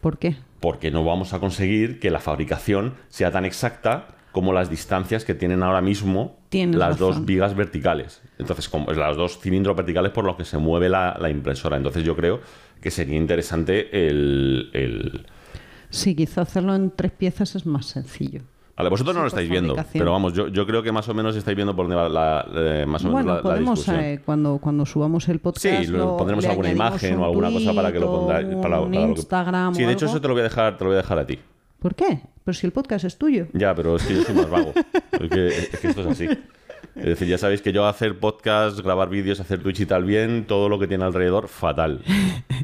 ¿Por 0.01 0.17
qué? 0.17 0.35
Porque 0.59 0.89
no 0.91 1.05
vamos 1.05 1.33
a 1.33 1.39
conseguir 1.39 1.99
que 1.99 2.09
la 2.09 2.19
fabricación 2.19 2.95
sea 3.09 3.31
tan 3.31 3.45
exacta 3.45 4.07
como 4.31 4.51
las 4.53 4.69
distancias 4.71 5.23
que 5.25 5.35
tienen 5.35 5.61
ahora 5.61 5.81
mismo 5.81 6.39
Tienes 6.49 6.75
las 6.77 6.93
razón. 6.99 7.09
dos 7.17 7.25
vigas 7.25 7.55
verticales. 7.55 8.21
Entonces, 8.39 8.67
como 8.67 8.91
las 8.91 9.15
dos 9.15 9.39
cilindros 9.39 9.75
verticales 9.77 10.11
por 10.11 10.25
los 10.25 10.35
que 10.35 10.45
se 10.45 10.57
mueve 10.57 10.89
la, 10.89 11.15
la 11.21 11.29
impresora. 11.29 11.77
Entonces, 11.77 12.03
yo 12.03 12.15
creo 12.15 12.41
que 12.83 12.91
sería 12.91 13.15
interesante 13.17 14.07
el, 14.07 14.69
el- 14.73 15.25
Sí, 15.89 16.15
quizá 16.15 16.41
hacerlo 16.41 16.75
en 16.75 16.91
tres 16.91 17.11
piezas 17.11 17.55
es 17.55 17.65
más 17.65 17.85
sencillo. 17.87 18.41
Vale, 18.75 18.89
vosotros 18.89 19.15
no 19.15 19.21
lo 19.21 19.27
estáis 19.27 19.47
viendo, 19.49 19.75
pero 19.93 20.11
vamos, 20.11 20.33
yo, 20.33 20.47
yo 20.47 20.65
creo 20.65 20.81
que 20.81 20.91
más 20.91 21.07
o 21.07 21.13
menos 21.13 21.35
estáis 21.35 21.55
viendo 21.55 21.75
por 21.75 21.85
dónde 21.85 21.95
va 21.95 22.09
la, 22.09 22.47
eh, 22.55 22.85
más 22.87 23.03
o 23.05 23.09
menos 23.09 23.13
Bueno, 23.13 23.29
la, 23.29 23.35
la 23.37 23.41
podemos, 23.43 23.79
discusión. 23.79 24.03
eh, 24.03 24.19
cuando, 24.25 24.57
cuando 24.57 24.85
subamos 24.85 25.29
el 25.29 25.37
podcast. 25.39 25.83
Sí, 25.85 25.87
lo- 25.91 26.17
pondremos 26.17 26.43
alguna 26.45 26.71
imagen 26.71 27.19
o 27.19 27.25
alguna 27.25 27.51
cosa 27.51 27.73
para 27.73 27.91
que 27.91 27.99
lo 27.99 28.07
pongáis. 28.11 28.47
Para, 28.47 28.61
para 28.61 28.77
lo 28.81 28.89
que- 28.91 28.99
Instagram. 29.01 29.75
Sí, 29.75 29.83
de 29.83 29.93
hecho, 29.93 30.07
eso 30.07 30.19
te 30.19 30.27
lo 30.27 30.33
voy 30.33 30.41
a 30.41 30.45
dejar, 30.45 30.77
te 30.77 30.83
lo 30.83 30.89
voy 30.89 30.95
a 30.97 31.01
dejar 31.03 31.19
a 31.19 31.25
ti. 31.27 31.39
¿Por 31.79 31.93
qué? 31.95 32.21
Pero 32.43 32.53
si 32.55 32.65
el 32.65 32.73
podcast 32.73 33.05
es 33.05 33.17
tuyo. 33.17 33.45
Ya, 33.53 33.75
pero 33.75 33.95
es 33.97 34.03
que 34.03 34.15
yo 34.15 34.23
soy 34.23 34.35
más 34.35 34.49
vago. 34.49 34.73
Es 35.11 35.29
que, 35.29 35.47
es 35.49 35.79
que 35.79 35.87
esto 35.89 36.01
es 36.01 36.07
así. 36.07 36.27
Es 36.95 37.05
decir, 37.05 37.27
ya 37.27 37.37
sabéis 37.39 37.61
que 37.61 37.71
yo 37.73 37.85
hacer 37.87 38.19
podcast, 38.19 38.79
grabar 38.79 39.09
vídeos, 39.09 39.39
hacer 39.39 39.61
Twitch 39.63 39.79
y 39.81 39.85
tal 39.87 40.03
bien, 40.03 40.45
todo 40.47 40.69
lo 40.69 40.77
que 40.79 40.87
tiene 40.87 41.03
alrededor, 41.03 41.47
fatal. 41.47 42.01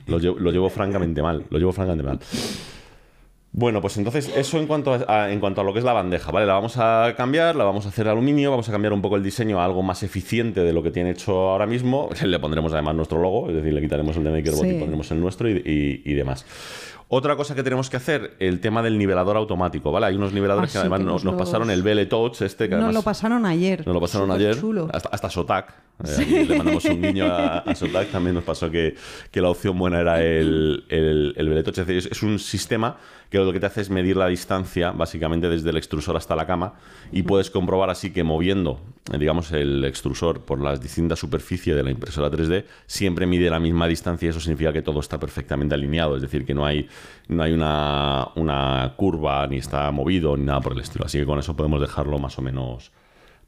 Lo 0.05 0.19
llevo, 0.19 0.37
lo 0.39 0.51
llevo 0.51 0.69
francamente 0.69 1.21
mal. 1.23 1.45
Lo 1.49 1.57
llevo 1.57 1.71
francamente 1.71 2.03
mal. 2.03 2.19
Bueno, 3.51 3.81
pues 3.81 3.97
entonces 3.97 4.31
eso 4.35 4.59
en 4.59 4.67
cuanto 4.67 4.93
a, 4.93 5.03
a- 5.23 5.31
en 5.31 5.39
cuanto 5.39 5.61
a 5.61 5.63
lo 5.63 5.73
que 5.73 5.79
es 5.79 5.85
la 5.85 5.93
bandeja, 5.93 6.29
¿vale? 6.31 6.45
La 6.45 6.53
vamos 6.53 6.77
a 6.77 7.15
cambiar, 7.17 7.55
la 7.55 7.63
vamos 7.63 7.87
a 7.87 7.89
hacer 7.89 8.07
aluminio, 8.07 8.51
vamos 8.51 8.69
a 8.69 8.71
cambiar 8.71 8.93
un 8.93 9.01
poco 9.01 9.15
el 9.15 9.23
diseño 9.23 9.59
a 9.59 9.65
algo 9.65 9.81
más 9.81 10.03
eficiente 10.03 10.61
de 10.61 10.71
lo 10.71 10.83
que 10.83 10.91
tiene 10.91 11.09
hecho 11.09 11.31
ahora 11.49 11.65
mismo. 11.65 12.09
Le 12.23 12.37
pondremos 12.39 12.71
además 12.73 12.93
nuestro 12.95 13.19
logo, 13.19 13.49
es 13.49 13.55
decir, 13.55 13.73
le 13.73 13.81
quitaremos 13.81 14.15
el 14.17 14.23
de 14.23 14.29
MakerBot 14.29 14.61
Sí. 14.61 14.69
y 14.75 14.79
pondremos 14.79 15.09
el 15.09 15.19
nuestro 15.19 15.49
y, 15.49 15.53
y- 15.65 16.01
y 16.05 16.13
demás. 16.13 16.45
Otra 17.11 17.35
cosa 17.35 17.55
que 17.55 17.63
tenemos 17.63 17.89
que 17.89 17.97
hacer, 17.97 18.35
el 18.37 18.59
tema 18.59 18.83
del 18.83 18.99
nivelador 18.99 19.35
automático, 19.35 19.91
¿vale? 19.91 20.05
Hay 20.05 20.15
unos 20.15 20.31
niveladores 20.31 20.69
Ah, 20.69 20.73
que 20.73 20.79
además 20.87 21.23
nos, 21.23 21.35
pasaron 21.35 21.71
el 21.71 21.81
BL 21.81 22.03
Touch, 22.07 22.43
este 22.43 22.69
que 22.69 22.75
Nos 22.75 22.93
lo 22.93 23.01
pasaron 23.01 23.47
ayer. 23.47 23.83
Nos 23.85 23.95
lo 23.95 23.99
pasaron 23.99 24.27
Súper 24.29 24.41
ayer, 24.47 24.59
chulo. 24.61 24.87
hasta, 24.93 25.09
hasta 25.09 25.29
Sotac. 25.29 25.73
Eh, 26.05 26.45
le 26.47 26.55
mandamos 26.55 26.85
un 26.85 27.01
guiño 27.01 27.25
a, 27.25 27.57
a 27.59 27.73
Sotac. 27.75 28.09
También 28.11 28.35
nos 28.35 28.43
pasó 28.43 28.69
que, 28.69 28.95
que 29.31 29.41
la 29.41 29.49
opción 29.49 29.77
buena 29.79 29.99
era 29.99 30.21
el, 30.23 30.85
el, 30.89 31.33
el. 31.35 31.57
Es 31.57 31.65
decir, 31.65 31.97
es, 31.97 32.05
es 32.05 32.21
un 32.21 32.37
sistema 32.37 32.97
que 33.29 33.37
lo 33.37 33.53
que 33.53 33.59
te 33.59 33.67
hace 33.67 33.81
es 33.81 33.89
medir 33.89 34.17
la 34.17 34.27
distancia, 34.27 34.91
básicamente 34.91 35.49
desde 35.49 35.69
el 35.69 35.77
extrusor 35.77 36.17
hasta 36.17 36.35
la 36.35 36.47
cama, 36.47 36.73
y 37.11 37.21
puedes 37.23 37.51
comprobar 37.51 37.89
así 37.91 38.11
que 38.11 38.23
moviendo, 38.23 38.79
eh, 39.13 39.17
digamos, 39.19 39.51
el 39.51 39.85
extrusor 39.85 40.41
por 40.41 40.59
las 40.59 40.81
distintas 40.81 41.19
superficies 41.19 41.75
de 41.75 41.83
la 41.83 41.91
impresora 41.91 42.29
3D, 42.31 42.65
siempre 42.87 43.27
mide 43.27 43.49
la 43.49 43.59
misma 43.59 43.87
distancia 43.87 44.25
y 44.25 44.29
eso 44.29 44.39
significa 44.39 44.73
que 44.73 44.81
todo 44.81 44.99
está 44.99 45.19
perfectamente 45.19 45.75
alineado. 45.75 46.15
Es 46.15 46.21
decir, 46.23 46.43
que 46.45 46.55
no 46.55 46.65
hay, 46.65 46.87
no 47.27 47.43
hay 47.43 47.53
una, 47.53 48.29
una 48.35 48.93
curva, 48.97 49.45
ni 49.47 49.57
está 49.57 49.91
movido, 49.91 50.35
ni 50.35 50.45
nada 50.45 50.61
por 50.61 50.73
el 50.73 50.79
estilo. 50.79 51.05
Así 51.05 51.19
que 51.19 51.25
con 51.25 51.37
eso 51.37 51.55
podemos 51.55 51.79
dejarlo 51.81 52.17
más 52.17 52.37
o 52.39 52.41
menos 52.41 52.91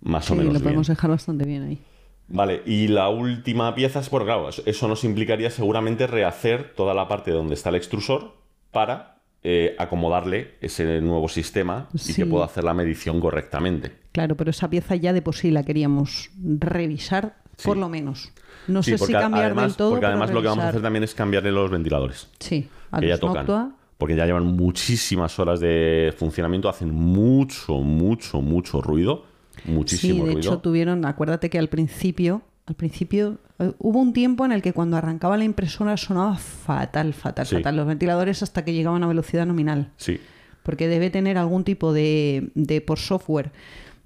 más 0.03 0.25
Sí, 0.25 0.33
o 0.33 0.35
menos 0.35 0.53
lo 0.53 0.59
bien. 0.59 0.63
podemos 0.63 0.87
dejar 0.87 1.09
bastante 1.11 1.45
bien 1.45 1.63
ahí. 1.63 1.79
Vale, 2.27 2.61
y 2.65 2.87
la 2.87 3.09
última 3.09 3.75
pieza 3.75 3.99
es, 3.99 4.09
bueno, 4.09 4.25
claro, 4.25 4.49
eso 4.49 4.87
nos 4.87 5.03
implicaría 5.03 5.49
seguramente 5.49 6.07
rehacer 6.07 6.73
toda 6.75 6.93
la 6.93 7.07
parte 7.07 7.31
donde 7.31 7.55
está 7.55 7.69
el 7.69 7.75
extrusor 7.75 8.33
para 8.71 9.17
eh, 9.43 9.75
acomodarle 9.79 10.55
ese 10.61 11.01
nuevo 11.01 11.27
sistema 11.27 11.87
y 11.93 11.97
Sí. 11.97 12.13
que 12.15 12.25
pueda 12.25 12.45
hacer 12.45 12.63
la 12.63 12.73
medición 12.73 13.19
correctamente. 13.19 13.91
Claro, 14.11 14.35
pero 14.35 14.51
esa 14.51 14.69
pieza 14.69 14.95
ya 14.95 15.13
de 15.13 15.21
por 15.21 15.35
sí 15.35 15.51
la 15.51 15.63
queríamos 15.63 16.29
revisar, 16.43 17.35
Sí. 17.57 17.67
por 17.67 17.77
lo 17.77 17.89
menos. 17.89 18.31
No 18.67 18.83
Sí, 18.83 18.91
sé 18.97 19.05
si 19.05 19.13
cambiar 19.13 19.45
además, 19.45 19.65
del 19.69 19.75
todo. 19.75 19.89
porque 19.91 20.05
además 20.05 20.31
lo 20.31 20.41
que 20.41 20.47
vamos 20.47 20.63
a 20.65 20.69
hacer 20.69 20.81
también 20.81 21.03
es 21.03 21.13
cambiarle 21.15 21.51
los 21.51 21.71
ventiladores. 21.71 22.27
Sí, 22.39 22.67
a 22.91 22.99
que 22.99 23.07
ya 23.07 23.13
los 23.13 23.19
tocan. 23.19 23.45
Noctua. 23.47 23.71
Porque 23.97 24.15
ya 24.15 24.25
llevan 24.25 24.45
muchísimas 24.45 25.37
horas 25.39 25.59
de 25.59 26.13
funcionamiento, 26.17 26.67
hacen 26.69 26.91
mucho, 26.91 27.75
mucho, 27.81 28.41
mucho 28.41 28.81
ruido. 28.81 29.25
Sí, 29.63 29.71
Muchísimo 29.71 30.25
de 30.25 30.33
ruido. 30.33 30.39
hecho 30.39 30.57
tuvieron, 30.59 31.05
acuérdate 31.05 31.49
que 31.51 31.59
al 31.59 31.69
principio, 31.69 32.41
al 32.65 32.73
principio 32.75 33.37
hubo 33.79 33.99
un 33.99 34.13
tiempo 34.13 34.45
en 34.45 34.51
el 34.51 34.61
que 34.61 34.73
cuando 34.73 34.97
arrancaba 34.97 35.37
la 35.37 35.43
impresora 35.43 35.97
sonaba 35.97 36.35
fatal, 36.37 37.13
fatal, 37.13 37.45
Sí. 37.45 37.55
fatal. 37.55 37.75
Los 37.75 37.87
ventiladores 37.87 38.43
hasta 38.43 38.63
que 38.65 38.73
llegaban 38.73 39.03
a 39.03 39.07
velocidad 39.07 39.45
nominal. 39.45 39.89
Sí. 39.97 40.19
Porque 40.63 40.87
debe 40.87 41.09
tener 41.09 41.37
algún 41.37 41.63
tipo 41.63 41.93
de, 41.93 42.51
de 42.55 42.81
por 42.81 42.99
software 42.99 43.51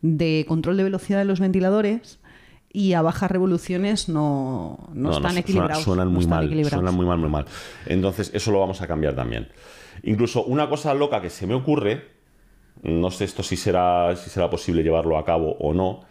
de 0.01 0.45
control 0.47 0.77
de 0.77 0.83
velocidad 0.83 1.19
de 1.19 1.25
los 1.25 1.39
ventiladores 1.39 2.19
y 2.71 2.93
a 2.93 3.01
bajas 3.01 3.31
revoluciones 3.31 4.09
no, 4.09 4.89
no, 4.93 5.11
están 5.11 5.37
equilibrados. 5.37 5.83
Suenan 5.83 6.09
muy 6.09 6.21
están 6.21 6.37
mal, 6.37 6.45
equilibrados. 6.45 6.73
suenan 6.79 6.95
muy 6.95 7.05
mal, 7.05 7.17
muy 7.17 7.29
mal. 7.29 7.45
Entonces, 7.85 8.31
eso 8.33 8.51
lo 8.51 8.59
vamos 8.59 8.81
a 8.81 8.87
cambiar 8.87 9.15
también. 9.15 9.47
Incluso 10.03 10.43
una 10.43 10.69
cosa 10.69 10.93
loca 10.93 11.21
que 11.21 11.29
se 11.29 11.47
me 11.47 11.53
ocurre, 11.53 12.03
no 12.83 13.09
sé 13.11 13.23
esto 13.23 13.43
si 13.43 13.55
será, 13.55 14.15
si 14.17 14.29
será 14.29 14.49
posible 14.49 14.83
llevarlo 14.83 15.17
a 15.17 15.23
cabo 15.25 15.53
o 15.59 15.73
no, 15.73 16.01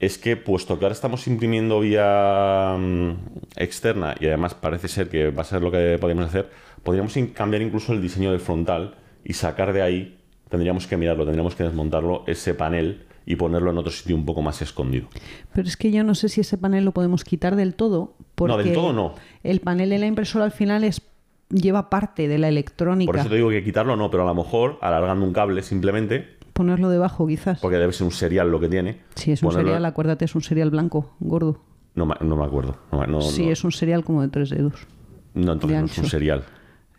es 0.00 0.16
que 0.16 0.36
puesto 0.36 0.78
que 0.78 0.86
ahora 0.86 0.94
estamos 0.94 1.26
imprimiendo 1.26 1.80
vía 1.80 2.74
mm, 2.78 3.12
externa 3.56 4.16
y 4.18 4.26
además 4.26 4.54
parece 4.54 4.88
ser 4.88 5.08
que 5.10 5.30
va 5.30 5.42
a 5.42 5.44
ser 5.44 5.62
lo 5.62 5.70
que 5.70 5.98
podríamos 6.00 6.26
hacer, 6.26 6.50
podríamos 6.82 7.14
cambiar 7.34 7.62
incluso 7.62 7.92
el 7.92 8.00
diseño 8.00 8.32
del 8.32 8.40
frontal 8.40 8.96
y 9.24 9.34
sacar 9.34 9.74
de 9.74 9.82
ahí, 9.82 10.18
tendríamos 10.48 10.86
que 10.86 10.96
mirarlo, 10.96 11.24
tendríamos 11.24 11.54
que 11.54 11.64
desmontarlo, 11.64 12.24
ese 12.26 12.54
panel 12.54 13.04
y 13.26 13.36
ponerlo 13.36 13.70
en 13.70 13.78
otro 13.78 13.92
sitio 13.92 14.16
un 14.16 14.24
poco 14.24 14.40
más 14.40 14.62
escondido. 14.62 15.06
Pero 15.52 15.68
es 15.68 15.76
que 15.76 15.92
yo 15.92 16.02
no 16.02 16.14
sé 16.14 16.30
si 16.30 16.40
ese 16.40 16.56
panel 16.56 16.84
lo 16.84 16.92
podemos 16.92 17.22
quitar 17.22 17.54
del 17.54 17.74
todo. 17.74 18.14
Porque 18.34 18.56
del 18.64 18.72
todo 18.72 18.94
no. 18.94 19.14
El 19.42 19.60
panel 19.60 19.90
de 19.90 19.98
la 19.98 20.06
impresora 20.06 20.46
al 20.46 20.52
final 20.52 20.82
es 20.82 21.02
lleva 21.50 21.90
parte 21.90 22.28
de 22.28 22.38
la 22.38 22.48
electrónica. 22.48 23.10
Por 23.10 23.20
eso 23.20 23.28
te 23.28 23.36
digo 23.36 23.50
que 23.50 23.62
quitarlo 23.62 23.96
no, 23.96 24.10
pero 24.10 24.22
a 24.22 24.26
lo 24.26 24.34
mejor 24.34 24.78
alargando 24.80 25.26
un 25.26 25.32
cable 25.32 25.62
simplemente, 25.62 26.38
Ponerlo 26.60 26.90
debajo, 26.90 27.26
quizás. 27.26 27.58
porque 27.60 27.78
debe 27.78 27.90
ser 27.94 28.04
un 28.04 28.10
serial 28.12 28.50
lo 28.50 28.60
que 28.60 28.68
tiene. 28.68 29.00
Si 29.14 29.32
es 29.32 29.42
un 29.42 29.48
ponerlo- 29.48 29.68
serial, 29.68 29.84
acuérdate, 29.86 30.26
es 30.26 30.34
un 30.34 30.42
serial 30.42 30.70
blanco, 30.70 31.12
gordo. 31.20 31.58
No, 31.94 32.04
no 32.20 32.36
me 32.36 32.44
acuerdo. 32.44 32.76
No, 32.92 33.06
no, 33.06 33.22
sí, 33.22 33.46
no. 33.46 33.50
es 33.52 33.64
un 33.64 33.72
serial 33.72 34.04
como 34.04 34.20
de 34.20 34.28
tres 34.28 34.50
dedos. 34.50 34.74
No, 35.32 35.52
entonces 35.52 35.76
de 35.76 35.80
no 35.80 35.86
es 35.86 35.98
un 35.98 36.04
serial. 36.04 36.44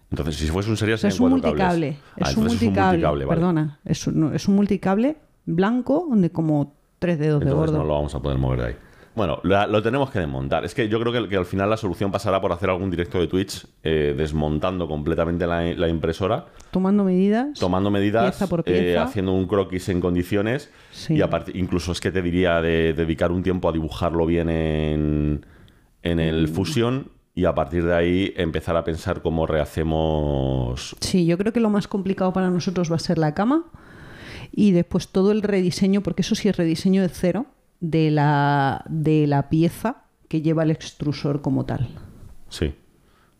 Entonces, 0.10 0.36
si 0.38 0.47
fuese 0.47 0.69
un 0.71 0.78
serial, 0.78 0.95
O 0.95 0.97
sea, 0.97 1.10
es 1.10 1.13
serían 1.15 1.26
un 1.34 1.39
multicable. 1.39 1.89
cables. 1.91 1.97
Ah, 2.19 2.30
Es 2.32 2.38
un 2.38 2.43
multicable, 2.47 3.04
vale. 3.06 3.28
perdona. 3.28 3.80
Es 3.86 4.08
un, 4.08 4.34
es 4.34 4.47
un 4.47 4.56
multicable 4.56 5.17
blanco 5.45 6.08
de 6.12 6.32
como 6.32 6.74
tres 7.00 7.19
dedos 7.19 7.39
de 7.41 7.45
Entonces 7.45 7.69
gordo. 7.71 7.78
no 7.84 7.88
lo 7.88 7.93
vamos 7.93 8.15
a 8.15 8.19
poder 8.19 8.38
mover 8.39 8.60
de 8.62 8.65
ahí. 8.65 8.76
Bueno, 9.13 9.39
la- 9.43 9.67
lo 9.67 9.82
tenemos 9.84 10.10
que 10.10 10.19
desmontar. 10.19 10.63
Es 10.63 10.74
que 10.74 10.88
yo 10.88 10.97
creo 11.00 11.12
que, 11.12 11.28
que 11.28 11.36
al 11.36 11.45
final 11.45 11.69
la 11.69 11.76
solución 11.76 12.12
pasará 12.12 12.39
por 12.39 12.52
hacer 12.54 12.69
algún 12.69 12.89
directo 12.89 13.19
de 13.19 13.28
Twitch 13.28 13.65
eh, 13.84 14.13
desmontando 14.17 14.88
completamente 14.88 15.45
la, 15.45 15.63
la 15.74 15.89
impresora, 15.89 16.45
Tomando 16.71 17.04
medidas. 17.04 17.60
tomando 17.60 17.91
medidas, 17.91 18.24
Pieza 18.38 18.47
por 18.47 18.63
eh, 18.65 18.97
haciendo 18.97 19.34
un 19.34 19.47
croquis 19.47 19.89
en 19.89 20.00
condiciones 20.00 20.69
Sí. 20.91 21.15
y 21.15 21.21
aparte, 21.21 21.52
incluso 21.56 21.91
es 21.91 22.00
que 22.00 22.12
te 22.12 22.21
diría 22.21 22.62
de 22.62 22.93
dedicar 22.93 23.32
un 23.34 23.43
tiempo 23.43 23.67
a 23.67 23.74
dibujarlo 23.74 24.26
bien 24.26 24.50
en, 24.50 25.45
en 26.04 26.19
el 26.21 26.47
Mm. 26.47 26.54
Fusion 26.54 27.12
y 27.36 27.43
a 27.45 27.54
partir 27.54 27.84
de 27.86 27.93
ahí 27.93 28.34
empezar 28.38 28.78
a 28.78 28.84
pensar 28.86 29.21
cómo 29.21 29.45
rehacemos 29.45 30.95
Sí, 31.00 31.26
yo 31.26 31.38
creo 31.38 31.54
que 31.54 31.60
lo 31.60 31.69
más 31.69 31.88
complicado 31.88 32.34
para 32.34 32.50
nosotros 32.50 32.91
va 32.91 32.95
a 32.95 33.00
ser 33.00 33.17
la 33.17 33.34
cama 33.34 33.65
y 34.54 34.71
después 34.71 35.10
todo 35.10 35.32
el 35.32 35.41
rediseño, 35.41 36.02
porque 36.02 36.21
eso 36.24 36.36
sí 36.36 36.50
es 36.50 36.58
rediseño 36.58 37.02
de 37.02 37.10
cero, 37.10 37.45
de 37.81 38.11
la, 38.11 38.85
de 38.87 39.27
la 39.27 39.49
pieza 39.49 40.05
que 40.29 40.41
lleva 40.41 40.63
el 40.63 40.71
extrusor 40.71 41.41
como 41.41 41.65
tal. 41.65 41.89
Sí. 42.47 42.73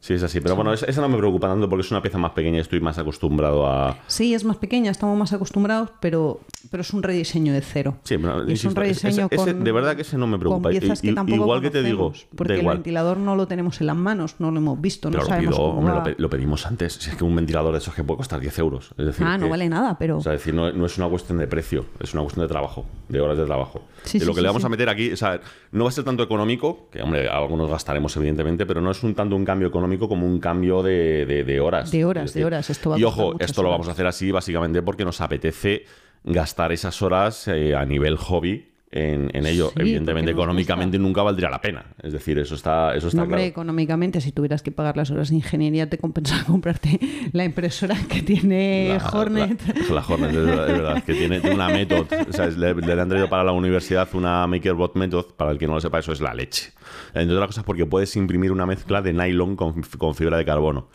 Sí, 0.02 0.16
es 0.16 0.24
así. 0.24 0.42
Pero 0.42 0.56
bueno, 0.56 0.74
esa, 0.74 0.88
esa 0.88 1.00
no 1.00 1.08
me 1.10 1.18
preocupa 1.18 1.48
tanto 1.48 1.70
porque 1.70 1.82
es 1.86 1.92
una 1.92 2.02
pieza 2.02 2.18
más 2.18 2.32
pequeña 2.32 2.58
y 2.58 2.62
estoy 2.62 2.82
más 2.82 2.98
acostumbrado 2.98 3.68
a. 3.68 3.98
Sí, 4.08 4.34
es 4.34 4.44
más 4.44 4.58
pequeña, 4.58 4.90
estamos 4.90 5.16
más 5.18 5.32
acostumbrados, 5.32 5.92
pero, 6.00 6.40
pero 6.72 6.82
es 6.82 6.92
un 6.92 7.04
rediseño 7.04 7.54
de 7.54 7.62
cero. 7.62 7.98
Sí, 8.04 8.18
pero 8.18 8.40
Y 8.40 8.40
es 8.40 8.44
un 8.46 8.50
insisto, 8.50 8.80
rediseño 8.80 9.28
ese- 9.30 9.54
con, 9.54 9.64
de 9.64 9.72
verdad 9.72 9.96
que 9.96 10.02
ese 10.02 10.18
no 10.18 10.26
me 10.26 10.40
preocupa. 10.40 10.70
Con 10.72 10.80
piezas 10.80 11.02
que 11.02 11.14
tampoco 11.14 11.44
igual 11.44 11.62
que 11.62 11.70
te 11.70 11.84
digo, 11.84 12.14
porque 12.36 12.60
el 12.60 12.66
ventilador 12.68 13.18
no 13.18 13.36
lo 13.36 13.48
tenemos 13.48 13.80
en 13.80 13.88
las 13.88 13.96
manos, 13.96 14.36
no 14.40 14.50
lo 14.50 14.58
hemos 14.58 14.82
visto, 14.82 15.10
Pero 15.12 15.20
no 15.20 15.24
lo, 15.24 15.30
sabemos 15.30 15.56
pido, 15.56 15.66
hombre, 15.68 15.94
lo, 15.96 16.04
pe- 16.04 16.16
lo 16.18 16.30
pedimos 16.32 16.66
antes. 16.66 16.94
Si 16.94 17.12
es 17.12 17.16
que 17.16 17.24
un 17.24 17.36
ventilador 17.36 17.72
de 17.72 17.78
esos 17.78 17.94
que 17.94 18.04
puede 18.04 18.18
costar 18.18 18.40
10 18.40 18.58
euros. 18.58 18.90
Es 18.98 19.06
decir, 19.06 19.24
Ah, 19.26 19.38
no 19.38 19.46
que- 19.46 19.52
vale 19.52 19.70
nada, 19.70 20.00
pero... 20.00 20.18
O 20.18 20.22
sea, 20.22 20.34
es 20.34 20.40
decir, 20.40 20.56
no, 20.56 20.72
no 20.72 20.86
es 20.88 20.98
una 20.98 21.10
cuestión 21.10 21.38
de 21.38 21.46
precio, 21.46 21.86
es 22.00 22.12
una 22.16 22.24
cuestión 22.24 22.44
de 22.44 22.50
trabajo, 22.52 22.86
de 23.08 23.22
horas 23.22 23.38
de 23.38 23.46
trabajo. 23.46 23.84
Sí, 24.04 24.18
de 24.18 24.26
lo 24.26 24.32
sí, 24.32 24.36
que 24.36 24.40
sí, 24.40 24.42
le 24.42 24.48
vamos 24.48 24.66
a 24.66 24.70
meter 24.70 24.90
aquí, 24.90 25.12
o 25.12 25.18
sea, 25.18 25.40
no 25.74 25.84
va 25.84 25.90
a 25.90 25.94
ser 25.94 26.04
tanto 26.04 26.24
económico, 26.24 26.88
que 26.92 27.04
hombre, 27.04 27.30
algunos 27.30 27.70
gastaremos 27.70 28.18
evidentemente, 28.18 28.66
pero 28.66 28.82
no 28.82 28.90
es 28.90 29.04
un 29.04 29.14
tanto 29.14 29.36
un 29.36 29.46
cambio 29.46 29.68
económico 29.68 29.91
como 30.00 30.26
un 30.28 30.40
cambio 30.40 30.82
de, 30.84 31.26
de- 31.26 31.44
de 31.44 31.60
horas. 31.60 31.92
De 31.92 32.06
horas, 32.06 32.34
de 32.34 32.46
horas, 32.46 32.70
esto 32.70 32.90
va 32.92 33.00
y 33.00 33.04
ojo, 33.04 33.36
esto 33.40 33.62
lo 33.64 33.70
horas. 33.70 33.80
vamos 33.80 33.88
a 33.90 33.92
hacer 33.92 34.08
así 34.08 34.32
básicamente 34.32 34.82
porque 34.82 35.06
nos 35.06 35.22
apetece 35.22 35.86
gastar 36.24 36.72
esas 36.72 37.02
horas 37.02 37.48
eh, 37.48 37.76
a 37.76 37.86
nivel 37.86 38.16
hobby 38.18 38.71
en, 38.92 39.30
en 39.34 39.46
ello. 39.46 39.70
Sí, 39.74 39.82
evidentemente, 39.82 40.32
económicamente 40.32 41.00
nunca 41.00 41.22
valdría 41.24 41.50
la 41.50 41.62
pena. 41.62 41.86
Es 42.04 42.12
decir, 42.14 42.38
eso 42.40 42.56
está, 42.56 42.94
eso 42.96 43.08
está 43.08 43.18
No, 43.18 43.24
hombre, 43.24 43.38
claro. 43.38 43.50
económicamente, 43.50 44.20
si 44.22 44.32
tuvieras 44.32 44.62
que 44.62 44.72
pagar 44.72 44.98
las 44.98 45.12
horas 45.12 45.30
de 45.30 45.36
ingeniería, 45.36 45.90
te 45.90 45.98
compensa 45.98 46.44
comprarte 46.48 47.00
la 47.32 47.46
impresora 47.46 47.96
que 48.10 48.22
tiene 48.22 48.90
La- 48.98 49.10
Hornet. 49.10 49.62
La, 49.90 49.96
la 49.96 50.06
Hornet, 50.08 50.30
es 50.32 50.36
verdad, 50.46 50.70
es 50.70 50.74
verdad, 50.78 51.04
que 51.04 51.14
tiene, 51.14 51.40
tiene 51.40 51.56
una 51.56 51.70
Method. 51.70 52.06
O 52.30 52.34
sea, 52.34 52.48
le 52.48 53.02
han 53.02 53.10
traído 53.10 53.30
para 53.30 53.44
la 53.44 53.52
universidad 53.54 54.08
una 54.14 54.46
MakerBot 54.48 54.96
Method. 54.96 55.26
Para 55.38 55.52
el 55.52 55.58
que 55.58 55.68
no 55.68 55.74
lo 55.76 55.82
sepa, 55.82 56.00
eso 56.00 56.12
es 56.12 56.22
la 56.22 56.34
leche. 56.34 56.72
Entre 57.14 57.34
otras 57.34 57.48
cosas, 57.48 57.64
porque 57.64 57.86
puedes 57.86 58.16
imprimir 58.18 58.52
una 58.52 58.66
mezcla 58.66 59.02
de 59.02 59.14
nylon 59.14 59.56
con, 59.56 59.82
con 59.98 60.16
fibra 60.16 60.38
de 60.38 60.46
carbono. 60.46 60.88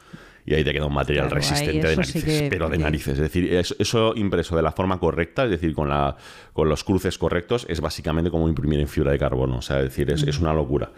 Y 0.48 0.54
ahí 0.54 0.62
te 0.62 0.72
queda 0.72 0.86
un 0.86 0.94
material 0.94 1.26
Claro, 1.26 1.36
resistente 1.40 1.88
de 1.88 1.92
sí 1.94 1.96
narices, 1.96 2.24
que- 2.24 2.46
pero 2.48 2.68
de 2.70 2.78
narices. 2.78 3.14
Es 3.14 3.18
decir, 3.18 3.52
eso, 3.52 3.74
eso 3.80 4.12
impreso 4.14 4.54
de 4.54 4.62
la 4.62 4.70
forma 4.70 4.98
correcta, 5.00 5.42
es 5.44 5.50
decir, 5.50 5.74
con, 5.74 5.88
la, 5.88 6.16
con 6.52 6.68
los 6.68 6.84
cruces 6.84 7.18
correctos, 7.18 7.66
es 7.68 7.80
básicamente 7.80 8.30
como 8.30 8.48
imprimir 8.48 8.78
en 8.78 8.86
fibra 8.86 9.10
de 9.10 9.18
carbono. 9.18 9.58
O 9.58 9.62
sea, 9.62 9.78
es 9.78 9.84
decir, 9.86 10.08
es, 10.10 10.22
es 10.22 10.38
una 10.38 10.52
locura. 10.54 10.92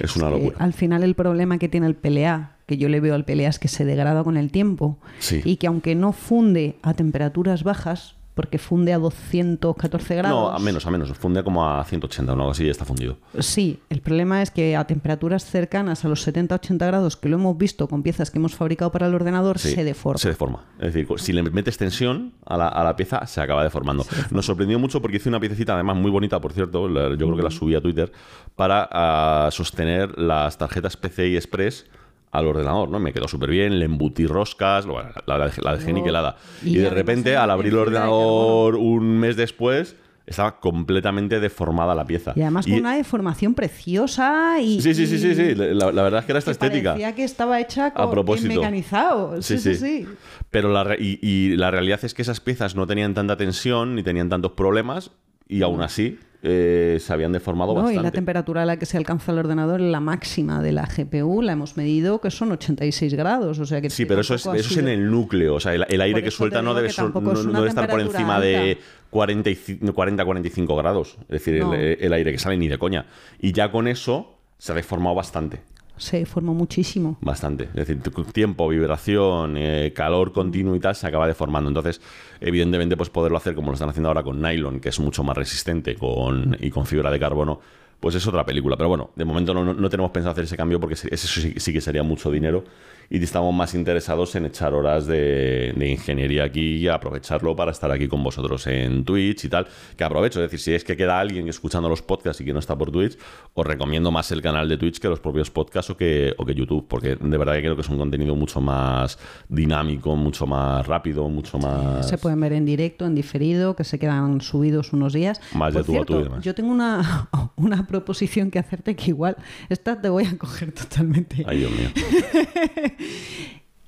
Es 0.00 0.16
una 0.16 0.30
locura. 0.30 0.56
al 0.58 0.72
final 0.72 1.02
el 1.04 1.14
problema 1.14 1.58
que 1.58 1.68
tiene 1.68 1.86
el 1.86 1.94
PLA, 1.94 2.56
que 2.66 2.78
yo 2.78 2.88
le 2.88 2.98
veo 3.00 3.14
al 3.14 3.24
PLA 3.26 3.48
es 3.48 3.58
que 3.58 3.68
se 3.68 3.84
degrada 3.84 4.24
con 4.24 4.38
el 4.38 4.50
tiempo 4.50 4.98
Sí. 5.18 5.42
y 5.44 5.56
que 5.56 5.66
aunque 5.66 5.94
no 5.94 6.12
funde 6.12 6.76
a 6.82 6.94
temperaturas 6.94 7.62
bajas, 7.62 8.16
porque 8.34 8.58
funde 8.58 8.92
a 8.92 8.98
214 8.98 10.16
grados. 10.16 10.50
No, 10.50 10.50
a 10.50 10.58
menos, 10.58 10.86
a 10.86 10.90
menos. 10.90 11.12
Funde 11.16 11.44
como 11.44 11.68
a 11.68 11.84
180 11.84 12.32
o 12.32 12.34
algo 12.34 12.50
así, 12.50 12.64
ya 12.64 12.70
está 12.72 12.84
fundido. 12.84 13.18
Sí, 13.38 13.80
el 13.88 14.00
problema 14.00 14.42
es 14.42 14.50
que 14.50 14.76
a 14.76 14.86
temperaturas 14.86 15.44
cercanas 15.44 16.04
a 16.04 16.08
los 16.08 16.26
70-80 16.26 16.78
grados, 16.78 17.16
que 17.16 17.28
lo 17.28 17.36
hemos 17.36 17.56
visto 17.56 17.88
con 17.88 18.02
piezas 18.02 18.30
que 18.30 18.38
hemos 18.38 18.54
fabricado 18.54 18.90
para 18.90 19.06
el 19.06 19.14
ordenador, 19.14 19.58
Sí, 19.58 19.70
se 19.70 19.84
deforma. 19.84 20.18
Se 20.18 20.28
deforma. 20.28 20.64
Es 20.78 20.92
decir, 20.92 21.06
si 21.18 21.32
le 21.32 21.42
metes 21.42 21.78
tensión 21.78 22.32
a 22.44 22.56
la, 22.56 22.68
a 22.68 22.82
la 22.84 22.96
pieza, 22.96 23.24
se 23.26 23.40
acaba 23.40 23.62
deformando. 23.62 24.04
Nos 24.30 24.46
sorprendió 24.46 24.78
mucho 24.78 25.00
porque 25.00 25.18
hice 25.18 25.28
una 25.28 25.40
piececita, 25.40 25.74
además 25.74 25.96
muy 25.96 26.10
bonita, 26.10 26.40
por 26.40 26.52
cierto, 26.52 26.88
yo 26.88 27.16
creo 27.16 27.36
que 27.36 27.42
la 27.42 27.50
subí 27.50 27.74
a 27.74 27.80
Twitter, 27.80 28.12
para 28.56 28.88
ah, 28.90 29.48
sostener 29.52 30.18
las 30.18 30.58
tarjetas 30.58 30.96
PCI 30.96 31.36
Express 31.36 31.86
al 32.34 32.46
ordenador, 32.46 32.88
¿no? 32.90 32.98
Me 33.00 33.12
quedó 33.12 33.28
súper 33.28 33.50
bien, 33.50 33.78
le 33.78 33.84
embutí 33.84 34.26
roscas, 34.26 34.86
bueno, 34.86 35.10
la, 35.26 35.38
la, 35.38 35.50
la 35.62 35.76
dejé 35.76 35.92
Oh. 35.92 35.94
niquelada. 35.94 36.36
Y 36.64 36.70
Y, 36.76 36.78
de 36.78 36.90
repente, 36.90 37.32
en- 37.32 37.38
al 37.38 37.50
abrir 37.50 37.72
el 37.72 37.78
ordenador 37.78 38.74
un 38.76 39.18
mes 39.18 39.36
después, 39.36 39.96
estaba 40.26 40.58
completamente 40.58 41.38
deformada 41.38 41.94
la 41.94 42.06
pieza. 42.06 42.32
Y 42.34 42.40
además 42.40 42.64
con 42.66 42.74
una 42.76 42.96
deformación 42.96 43.54
preciosa 43.54 44.58
y... 44.60 44.80
Sí, 44.80 44.94
sí, 44.94 45.06
sí, 45.06 45.18
sí, 45.18 45.34
sí. 45.34 45.54
La, 45.54 45.92
la 45.92 46.02
verdad 46.02 46.20
es 46.20 46.26
que 46.26 46.32
era 46.32 46.38
esta 46.38 46.50
que 46.50 46.52
estética. 46.52 46.90
Parecía 46.92 47.14
que 47.14 47.24
estaba 47.24 47.60
hecha 47.60 47.86
A 47.86 47.92
con, 47.92 48.10
propósito. 48.10 48.50
en 48.50 48.56
mecanizado. 48.58 49.42
Sí, 49.42 49.58
sí, 49.58 49.74
sí. 49.74 50.06
Pero 50.50 50.72
la, 50.72 50.82
re- 50.84 50.96
y, 50.98 51.18
y 51.20 51.56
la 51.56 51.70
realidad 51.70 52.00
es 52.04 52.14
que 52.14 52.22
esas 52.22 52.40
piezas 52.40 52.74
no 52.74 52.86
tenían 52.86 53.12
tanta 53.12 53.36
tensión 53.36 53.94
ni 53.96 54.02
tenían 54.02 54.30
tantos 54.30 54.52
problemas 54.52 55.10
y 55.48 55.62
aún 55.62 55.82
así 55.82 56.18
eh, 56.46 56.98
se 57.00 57.12
habían 57.12 57.32
deformado 57.32 57.72
No, 57.72 57.80
y 57.80 57.84
bastante. 57.84 58.02
la 58.02 58.10
temperatura 58.10 58.62
a 58.62 58.66
la 58.66 58.78
que 58.78 58.84
se 58.84 58.98
alcanza 58.98 59.32
el 59.32 59.38
ordenador, 59.38 59.80
la 59.80 60.00
máxima 60.00 60.62
de 60.62 60.72
la 60.72 60.86
GPU, 60.86 61.40
la 61.40 61.52
hemos 61.52 61.76
medido 61.78 62.20
que 62.20 62.30
son 62.30 62.52
86 62.52 63.14
grados. 63.14 63.58
O 63.58 63.64
sea 63.64 63.80
que 63.80 63.88
Sí, 63.88 64.04
pero 64.04 64.20
eso 64.20 64.34
es, 64.34 64.44
eso 64.44 64.54
es 64.70 64.76
en 64.76 64.88
el 64.88 65.10
núcleo. 65.10 65.54
O 65.54 65.60
sea, 65.60 65.72
el, 65.74 65.86
el 65.88 66.00
aire 66.02 66.22
que 66.22 66.30
suelta 66.30 66.60
no 66.60 66.74
debe, 66.74 66.90
no, 66.98 67.08
no 67.20 67.32
debe 67.60 67.68
estar 67.68 67.88
por 67.88 68.00
encima 68.00 68.40
de 68.40 68.78
alta. 68.78 68.82
40-45 69.12 70.76
grados. 70.76 71.16
Es 71.22 71.28
decir, 71.28 71.54
el, 71.56 71.72
el 72.00 72.12
aire 72.12 72.32
que 72.32 72.38
sale 72.38 72.56
ni 72.56 72.68
de 72.68 72.78
coña. 72.78 73.06
Y 73.40 73.52
ya 73.52 73.70
con 73.70 73.88
eso 73.88 74.38
se 74.58 74.72
ha 74.72 74.74
deformado 74.74 75.14
bastante. 75.14 75.60
Se 75.96 76.18
deformó 76.18 76.54
muchísimo. 76.54 77.16
Bastante. 77.20 77.64
Es 77.64 77.86
decir, 77.86 78.00
tiempo, 78.32 78.68
vibración, 78.68 79.56
eh, 79.56 79.92
calor 79.94 80.32
continuo 80.32 80.74
y 80.74 80.80
tal 80.80 80.94
se 80.96 81.06
acaba 81.06 81.26
deformando. 81.26 81.68
Entonces, 81.68 82.00
evidentemente, 82.40 82.96
pues 82.96 83.10
poderlo 83.10 83.36
hacer 83.38 83.54
como 83.54 83.68
lo 83.68 83.74
están 83.74 83.88
haciendo 83.90 84.08
ahora 84.08 84.22
con 84.24 84.40
nylon, 84.42 84.80
que 84.80 84.88
es 84.88 84.98
mucho 84.98 85.22
más 85.22 85.36
resistente 85.36 85.94
con, 85.94 86.56
y 86.60 86.70
con 86.70 86.84
fibra 86.86 87.10
de 87.12 87.20
carbono, 87.20 87.60
pues 88.00 88.16
es 88.16 88.26
otra 88.26 88.44
película. 88.44 88.76
Pero 88.76 88.88
bueno, 88.88 89.10
de 89.14 89.24
momento 89.24 89.54
no, 89.54 89.72
no- 89.72 89.88
tenemos 89.88 90.10
pensado 90.10 90.32
hacer 90.32 90.44
ese 90.44 90.56
cambio 90.56 90.80
porque 90.80 90.94
eso 90.94 91.26
sí, 91.28 91.54
sí 91.56 91.72
que 91.72 91.80
sería 91.80 92.02
mucho 92.02 92.30
dinero 92.30 92.64
y 93.10 93.22
estamos 93.22 93.54
más 93.54 93.74
interesados 93.74 94.34
en 94.34 94.46
echar 94.46 94.74
horas 94.74 95.06
de, 95.06 95.72
de 95.76 95.88
ingeniería 95.88 96.44
aquí 96.44 96.76
y 96.76 96.88
aprovecharlo 96.88 97.54
para 97.54 97.70
estar 97.70 97.90
aquí 97.90 98.08
con 98.08 98.22
vosotros 98.22 98.66
en 98.66 99.04
Twitch 99.04 99.44
y 99.44 99.48
tal. 99.48 99.66
Que 99.96 100.04
aprovecho, 100.04 100.42
es 100.42 100.50
decir, 100.50 100.60
si 100.60 100.74
es 100.74 100.84
que 100.84 100.96
queda 100.96 101.18
alguien 101.18 101.48
escuchando 101.48 101.88
los 101.88 102.02
podcasts 102.02 102.40
y 102.40 102.44
que 102.44 102.52
no 102.52 102.58
está 102.58 102.76
por 102.76 102.90
Twitch, 102.90 103.16
os 103.54 103.66
recomiendo 103.66 104.10
más 104.10 104.30
el 104.32 104.42
canal 104.42 104.68
de 104.68 104.76
Twitch 104.76 104.98
que 104.98 105.08
los 105.08 105.20
propios 105.20 105.50
podcasts 105.50 105.90
o 105.90 105.96
que, 105.96 106.34
o 106.38 106.44
que 106.44 106.54
YouTube, 106.54 106.86
porque 106.88 107.16
de 107.16 107.38
verdad 107.38 107.54
que 107.54 107.60
creo 107.60 107.74
que 107.76 107.82
es 107.82 107.88
un 107.88 107.98
contenido 107.98 108.34
mucho 108.34 108.60
más 108.60 109.18
dinámico, 109.48 110.16
mucho 110.16 110.46
más 110.46 110.86
rápido, 110.86 111.28
mucho 111.28 111.58
más... 111.58 112.08
Se 112.08 112.18
pueden 112.18 112.40
ver 112.40 112.52
en 112.52 112.64
directo, 112.64 113.06
en 113.06 113.14
diferido, 113.14 113.76
que 113.76 113.84
se 113.84 113.98
quedan 113.98 114.40
subidos 114.40 114.92
unos 114.92 115.12
días. 115.12 115.40
Más 115.54 115.74
de 115.74 115.82
tú 115.84 115.92
a 116.00 116.04
tú 116.04 116.12
y 116.12 116.16
cierto, 116.16 116.24
demás. 116.24 116.44
yo 116.44 116.54
tengo 116.54 116.70
una, 116.70 117.28
una 117.56 117.86
proposición 117.86 118.50
que 118.50 118.58
hacerte 118.58 118.96
que 118.96 119.10
igual, 119.10 119.36
esta 119.68 120.00
te 120.00 120.08
voy 120.08 120.24
a 120.24 120.36
coger 120.38 120.72
totalmente. 120.72 121.44
Ay, 121.46 121.58
Dios 121.58 121.72
mío. 121.72 121.88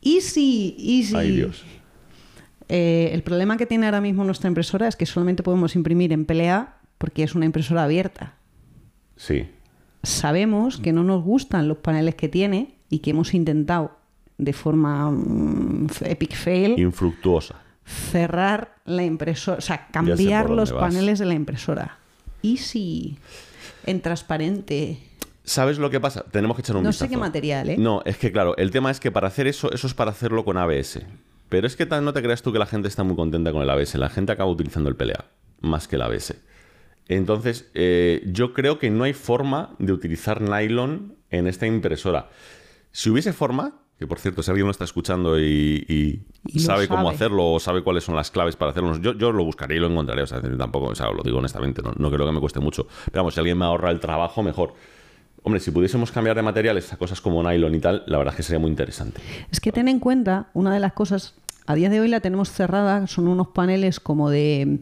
Easy, 0.02 0.76
easy. 0.78 1.16
Ay, 1.16 1.32
Dios. 1.32 1.64
Eh, 2.68 3.10
el 3.12 3.22
problema 3.22 3.56
que 3.56 3.66
tiene 3.66 3.86
ahora 3.86 4.00
mismo 4.00 4.24
nuestra 4.24 4.48
impresora 4.48 4.88
es 4.88 4.96
que 4.96 5.06
solamente 5.06 5.42
podemos 5.42 5.74
imprimir 5.76 6.12
en 6.12 6.24
PLA 6.24 6.78
porque 6.98 7.22
es 7.22 7.34
una 7.34 7.44
impresora 7.44 7.84
abierta. 7.84 8.34
Sí. 9.16 9.48
Sabemos 10.02 10.78
que 10.78 10.92
no 10.92 11.02
nos 11.04 11.22
gustan 11.24 11.68
los 11.68 11.78
paneles 11.78 12.14
que 12.14 12.28
tiene 12.28 12.74
y 12.90 13.00
que 13.00 13.10
hemos 13.10 13.34
intentado 13.34 13.96
de 14.38 14.52
forma 14.52 15.10
mm, 15.10 15.86
epic 16.04 16.34
fail 16.34 16.78
Infructuosa. 16.78 17.56
cerrar 17.84 18.76
la 18.84 19.04
impresora, 19.04 19.58
o 19.58 19.60
sea, 19.60 19.86
cambiar 19.88 20.50
los 20.50 20.72
vas. 20.72 20.80
paneles 20.80 21.18
de 21.18 21.24
la 21.24 21.34
impresora. 21.34 21.98
Easy, 22.42 23.16
en 23.86 24.00
transparente. 24.00 24.98
¿Sabes 25.46 25.78
lo 25.78 25.90
que 25.90 26.00
pasa? 26.00 26.24
Tenemos 26.30 26.56
que 26.56 26.62
echar 26.62 26.76
un 26.76 26.82
No 26.82 26.88
vistazo. 26.90 27.06
sé 27.06 27.10
qué 27.10 27.16
material, 27.16 27.70
¿eh? 27.70 27.76
No, 27.78 28.02
es 28.04 28.18
que 28.18 28.32
claro, 28.32 28.56
el 28.56 28.72
tema 28.72 28.90
es 28.90 28.98
que 29.00 29.10
para 29.12 29.28
hacer 29.28 29.46
eso, 29.46 29.72
eso 29.72 29.86
es 29.86 29.94
para 29.94 30.10
hacerlo 30.10 30.44
con 30.44 30.58
ABS. 30.58 31.00
Pero 31.48 31.68
es 31.68 31.76
que 31.76 31.86
no 31.86 32.12
te 32.12 32.20
creas 32.20 32.42
tú 32.42 32.52
que 32.52 32.58
la 32.58 32.66
gente 32.66 32.88
está 32.88 33.04
muy 33.04 33.14
contenta 33.14 33.52
con 33.52 33.62
el 33.62 33.70
ABS. 33.70 33.94
La 33.94 34.08
gente 34.10 34.32
acaba 34.32 34.50
utilizando 34.50 34.88
el 34.90 34.96
PLA 34.96 35.24
más 35.60 35.86
que 35.86 35.94
el 35.96 36.02
ABS. 36.02 36.34
Entonces, 37.08 37.70
eh, 37.74 38.22
yo 38.26 38.52
creo 38.52 38.80
que 38.80 38.90
no 38.90 39.04
hay 39.04 39.12
forma 39.12 39.76
de 39.78 39.92
utilizar 39.92 40.40
nylon 40.42 41.14
en 41.30 41.46
esta 41.46 41.64
impresora. 41.66 42.28
Si 42.90 43.08
hubiese 43.10 43.32
forma, 43.32 43.78
que 44.00 44.08
por 44.08 44.18
cierto, 44.18 44.42
si 44.42 44.50
alguien 44.50 44.66
lo 44.66 44.72
está 44.72 44.82
escuchando 44.84 45.38
y, 45.38 46.24
y 46.44 46.58
sabe 46.58 46.88
cómo 46.88 47.08
hacerlo 47.08 47.52
o 47.52 47.60
sabe 47.60 47.82
cuáles 47.84 48.02
son 48.02 48.16
las 48.16 48.32
claves 48.32 48.56
para 48.56 48.72
hacerlo, 48.72 48.98
yo, 48.98 49.12
yo 49.14 49.30
lo 49.30 49.44
buscaré 49.44 49.76
y 49.76 49.78
lo 49.78 49.86
encontraré. 49.86 50.22
O 50.22 50.26
sea, 50.26 50.40
tampoco, 50.58 50.86
o 50.86 50.94
sea, 50.96 51.08
lo 51.12 51.22
digo 51.22 51.38
honestamente, 51.38 51.80
no, 51.82 51.92
no 51.96 52.10
creo 52.10 52.26
que 52.26 52.32
me 52.32 52.40
cueste 52.40 52.58
mucho. 52.58 52.88
Pero 53.04 53.18
vamos, 53.22 53.34
si 53.34 53.40
alguien 53.40 53.56
me 53.58 53.64
ahorra 53.66 53.92
el 53.92 54.00
trabajo, 54.00 54.42
mejor. 54.42 54.74
Hombre, 55.46 55.60
si 55.60 55.70
pudiésemos 55.70 56.10
cambiar 56.10 56.34
de 56.34 56.42
materiales 56.42 56.92
a 56.92 56.96
cosas 56.96 57.20
como 57.20 57.40
nylon 57.40 57.72
y 57.72 57.78
tal, 57.78 58.02
la 58.08 58.18
verdad 58.18 58.32
es 58.34 58.36
que 58.38 58.42
sería 58.42 58.58
muy 58.58 58.68
interesante. 58.68 59.20
Es 59.52 59.60
que 59.60 59.70
ten 59.70 59.86
en 59.86 60.00
cuenta, 60.00 60.48
una 60.54 60.74
de 60.74 60.80
las 60.80 60.92
cosas, 60.92 61.34
a 61.68 61.76
día 61.76 61.88
de 61.88 62.00
hoy 62.00 62.08
la 62.08 62.18
tenemos 62.18 62.50
cerrada, 62.50 63.06
son 63.06 63.28
unos 63.28 63.46
paneles 63.54 64.00
como 64.00 64.28
de... 64.28 64.80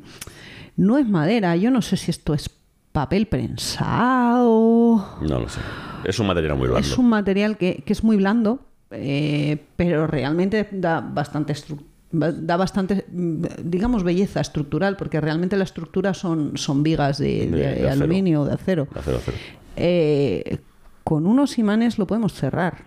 No 0.79 0.96
es 0.96 1.07
madera, 1.07 1.55
yo 1.57 1.70
no 1.70 1.83
sé 1.83 1.98
si 1.98 2.11
esto 2.11 2.33
es 2.33 2.48
papel 2.92 3.27
prensado. 3.27 5.07
No 5.20 5.38
lo 5.40 5.48
sé. 5.50 5.61
Es 6.05 6.18
un 6.18 6.29
material 6.29 6.57
muy 6.57 6.68
blando. 6.68 6.81
Es 6.88 6.96
un 6.96 7.11
material 7.11 7.59
que, 7.59 7.83
que 7.85 7.92
es 7.92 8.03
muy 8.03 8.16
blando, 8.16 8.61
eh, 8.90 9.59
pero 9.77 10.07
realmente 10.07 10.66
da 10.72 11.03
bastante 11.03 11.53
estru- 11.53 11.83
ba- 12.11 12.33
da 12.33 12.57
bastante, 12.57 13.05
digamos, 13.11 14.03
belleza 14.03 14.40
estructural, 14.40 14.96
porque 14.96 15.20
realmente 15.20 15.59
la 15.59 15.64
estructura 15.64 16.14
son, 16.14 16.57
son 16.57 16.83
vigas 16.83 17.18
de, 17.18 17.48
De- 17.48 17.57
de 17.57 17.74
de 17.83 17.90
aluminio 17.90 18.40
o 18.40 18.44
de 18.46 18.55
acero. 18.55 18.88
De 18.94 19.00
acero, 19.00 19.18
acero. 19.18 19.37
Eh, 19.76 20.58
con 21.02 21.26
unos 21.26 21.58
imanes 21.58 21.98
lo 21.98 22.06
podemos 22.06 22.32
cerrar. 22.34 22.84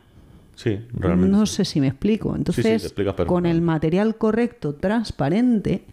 Sí, 0.55 0.79
realmente. 0.93 1.37
No 1.37 1.45
sé 1.45 1.65
si 1.65 1.79
me 1.79 1.87
explico. 1.87 2.35
Entonces, 2.35 2.93
te 2.95 3.05
con 3.25 3.45
el 3.45 3.61
material 3.61 4.15
correcto, 4.17 4.73
transparente 4.73 5.83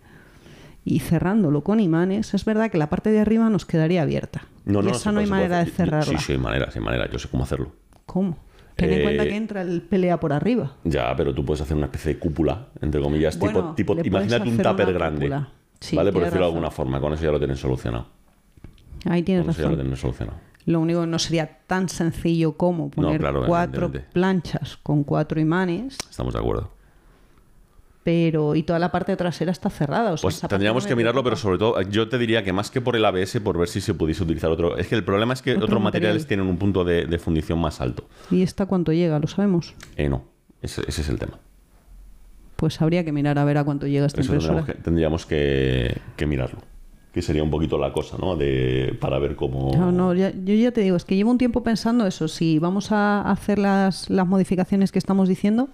y 0.86 1.00
cerrándolo 1.00 1.62
con 1.62 1.80
imanes, 1.80 2.32
es 2.34 2.44
verdad 2.44 2.70
que 2.70 2.78
la 2.78 2.88
parte 2.88 3.10
de 3.10 3.20
arriba 3.20 3.48
nos 3.50 3.66
quedaría 3.66 4.02
abierta. 4.02 4.46
No, 4.64 4.80
y 4.80 4.84
no, 4.84 4.90
esa 4.92 5.12
no 5.12 5.20
hay 5.20 5.26
manera 5.26 5.56
de 5.56 5.62
hacer. 5.62 5.74
cerrarla. 5.88 6.18
Sí, 6.18 6.24
sí, 6.24 6.32
hay 6.32 6.38
manera, 6.38 6.70
sí 6.70 6.78
hay 6.78 6.84
manera. 6.84 7.10
Yo 7.10 7.18
sé 7.18 7.28
cómo 7.28 7.44
hacerlo. 7.44 7.72
¿Cómo? 8.06 8.38
Ten 8.76 8.90
en 8.92 9.00
Eh, 9.00 9.02
cuenta 9.04 9.24
que 9.24 9.36
entra 9.36 9.62
el 9.62 9.82
pelea 9.82 10.18
por 10.18 10.32
arriba. 10.32 10.76
Ya, 10.84 11.14
pero 11.16 11.34
tú 11.34 11.44
puedes 11.44 11.60
hacer 11.60 11.76
una 11.76 11.86
especie 11.86 12.14
de 12.14 12.18
cúpula, 12.18 12.68
entre 12.80 13.00
comillas, 13.02 13.38
Bueno, 13.38 13.74
tipo, 13.74 13.94
tipo 13.96 14.08
imagínate 14.08 14.48
un 14.48 14.56
tupper 14.58 14.92
grande. 14.92 15.30
Sí, 15.78 15.94
¿Vale? 15.94 16.10
Por 16.10 16.22
decirlo 16.22 16.40
de 16.46 16.46
razón. 16.46 16.54
alguna 16.56 16.70
forma. 16.70 17.00
Con 17.00 17.12
eso 17.12 17.22
ya 17.24 17.30
lo 17.32 17.38
tienes 17.38 17.58
solucionado. 17.60 18.06
Ahí 19.04 19.22
tienes 19.22 19.44
Con 19.44 19.50
eso 19.50 19.58
ya 19.60 19.64
lo 19.64 19.70
razón. 19.72 19.82
tienes 19.84 20.00
solucionado. 20.00 20.38
Lo 20.66 20.80
único 20.80 21.02
que 21.02 21.06
no 21.06 21.18
sería 21.18 21.58
tan 21.66 21.88
sencillo 21.88 22.52
como 22.56 22.90
poner 22.90 23.20
claro, 23.20 23.44
cuatro 23.46 23.92
planchas 24.12 24.78
con 24.82 25.04
cuatro 25.04 25.40
imanes, 25.40 25.98
Estamos 26.10 26.32
de 26.32 26.40
acuerdo. 26.40 26.70
pero 28.02 28.54
y 28.54 28.62
toda 28.62 28.78
la 28.78 28.90
parte 28.92 29.14
trasera 29.16 29.52
está 29.52 29.68
cerrada. 29.70 30.12
o 30.12 30.16
sea, 30.16 30.22
Pues 30.22 30.40
tendríamos 30.40 30.86
que 30.86 30.94
mirarlo, 30.96 31.22
pero 31.24 31.36
sobre 31.36 31.58
todo, 31.58 31.80
yo 31.82 32.08
te 32.08 32.18
diría 32.18 32.42
que 32.44 32.52
más 32.52 32.70
que 32.70 32.80
por 32.80 32.96
el 32.96 33.04
ABS, 33.04 33.40
por 33.40 33.58
ver 33.58 33.68
si 33.68 33.80
se 33.80 33.94
pudiese 33.94 34.22
utilizar 34.22 34.50
otro. 34.50 34.76
Es 34.76 34.88
que 34.88 34.94
el 34.94 35.04
problema 35.04 35.32
es 35.34 35.42
que 35.42 35.52
Otro 35.52 35.64
otros 35.66 35.82
material. 35.82 36.12
materiales 36.12 36.26
tienen 36.26 36.46
un 36.46 36.56
punto 36.58 36.84
de, 36.84 37.06
de 37.06 37.18
fundición 37.18 37.58
más 37.60 37.80
alto. 37.80 38.06
¿Y 38.30 38.42
esta 38.42 38.66
cuánto 38.66 38.92
llega? 38.92 39.18
¿Lo 39.18 39.26
sabemos? 39.26 39.74
Eh, 39.96 40.08
no. 40.08 40.24
Ese, 40.62 40.82
ese 40.86 41.02
es 41.02 41.08
el 41.10 41.18
tema. 41.18 41.38
Pues 42.56 42.80
habría 42.80 43.04
que 43.04 43.12
mirar 43.12 43.38
a 43.38 43.44
ver 43.44 43.58
a 43.58 43.64
cuánto 43.64 43.86
llega 43.86 44.06
esta 44.06 44.20
Eso 44.22 44.32
impresora. 44.34 44.64
tendríamos, 44.64 44.76
que, 44.76 44.82
tendríamos 44.82 45.26
que, 45.26 45.98
que 46.16 46.26
mirarlo. 46.26 46.60
Que 47.14 47.22
sería 47.22 47.44
un 47.44 47.50
poquito 47.50 47.78
la 47.78 47.92
cosa, 47.92 48.16
¿no? 48.20 48.34
De, 48.36 48.98
para 49.00 49.18
ver 49.20 49.36
cómo. 49.36 49.70
No, 49.74 49.92
no, 49.92 50.12
ya- 50.14 50.32
yo 50.32 50.52
ya 50.54 50.72
te 50.72 50.80
digo, 50.80 50.96
es 50.96 51.04
que 51.04 51.14
llevo 51.14 51.30
un 51.30 51.38
tiempo 51.38 51.62
pensando 51.62 52.06
eso. 52.08 52.26
Si 52.28 52.58
vamos 52.58 52.90
a 52.90 53.20
hacer 53.30 53.58
las, 53.60 54.10
las 54.10 54.26
modificaciones 54.26 54.90
que 54.90 54.98
estamos 54.98 55.28
diciendo, 55.28 55.68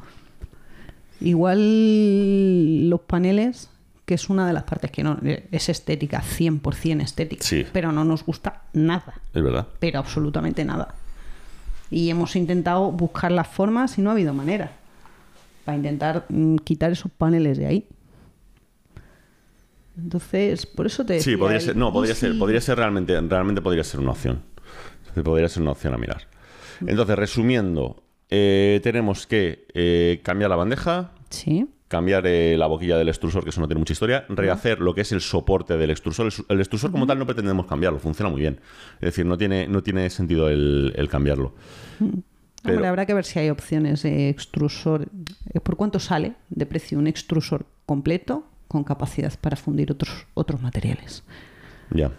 igual 1.20 2.88
los 2.90 3.00
paneles, 3.00 3.70
que 4.04 4.14
es 4.14 4.28
una 4.28 4.46
de 4.46 4.52
las 4.52 4.64
partes 4.64 4.90
que 4.90 5.02
no 5.02 5.18
es 5.22 5.68
estética, 5.68 6.22
100% 6.22 7.00
estética, 7.02 7.44
Sí. 7.44 7.64
pero 7.72 7.92
no 7.92 8.04
nos 8.04 8.24
gusta 8.24 8.62
nada, 8.72 9.14
Es 9.32 9.42
verdad. 9.42 9.66
pero 9.78 9.98
absolutamente 9.98 10.64
nada. 10.64 10.94
Y 11.90 12.10
hemos 12.10 12.36
intentado 12.36 12.90
buscar 12.92 13.32
las 13.32 13.48
formas 13.48 13.98
y 13.98 14.02
no 14.02 14.10
ha 14.10 14.12
habido 14.12 14.32
manera 14.34 14.72
para 15.64 15.76
intentar 15.76 16.26
mm, 16.28 16.56
quitar 16.56 16.92
esos 16.92 17.10
paneles 17.12 17.58
de 17.58 17.66
ahí. 17.66 17.86
Entonces, 20.02 20.66
por 20.66 20.86
eso 20.86 21.04
te 21.04 21.20
Sí, 21.20 21.36
podría 21.36 21.60
ser, 21.60 21.76
no, 21.76 21.92
podría 21.92 22.14
ser, 22.14 22.38
podría 22.38 22.60
ser 22.60 22.78
realmente, 22.78 23.20
realmente 23.20 23.60
podría 23.62 23.84
ser 23.84 24.00
una 24.00 24.12
opción. 24.12 24.42
Podría 25.24 25.48
ser 25.48 25.62
una 25.62 25.72
opción 25.72 25.94
a 25.94 25.98
mirar. 25.98 26.22
Entonces, 26.86 27.16
resumiendo, 27.16 28.02
eh, 28.30 28.80
tenemos 28.82 29.26
que 29.26 29.66
eh, 29.74 30.20
cambiar 30.22 30.50
la 30.50 30.56
bandeja, 30.56 31.12
Sí. 31.30 31.66
cambiar 31.88 32.26
eh, 32.26 32.56
la 32.56 32.66
boquilla 32.66 32.96
del 32.96 33.08
extrusor, 33.08 33.42
que 33.44 33.50
eso 33.50 33.60
no 33.60 33.66
tiene 33.68 33.80
mucha 33.80 33.92
historia, 33.92 34.24
rehacer 34.28 34.80
lo 34.80 34.94
que 34.94 35.00
es 35.02 35.12
el 35.12 35.20
soporte 35.20 35.76
del 35.76 35.90
extrusor. 35.90 36.32
El, 36.48 36.60
extrusor 36.60 36.90
como 36.92 37.06
tal 37.06 37.18
no 37.18 37.26
pretendemos 37.26 37.66
cambiarlo, 37.66 37.98
funciona 37.98 38.30
muy 38.30 38.40
bien. 38.40 38.60
Es 38.94 39.00
decir, 39.08 39.26
no 39.26 39.36
tiene, 39.36 39.66
no 39.66 39.82
tiene 39.82 40.08
sentido 40.10 40.48
el, 40.48 40.92
el 40.96 41.08
cambiarlo. 41.08 41.54
Pero- 41.98 42.74
Hombre, 42.76 42.88
habrá 42.88 43.06
que 43.06 43.14
ver 43.14 43.24
si 43.24 43.38
hay 43.38 43.50
opciones 43.50 44.02
de 44.02 44.28
extrusor. 44.28 45.08
eh, 45.52 45.60
¿Por 45.60 45.76
cuánto 45.76 45.98
sale 45.98 46.34
de 46.50 46.66
precio 46.66 46.98
un 46.98 47.06
extrusor 47.06 47.66
completo 47.86 48.44
con 48.70 48.84
capacidad 48.84 49.32
para 49.40 49.56
fundir 49.56 49.90
otros, 49.90 50.26
otros 50.34 50.62
materiales? 50.62 51.24
Ya. 51.90 52.10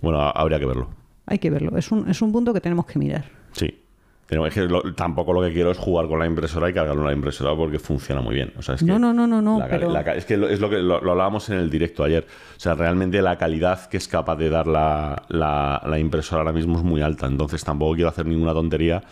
Bueno, 0.00 0.20
ha- 0.20 0.30
habría 0.30 0.58
que 0.60 0.66
verlo. 0.66 0.88
Hay 1.26 1.38
que 1.38 1.50
verlo. 1.50 1.76
Es 1.76 1.90
un, 1.90 2.08
es 2.08 2.22
un 2.22 2.30
punto 2.32 2.54
que 2.54 2.60
tenemos 2.60 2.86
que 2.86 2.98
mirar. 2.98 3.24
Sí. 3.52 3.80
Pero 4.26 4.46
es 4.46 4.54
que 4.54 4.62
lo- 4.62 4.94
tampoco 4.94 5.32
lo 5.32 5.42
que 5.42 5.52
quiero 5.52 5.70
es 5.72 5.78
jugar 5.78 6.06
con 6.06 6.18
la 6.20 6.26
impresora 6.26 6.70
y 6.70 6.72
cargarlo 6.72 7.02
en 7.02 7.08
la 7.08 7.12
impresora 7.12 7.54
porque 7.56 7.78
funciona 7.78 8.20
muy 8.22 8.34
bien. 8.36 8.52
O 8.56 8.62
sea, 8.62 8.76
es 8.76 8.80
que 8.82 8.86
No, 8.86 8.98
no, 8.98 9.12
no, 9.12 9.26
no, 9.26 9.42
no, 9.42 9.58
la 9.58 9.68
cali- 9.68 9.80
pero- 9.80 9.92
la 9.92 10.04
ca- 10.04 10.14
es 10.14 10.24
que 10.24 10.36
lo, 10.36 10.48
es 10.48 10.60
lo 10.60 10.70
que 10.70 10.76
lo, 10.76 11.00
lo 11.00 11.10
hablábamos 11.10 11.50
en 11.50 11.58
el 11.58 11.68
directo 11.68 12.04
ayer. 12.04 12.24
O 12.56 12.60
sea, 12.60 12.74
realmente 12.74 13.20
la 13.20 13.36
calidad 13.36 13.86
que 13.88 13.96
es 13.96 14.06
capaz 14.08 14.36
de 14.36 14.48
dar 14.48 14.66
la- 14.68 15.82
la 15.84 15.98
impresora 15.98 16.40
ahora 16.42 16.52
mismo 16.52 16.78
es 16.78 16.84
muy 16.84 17.02
alta. 17.02 17.26
Entonces 17.26 17.62
tampoco 17.64 17.94
quiero 17.94 18.08
hacer 18.08 18.26
ninguna 18.26 18.52
tontería 18.54 19.02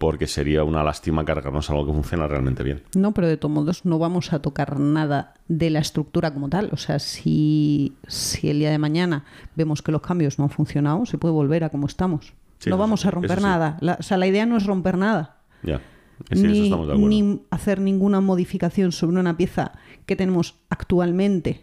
porque 0.00 0.26
sería 0.26 0.64
una 0.64 0.82
lástima 0.82 1.26
cargarnos 1.26 1.68
algo 1.68 1.84
que 1.84 1.92
funciona 1.92 2.26
realmente 2.26 2.62
bien. 2.62 2.82
No, 2.96 3.12
pero 3.12 3.28
de 3.28 3.36
todos 3.36 3.54
modos 3.54 3.84
no 3.84 3.98
vamos 3.98 4.32
a 4.32 4.40
tocar 4.40 4.80
nada 4.80 5.34
de 5.46 5.68
la 5.68 5.80
estructura 5.80 6.32
como 6.32 6.48
tal. 6.48 6.70
O 6.72 6.78
sea, 6.78 6.98
si, 6.98 7.92
si 8.08 8.48
el 8.48 8.60
día 8.60 8.70
de 8.70 8.78
mañana 8.78 9.26
vemos 9.56 9.82
que 9.82 9.92
los 9.92 10.00
cambios 10.00 10.38
no 10.38 10.44
han 10.46 10.50
funcionado, 10.50 11.04
se 11.04 11.18
puede 11.18 11.34
volver 11.34 11.64
a 11.64 11.68
como 11.68 11.86
estamos. 11.86 12.32
Sí, 12.60 12.70
no 12.70 12.76
eso 12.76 12.78
vamos 12.78 13.02
sí, 13.02 13.08
a 13.08 13.10
romper 13.10 13.32
eso 13.32 13.40
sí. 13.40 13.46
nada. 13.46 13.76
La- 13.82 13.98
o 14.00 14.02
sea, 14.02 14.16
la 14.16 14.26
idea 14.26 14.46
no 14.46 14.56
es 14.56 14.64
romper 14.64 14.96
nada. 14.96 15.36
Ya. 15.62 15.82
Eso 16.30 16.46
ni, 16.46 16.64
estamos 16.64 16.86
de 16.86 16.92
acuerdo. 16.94 17.08
ni 17.08 17.42
hacer 17.50 17.78
ninguna 17.82 18.22
modificación 18.22 18.92
sobre 18.92 19.20
una 19.20 19.36
pieza 19.36 19.72
que 20.06 20.16
tenemos 20.16 20.54
actualmente, 20.70 21.60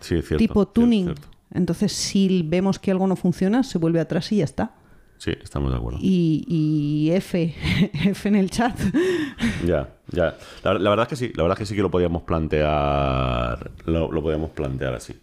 Sí, 0.00 0.14
es 0.16 0.26
cierto, 0.26 0.36
tipo 0.38 0.54
cierto, 0.64 0.72
tuning. 0.72 1.04
cierto. 1.04 1.28
Entonces, 1.52 1.92
si 1.92 2.42
vemos 2.42 2.78
que 2.78 2.90
algo 2.90 3.06
no 3.06 3.16
funciona, 3.16 3.62
se 3.62 3.76
vuelve 3.78 4.00
atrás 4.00 4.32
y 4.32 4.36
ya 4.38 4.44
está. 4.44 4.74
Sí, 5.18 5.32
estamos 5.42 5.70
de 5.70 5.78
acuerdo. 5.78 5.98
Y, 6.00 6.44
y 6.46 7.10
F, 7.12 7.54
F 8.04 8.28
en 8.28 8.36
el 8.36 8.50
chat. 8.50 8.78
Ya, 9.66 9.88
ya. 10.10 10.36
La, 10.62 10.74
la 10.74 10.90
verdad 10.90 11.04
es 11.04 11.08
que 11.08 11.16
sí, 11.16 11.32
la 11.34 11.42
verdad 11.42 11.56
es 11.56 11.60
que 11.60 11.66
sí 11.66 11.74
que 11.74 11.82
lo 11.82 11.90
podíamos 11.90 12.22
plantear. 12.22 13.70
Lo, 13.86 14.12
lo 14.12 14.22
podíamos 14.22 14.50
plantear 14.50 14.94
así. 14.94 15.14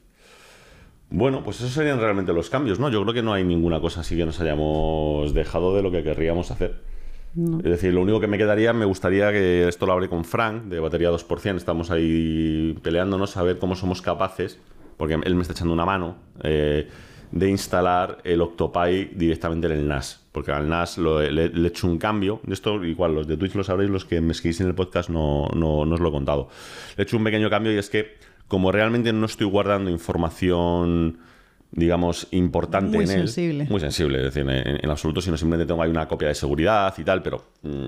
Bueno, 1.09 1.43
pues 1.43 1.57
esos 1.57 1.71
serían 1.71 1.99
realmente 1.99 2.33
los 2.33 2.49
cambios, 2.49 2.79
¿no? 2.79 2.89
Yo 2.89 3.01
creo 3.03 3.13
que 3.13 3.21
no 3.21 3.33
hay 3.33 3.43
ninguna 3.43 3.79
cosa 3.79 4.01
así 4.01 4.17
que 4.17 4.25
nos 4.25 4.39
hayamos 4.41 5.33
dejado 5.33 5.75
de 5.75 5.83
lo 5.83 5.91
que 5.91 6.01
querríamos 6.03 6.49
hacer. 6.49 6.81
Es 7.35 7.63
decir, 7.63 7.93
lo 7.93 8.01
único 8.01 8.19
que 8.19 8.27
me 8.27 8.37
quedaría, 8.37 8.73
me 8.73 8.85
gustaría 8.85 9.31
que 9.31 9.67
esto 9.67 9.87
lo 9.87 9.93
hablé 9.93 10.07
con 10.07 10.23
Frank, 10.23 10.65
de 10.65 10.79
batería 10.79 11.11
2%, 11.11 11.55
estamos 11.55 11.89
ahí 11.89 12.77
peleándonos 12.83 13.37
a 13.37 13.43
ver 13.43 13.57
cómo 13.57 13.75
somos 13.75 14.03
capaces, 14.03 14.59
porque 14.97 15.15
él 15.15 15.35
me 15.35 15.41
está 15.41 15.53
echando 15.53 15.73
una 15.73 15.85
mano, 15.85 16.15
eh, 16.43 16.87
de 17.33 17.49
instalar 17.49 18.19
el 18.23 18.41
Octopi 18.41 19.09
directamente 19.15 19.65
en 19.65 19.73
el 19.73 19.87
NAS. 19.87 20.21
Porque 20.31 20.51
al 20.51 20.69
NAS 20.69 20.99
lo- 20.99 21.19
le, 21.19 21.45
he 21.45 21.67
hecho 21.67 21.87
un 21.87 21.97
cambio, 21.97 22.39
de 22.43 22.53
esto 22.53 22.83
igual 22.85 23.15
los 23.15 23.25
de 23.27 23.37
Twitch 23.37 23.55
lo 23.55 23.63
sabréis, 23.63 23.89
los 23.89 24.05
que 24.05 24.21
me 24.21 24.35
seguís 24.35 24.61
en 24.61 24.67
el 24.67 24.75
podcast 24.75 25.09
no, 25.09 25.47
no, 25.55 25.83
no 25.83 25.95
os 25.95 25.99
lo 25.99 26.09
he 26.09 26.11
contado. 26.11 26.49
Le 26.95 27.01
he 27.01 27.05
hecho 27.05 27.17
un 27.17 27.23
pequeño 27.23 27.49
cambio 27.49 27.73
y 27.73 27.77
es 27.77 27.89
que 27.89 28.17
como 28.47 28.71
realmente 28.71 29.11
no 29.13 29.25
estoy 29.25 29.47
guardando 29.47 29.89
información 29.89 31.17
digamos, 31.75 32.27
importante 32.29 32.95
Muy 32.97 33.05
en 33.05 33.11
él. 33.11 33.17
sensible. 33.27 33.65
Muy 33.67 33.79
sensible, 33.79 34.19
es 34.19 34.25
decir, 34.25 34.47
en, 34.47 34.79
en 34.83 34.89
absoluto, 34.91 35.21
sino 35.21 35.35
simplemente 35.37 35.65
tengo 35.67 35.81
ahí 35.81 35.89
una 35.89 36.07
copia 36.07 36.27
de 36.27 36.35
seguridad 36.35 36.93
y 36.99 37.03
tal, 37.03 37.23
pero 37.23 37.45
mm, 37.63 37.87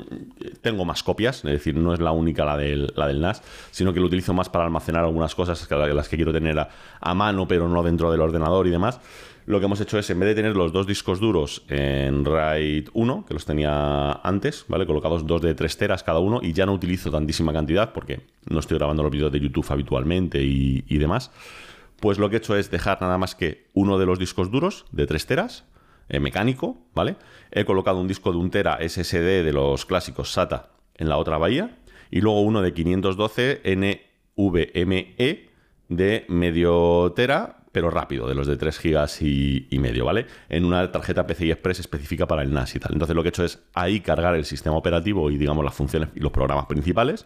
tengo 0.61 0.85
más 0.85 1.03
copias, 1.03 1.37
es 1.45 1.51
decir, 1.51 1.75
no 1.75 1.93
es 1.93 1.99
la 1.99 2.11
única 2.11 2.43
la 2.45 2.57
del, 2.57 2.91
la 2.95 3.07
del 3.07 3.21
NAS, 3.21 3.43
sino 3.69 3.93
que 3.93 3.99
lo 3.99 4.07
utilizo 4.07 4.33
más 4.33 4.49
para 4.49 4.65
almacenar 4.65 5.03
algunas 5.03 5.35
cosas, 5.35 5.67
que 5.67 5.75
las 5.75 6.09
que 6.09 6.15
quiero 6.15 6.33
tener 6.33 6.57
a, 6.57 6.67
a 6.99 7.13
mano, 7.13 7.47
pero 7.47 7.69
no 7.69 7.83
dentro 7.83 8.11
del 8.11 8.21
ordenador 8.21 8.65
y 8.65 8.71
demás. 8.71 8.99
Lo 9.45 9.59
que 9.59 9.65
hemos 9.65 9.79
hecho 9.79 9.99
es, 9.99 10.09
en 10.09 10.19
vez 10.19 10.29
de 10.29 10.35
tener 10.35 10.55
los 10.55 10.71
dos 10.73 10.87
discos 10.87 11.19
duros 11.19 11.63
en 11.69 12.25
RAID 12.25 12.89
1, 12.93 13.25
que 13.27 13.33
los 13.35 13.45
tenía 13.45 14.13
antes, 14.13 14.65
¿vale? 14.67 14.87
Colocados 14.87 15.27
dos 15.27 15.41
de 15.43 15.53
3 15.53 15.77
teras 15.77 16.01
cada 16.01 16.17
uno, 16.17 16.39
y 16.41 16.53
ya 16.53 16.65
no 16.65 16.73
utilizo 16.73 17.11
tantísima 17.11 17.53
cantidad 17.53 17.93
porque 17.93 18.21
no 18.49 18.59
estoy 18.59 18.79
grabando 18.79 19.03
los 19.03 19.11
vídeos 19.11 19.31
de 19.31 19.39
YouTube 19.39 19.67
habitualmente 19.69 20.41
y, 20.41 20.97
demás. 20.97 21.31
Pues 21.99 22.17
lo 22.17 22.29
que 22.29 22.37
he 22.37 22.39
hecho 22.39 22.55
es 22.55 22.71
dejar 22.71 22.99
nada 23.01 23.19
más 23.19 23.35
que 23.35 23.67
uno 23.73 23.99
de 23.99 24.07
los 24.07 24.17
discos 24.17 24.49
duros 24.49 24.85
de 24.91 25.05
3 25.05 25.25
teras, 25.27 25.65
eh, 26.09 26.19
mecánico, 26.19 26.77
¿vale? 26.95 27.15
He 27.51 27.65
colocado 27.65 27.99
un 27.99 28.07
disco 28.07 28.31
de 28.31 28.37
un 28.39 28.49
tera 28.49 28.79
SSD 28.81 29.43
de 29.43 29.53
los 29.53 29.85
clásicos 29.85 30.31
SATA 30.31 30.71
en 30.95 31.07
la 31.07 31.17
otra 31.17 31.37
bahía 31.37 31.77
y 32.09 32.21
luego 32.21 32.41
uno 32.41 32.63
de 32.63 32.73
512 32.73 33.61
NVMe 33.65 35.49
de 35.89 36.25
medio 36.29 37.13
tera, 37.15 37.64
pero 37.75 37.89
rápido, 37.89 38.25
de 38.25 38.35
los 38.35 38.47
de 38.47 38.55
3 38.55 38.79
gigas 38.79 39.21
y, 39.21 39.67
medio, 39.81 40.05
¿vale? 40.05 40.27
En 40.47 40.63
una 40.63 40.93
tarjeta 40.93 41.27
PCI 41.27 41.51
Express 41.51 41.81
específica 41.81 42.25
para 42.25 42.41
el 42.41 42.53
NAS 42.53 42.73
y 42.73 42.79
tal. 42.79 42.93
Entonces 42.93 43.13
lo 43.13 43.21
que 43.21 43.27
he 43.27 43.31
hecho 43.31 43.43
es 43.43 43.59
ahí 43.73 43.99
cargar 43.99 44.33
el 44.33 44.45
sistema 44.45 44.77
operativo 44.77 45.29
y 45.29 45.35
digamos 45.35 45.65
las 45.65 45.73
funciones 45.73 46.07
y 46.15 46.21
los 46.21 46.31
programas 46.31 46.67
principales, 46.67 47.25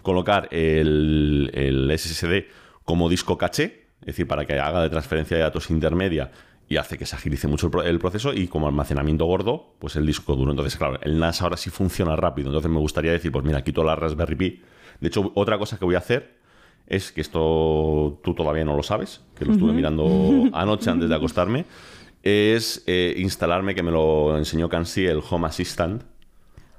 colocar 0.00 0.48
el, 0.50 1.50
el 1.52 1.98
SSD 1.98 2.46
como 2.86 3.10
disco 3.10 3.36
caché, 3.36 3.88
es 4.00 4.06
decir, 4.06 4.26
para 4.26 4.46
que 4.46 4.58
haga 4.58 4.80
de 4.80 4.88
transferencia 4.88 5.36
de 5.36 5.42
datos 5.42 5.68
intermedia 5.68 6.30
y 6.70 6.78
hace 6.78 6.96
que 6.96 7.04
se 7.04 7.14
agilice 7.14 7.46
mucho 7.46 7.70
el 7.82 7.98
proceso 7.98 8.32
y 8.32 8.48
como 8.48 8.68
almacenamiento 8.68 9.26
gordo, 9.26 9.74
pues 9.78 9.96
el 9.96 10.06
disco 10.06 10.34
duro. 10.36 10.52
Entonces, 10.52 10.74
claro, 10.78 10.98
el 11.02 11.18
NAS 11.18 11.42
ahora 11.42 11.58
sí 11.58 11.68
funciona 11.68 12.16
rápido. 12.16 12.48
Entonces 12.48 12.70
me 12.70 12.78
gustaría 12.78 13.12
decir, 13.12 13.30
pues 13.30 13.44
mira, 13.44 13.62
quito 13.62 13.84
la 13.84 13.94
Raspberry 13.94 14.36
Pi. 14.36 14.62
De 15.00 15.08
hecho, 15.08 15.32
otra 15.34 15.58
cosa 15.58 15.78
que 15.78 15.84
voy 15.84 15.96
a 15.96 15.98
hacer 15.98 16.40
es 16.92 17.10
que 17.10 17.20
esto 17.20 18.20
tú 18.22 18.34
todavía 18.34 18.64
no 18.64 18.76
lo 18.76 18.82
sabes, 18.82 19.20
que 19.36 19.44
lo 19.44 19.52
estuve 19.52 19.72
mirando 19.72 20.04
anoche 20.52 20.90
antes 20.90 21.08
de 21.08 21.14
acostarme, 21.14 21.64
es 22.22 22.84
eh, 22.86 23.14
instalarme, 23.18 23.74
que 23.74 23.82
me 23.82 23.90
lo 23.90 24.36
enseñó 24.38 24.68
Kansi, 24.68 25.06
el 25.06 25.20
Home 25.28 25.46
Assistant, 25.48 26.02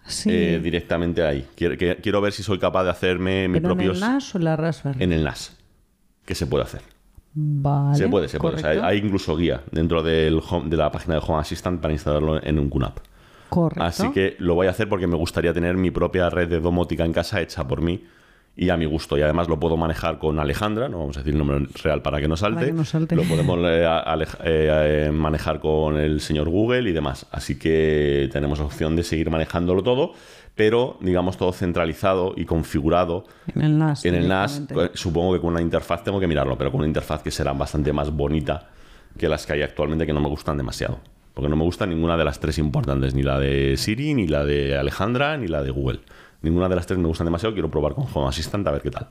Sí. 0.05 0.29
eh, 0.31 0.59
directamente 0.61 1.23
ahí. 1.23 1.47
Quiero, 1.55 1.77
que- 1.77 1.95
quiero 2.01 2.19
ver 2.19 2.33
si 2.33 2.43
soy 2.43 2.59
capaz 2.59 2.83
de 2.83 2.89
hacerme 2.89 3.47
mis 3.47 3.61
¿Pero 3.61 3.71
en 3.71 3.77
propios 3.77 3.95
el 3.97 4.01
NAS 4.01 4.35
o 4.35 4.37
en 4.37 4.43
la 4.43 4.55
Raspberry? 4.57 5.01
en 5.03 5.13
el 5.13 5.23
NAS. 5.23 5.57
Que 6.25 6.35
se 6.35 6.45
puede 6.45 6.63
hacer. 6.65 6.81
Vale. 7.35 7.97
se 7.97 8.07
puede, 8.09 8.27
se 8.27 8.37
puede. 8.37 8.57
O 8.57 8.59
sea, 8.59 8.85
hay, 8.85 8.97
incluso 8.99 9.35
guía 9.35 9.63
dentro 9.71 10.03
del 10.03 10.39
home- 10.47 10.69
de 10.69 10.77
la 10.77 10.91
página 10.91 11.15
del 11.15 11.23
Home 11.25 11.39
Assistant 11.39 11.81
para 11.81 11.93
instalarlo 11.93 12.41
en 12.43 12.59
un 12.59 12.69
QNAP. 12.69 12.99
Correcto. 13.49 13.83
Así 13.83 14.11
que 14.11 14.35
lo 14.39 14.55
voy 14.55 14.67
a 14.67 14.71
hacer 14.71 14.87
porque 14.89 15.07
me 15.07 15.15
gustaría 15.15 15.53
tener 15.53 15.75
mi 15.77 15.89
propia 15.89 16.29
red 16.29 16.47
de 16.49 16.59
domótica 16.59 17.05
en 17.05 17.13
casa 17.13 17.41
hecha 17.41 17.67
por 17.67 17.81
mí 17.81 18.03
y 18.55 18.69
a 18.69 18.77
mi 18.77 18.85
gusto. 18.85 19.17
Y 19.17 19.21
además 19.21 19.47
lo 19.47 19.59
puedo 19.59 19.77
manejar 19.77 20.19
con 20.19 20.39
Alejandra, 20.39 20.87
no 20.87 20.99
vamos 20.99 21.17
a 21.17 21.21
decir 21.21 21.33
el 21.33 21.39
nombre 21.39 21.67
real 21.81 22.01
para 22.01 22.19
que 22.19 22.27
no 22.27 22.37
salte. 22.37 22.55
Para 22.55 22.67
que 22.67 22.73
no 22.73 22.85
salte. 22.85 23.15
Lo 23.15 23.23
podemos 23.23 23.59
eh, 23.63 24.25
eh, 24.43 25.11
manejar 25.11 25.59
con 25.59 25.97
el 25.97 26.21
señor 26.21 26.49
Google 26.49 26.89
y 26.89 26.93
demás. 26.93 27.25
Así 27.31 27.57
que 27.57 28.29
tenemos 28.31 28.59
opción 28.59 28.95
de 28.95 29.03
seguir 29.03 29.29
manejándolo 29.31 29.81
todo, 29.81 30.13
pero 30.55 30.97
digamos 31.01 31.37
todo 31.37 31.51
centralizado 31.51 32.33
y 32.35 32.45
configurado 32.45 33.25
En 33.55 33.61
el 33.63 33.77
NAS. 33.77 34.05
en 34.05 34.15
el 34.15 34.27
NAS, 34.27 34.61
eh, 34.69 34.91
supongo 34.93 35.33
que 35.33 35.39
con 35.39 35.51
una 35.51 35.61
interfaz 35.61 36.03
tengo 36.03 36.19
que 36.19 36.27
mirarlo, 36.27 36.57
pero 36.57 36.71
con 36.71 36.81
una 36.81 36.87
interfaz 36.87 37.23
que 37.23 37.31
será 37.31 37.53
bastante 37.53 37.91
más 37.91 38.11
bonita 38.11 38.69
que 39.17 39.27
las 39.27 39.45
que 39.45 39.53
hay 39.53 39.61
actualmente 39.63 40.05
que 40.05 40.13
no 40.13 40.21
me 40.21 40.29
gustan 40.29 40.57
demasiado. 40.57 40.99
Porque 41.33 41.49
no 41.49 41.55
me 41.55 41.63
gusta 41.63 41.87
ninguna 41.87 42.15
de 42.15 42.25
las 42.25 42.39
tres 42.39 42.59
importantes, 42.59 43.15
ni 43.15 43.23
la 43.23 43.39
de 43.39 43.75
Siri, 43.77 44.13
ni 44.13 44.27
la 44.27 44.45
de 44.45 44.77
Alejandra, 44.77 45.35
ni 45.37 45.47
la 45.47 45.63
de 45.63 45.71
Google. 45.71 46.01
Ninguna 46.43 46.69
de 46.69 46.75
las 46.75 46.85
tres 46.85 46.99
me 46.99 47.07
gustan 47.07 47.25
demasiado, 47.25 47.53
quiero 47.53 47.71
probar 47.71 47.95
con 47.95 48.05
Home 48.13 48.27
Assistant 48.27 48.67
a 48.67 48.71
ver 48.71 48.81
qué 48.81 48.91
tal. 48.91 49.07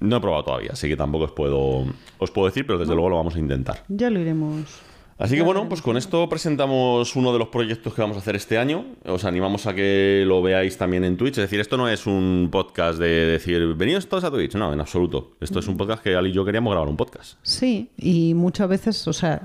No 0.00 0.16
he 0.16 0.20
probado 0.20 0.44
todavía, 0.44 0.70
así 0.72 0.88
que 0.88 0.96
tampoco 0.96 1.24
os 1.26 1.32
puedo, 1.32 1.84
os 2.18 2.30
puedo 2.30 2.46
decir, 2.46 2.66
pero 2.66 2.78
desde 2.78 2.94
luego 2.94 3.10
lo 3.10 3.16
vamos 3.16 3.36
a 3.36 3.38
intentar. 3.38 3.84
Ya 3.88 4.10
lo 4.10 4.18
iremos. 4.18 4.80
Así 5.20 5.36
que 5.36 5.42
bueno, 5.42 5.68
pues 5.68 5.82
con 5.82 5.98
esto 5.98 6.26
presentamos 6.30 7.14
uno 7.14 7.32
de 7.34 7.38
los 7.38 7.48
proyectos 7.48 7.92
que 7.92 8.00
vamos 8.00 8.16
a 8.16 8.20
hacer 8.20 8.36
este 8.36 8.56
año. 8.56 8.86
Os 9.04 9.26
animamos 9.26 9.66
a 9.66 9.74
que 9.74 10.24
lo 10.26 10.40
veáis 10.40 10.78
también 10.78 11.04
en 11.04 11.18
Twitch. 11.18 11.34
Es 11.34 11.42
decir, 11.42 11.60
esto 11.60 11.76
no 11.76 11.90
es 11.90 12.06
un 12.06 12.48
podcast 12.50 12.98
de 12.98 13.26
decir, 13.26 13.74
venidos 13.74 14.08
todos 14.08 14.24
a 14.24 14.30
Twitch. 14.30 14.54
No, 14.54 14.72
en 14.72 14.80
absoluto. 14.80 15.32
Esto 15.40 15.58
es 15.58 15.68
un 15.68 15.76
podcast 15.76 16.02
que 16.02 16.16
Ali 16.16 16.30
y 16.30 16.32
yo 16.32 16.42
queríamos 16.46 16.70
grabar 16.70 16.88
un 16.88 16.96
podcast. 16.96 17.34
Sí, 17.42 17.90
y 17.98 18.32
muchas 18.32 18.66
veces, 18.70 19.06
o 19.08 19.12
sea, 19.12 19.42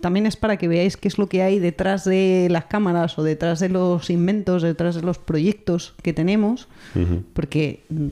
también 0.00 0.24
es 0.24 0.36
para 0.36 0.56
que 0.56 0.68
veáis 0.68 0.96
qué 0.96 1.08
es 1.08 1.18
lo 1.18 1.28
que 1.28 1.42
hay 1.42 1.58
detrás 1.58 2.04
de 2.04 2.46
las 2.48 2.66
cámaras 2.66 3.18
o 3.18 3.24
detrás 3.24 3.58
de 3.58 3.70
los 3.70 4.10
inventos, 4.10 4.62
detrás 4.62 4.94
de 4.94 5.02
los 5.02 5.18
proyectos 5.18 5.94
que 6.00 6.12
tenemos, 6.12 6.68
porque 7.34 7.82
mm, 7.88 8.06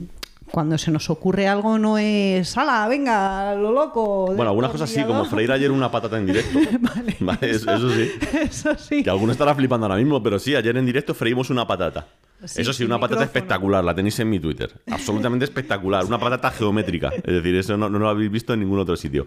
cuando 0.51 0.77
se 0.77 0.91
nos 0.91 1.09
ocurre 1.09 1.47
algo 1.47 1.77
no 1.77 1.97
es, 1.97 2.57
¡hala, 2.57 2.87
venga, 2.87 3.53
lo 3.55 3.71
loco! 3.71 4.27
Bueno, 4.27 4.49
algunas 4.49 4.71
cosas 4.71 4.89
sí, 4.89 5.03
como 5.03 5.25
freír 5.25 5.51
ayer 5.51 5.71
una 5.71 5.91
patata 5.91 6.17
en 6.17 6.25
directo. 6.25 6.59
Vale, 7.19 7.49
eso, 7.51 7.71
eso 7.73 7.89
sí. 7.91 8.11
Eso 8.37 8.75
sí. 8.77 9.03
Que 9.03 9.09
alguno 9.09 9.31
estará 9.31 9.53
flipando 9.55 9.85
ahora 9.85 9.97
mismo, 9.97 10.21
pero 10.21 10.39
sí, 10.39 10.55
ayer 10.55 10.75
en 10.77 10.85
directo 10.85 11.13
freímos 11.13 11.49
una 11.49 11.67
patata. 11.67 12.07
Sí, 12.45 12.61
eso 12.61 12.71
sí, 12.71 12.83
una 12.83 12.99
patata 12.99 13.21
micrófono. 13.21 13.25
espectacular, 13.25 13.83
la 13.83 13.95
tenéis 13.95 14.19
en 14.19 14.29
mi 14.29 14.39
Twitter. 14.39 14.71
Absolutamente 14.91 15.43
espectacular. 15.45 16.05
Una 16.05 16.19
patata 16.19 16.51
geométrica. 16.51 17.09
Es 17.15 17.23
decir, 17.33 17.55
eso 17.55 17.75
no, 17.77 17.89
no 17.89 17.97
lo 17.97 18.07
habéis 18.09 18.29
visto 18.29 18.53
en 18.53 18.59
ningún 18.59 18.77
otro 18.77 18.95
sitio. 18.95 19.25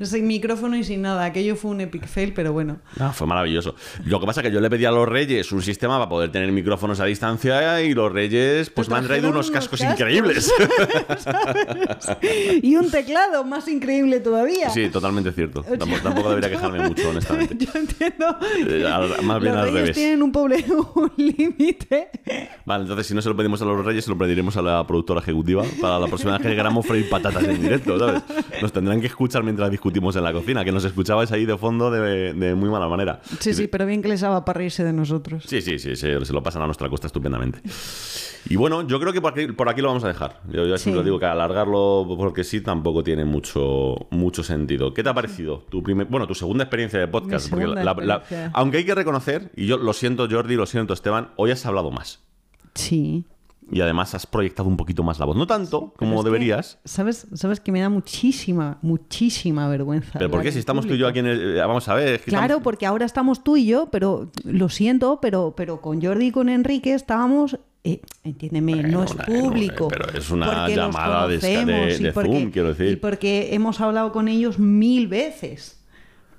Sin 0.00 0.26
micrófono 0.26 0.74
y 0.76 0.84
sin 0.84 1.02
nada. 1.02 1.24
Aquello 1.26 1.54
fue 1.54 1.70
un 1.72 1.82
epic 1.82 2.06
fail, 2.06 2.32
pero 2.32 2.54
bueno. 2.54 2.78
Ah, 2.98 3.12
fue 3.12 3.26
maravilloso. 3.26 3.74
Lo 4.06 4.20
que 4.20 4.26
pasa 4.26 4.40
es 4.40 4.46
que 4.46 4.52
yo 4.54 4.60
le 4.62 4.70
pedí 4.70 4.86
a 4.86 4.90
los 4.90 5.06
Reyes 5.06 5.52
un 5.52 5.60
sistema 5.60 5.98
para 5.98 6.08
poder 6.08 6.32
tener 6.32 6.50
micrófonos 6.50 6.98
a 7.00 7.04
distancia 7.04 7.82
y 7.82 7.92
los 7.92 8.10
Reyes 8.10 8.70
pues 8.70 8.88
me 8.88 8.96
han 8.96 9.04
traído 9.06 9.28
unos 9.28 9.50
cascos, 9.50 9.80
cascos. 9.80 10.00
increíbles. 10.00 10.50
Y 12.62 12.76
un 12.76 12.90
teclado 12.90 13.44
más 13.44 13.68
increíble 13.68 14.20
todavía. 14.20 14.70
Sí, 14.70 14.88
totalmente 14.88 15.32
cierto. 15.32 15.62
Tampoco, 15.78 16.00
tampoco 16.02 16.28
debería 16.30 16.50
quejarme 16.50 16.88
mucho, 16.88 17.10
honestamente. 17.10 17.56
Yo 17.66 17.70
entiendo. 17.74 18.38
Eh, 18.66 18.86
al- 18.86 19.22
más 19.24 19.40
bien 19.40 19.54
Los 19.54 19.62
al 19.62 19.68
reyes 19.68 19.80
revés. 19.80 19.96
tienen 19.96 20.22
un 20.22 20.32
pobre 20.32 20.64
un 20.94 21.12
límite. 21.16 22.08
Vale, 22.66 22.82
entonces 22.82 23.06
si 23.06 23.14
no 23.14 23.20
se 23.20 23.28
lo 23.28 23.36
pedimos 23.36 23.60
a 23.60 23.64
los 23.66 23.84
Reyes, 23.84 24.04
se 24.04 24.10
lo 24.10 24.16
pediremos 24.16 24.56
a 24.56 24.62
la 24.62 24.86
productora 24.86 25.20
ejecutiva 25.20 25.62
para 25.80 25.98
la 25.98 26.06
próxima 26.06 26.32
vez 26.38 26.42
que 26.46 26.56
queramos 26.56 26.86
freír 26.86 27.08
patatas 27.10 27.44
en 27.44 27.60
directo, 27.60 27.98
¿sabes? 27.98 28.22
Nos 28.62 28.72
tendrán 28.72 29.00
que 29.00 29.06
escuchar 29.06 29.42
mientras 29.42 29.70
discutimos 29.70 30.16
en 30.16 30.24
la 30.24 30.32
cocina, 30.32 30.64
que 30.64 30.72
nos 30.72 30.84
escuchabais 30.84 31.30
ahí 31.32 31.44
de 31.44 31.58
fondo 31.58 31.90
de, 31.90 32.32
de 32.32 32.54
muy 32.54 32.70
mala 32.70 32.88
manera. 32.88 33.20
Sí, 33.40 33.52
sí, 33.52 33.66
pero 33.68 33.84
bien 33.86 34.00
que 34.00 34.08
les 34.08 34.20
daba 34.22 34.44
para 34.44 34.58
reírse 34.58 34.82
de 34.84 34.92
nosotros. 34.94 35.44
Sí, 35.46 35.60
sí, 35.60 35.78
sí, 35.78 35.94
se, 35.96 36.24
se 36.24 36.32
lo 36.32 36.42
pasan 36.42 36.62
a 36.62 36.66
nuestra 36.66 36.88
costa 36.88 37.06
estupendamente. 37.06 37.60
Y 38.48 38.56
bueno, 38.56 38.86
yo 38.86 39.00
creo 39.00 39.12
que 39.12 39.20
por 39.22 39.32
aquí, 39.32 39.46
por 39.52 39.68
aquí 39.70 39.80
lo 39.80 39.88
vamos 39.88 40.04
a 40.04 40.08
dejar. 40.08 40.40
Yo, 40.50 40.66
yo 40.66 40.76
siempre 40.78 41.00
Sí. 41.00 41.04
digo 41.04 41.18
que 41.18 41.24
alargarlo 41.26 42.06
porque 42.16 42.44
sí 42.44 42.60
tampoco 42.60 43.02
tiene 43.02 43.24
mucho, 43.24 43.94
mucho 44.10 44.42
sentido. 44.42 44.92
¿Qué 44.92 45.02
te 45.02 45.08
ha 45.08 45.14
parecido 45.14 45.64
tu 45.70 45.82
primer, 45.82 46.06
bueno, 46.08 46.26
tu 46.26 46.34
segunda 46.34 46.64
experiencia 46.64 46.98
de 47.00 47.08
podcast? 47.08 47.48
Porque 47.50 47.66
la- 47.66 47.84
la- 47.94 48.50
aunque 48.52 48.78
hay 48.78 48.84
que 48.84 48.94
reconocer, 48.94 49.50
y 49.56 49.66
yo 49.66 49.78
lo 49.78 49.92
siento 49.94 50.28
Jordi, 50.30 50.56
lo 50.56 50.66
siento 50.66 50.92
Esteban, 50.92 51.28
hoy 51.36 51.50
has 51.52 51.64
hablado 51.64 51.90
más. 51.90 52.03
Sí. 52.74 53.24
Y 53.72 53.80
además 53.80 54.14
has 54.14 54.26
proyectado 54.26 54.68
un 54.68 54.76
poquito 54.76 55.02
más 55.02 55.18
la 55.18 55.24
voz. 55.24 55.36
No 55.36 55.46
tanto 55.46 55.94
como 55.96 56.18
que, 56.22 56.24
deberías. 56.28 56.78
¿sabes, 56.84 57.26
sabes 57.34 57.60
que 57.60 57.72
me 57.72 57.80
da 57.80 57.88
muchísima, 57.88 58.78
muchísima 58.82 59.66
vergüenza. 59.68 60.18
Pero 60.18 60.30
¿por 60.30 60.42
qué? 60.42 60.52
Si 60.52 60.58
estamos 60.58 60.86
tú 60.86 60.92
y 60.94 60.98
yo 60.98 61.08
aquí 61.08 61.20
en 61.20 61.26
el... 61.26 61.56
eh, 61.56 61.60
Vamos 61.60 61.88
a 61.88 61.94
ver. 61.94 62.08
es 62.16 62.20
que 62.20 62.30
Claro, 62.30 62.44
estamos- 62.44 62.62
porque 62.62 62.84
ahora 62.84 63.06
estamos 63.06 63.42
tú 63.42 63.56
y 63.56 63.64
yo, 63.66 63.86
pero 63.90 64.30
lo 64.44 64.68
siento, 64.68 65.18
pero, 65.22 65.54
pero 65.56 65.80
con 65.80 66.02
Jordi 66.02 66.26
y 66.26 66.30
con 66.30 66.50
Enrique 66.50 66.92
estábamos. 66.92 67.58
eh, 67.84 68.02
entiéndeme, 68.22 68.82
no 68.82 69.02
es 69.04 69.14
público. 69.14 69.88
pero 69.88 70.10
es 70.18 70.30
una 70.30 70.68
llamada 70.68 71.26
de- 71.26 71.38
de- 71.38 71.98
de 71.98 72.12
porque- 72.12 72.30
Zoom, 72.30 72.50
quiero 72.50 72.68
decir. 72.68 72.88
Y 72.92 72.96
porque 72.96 73.54
hemos 73.54 73.80
hablado 73.80 74.12
con 74.12 74.28
ellos 74.28 74.58
mil 74.58 75.08
veces. 75.08 75.80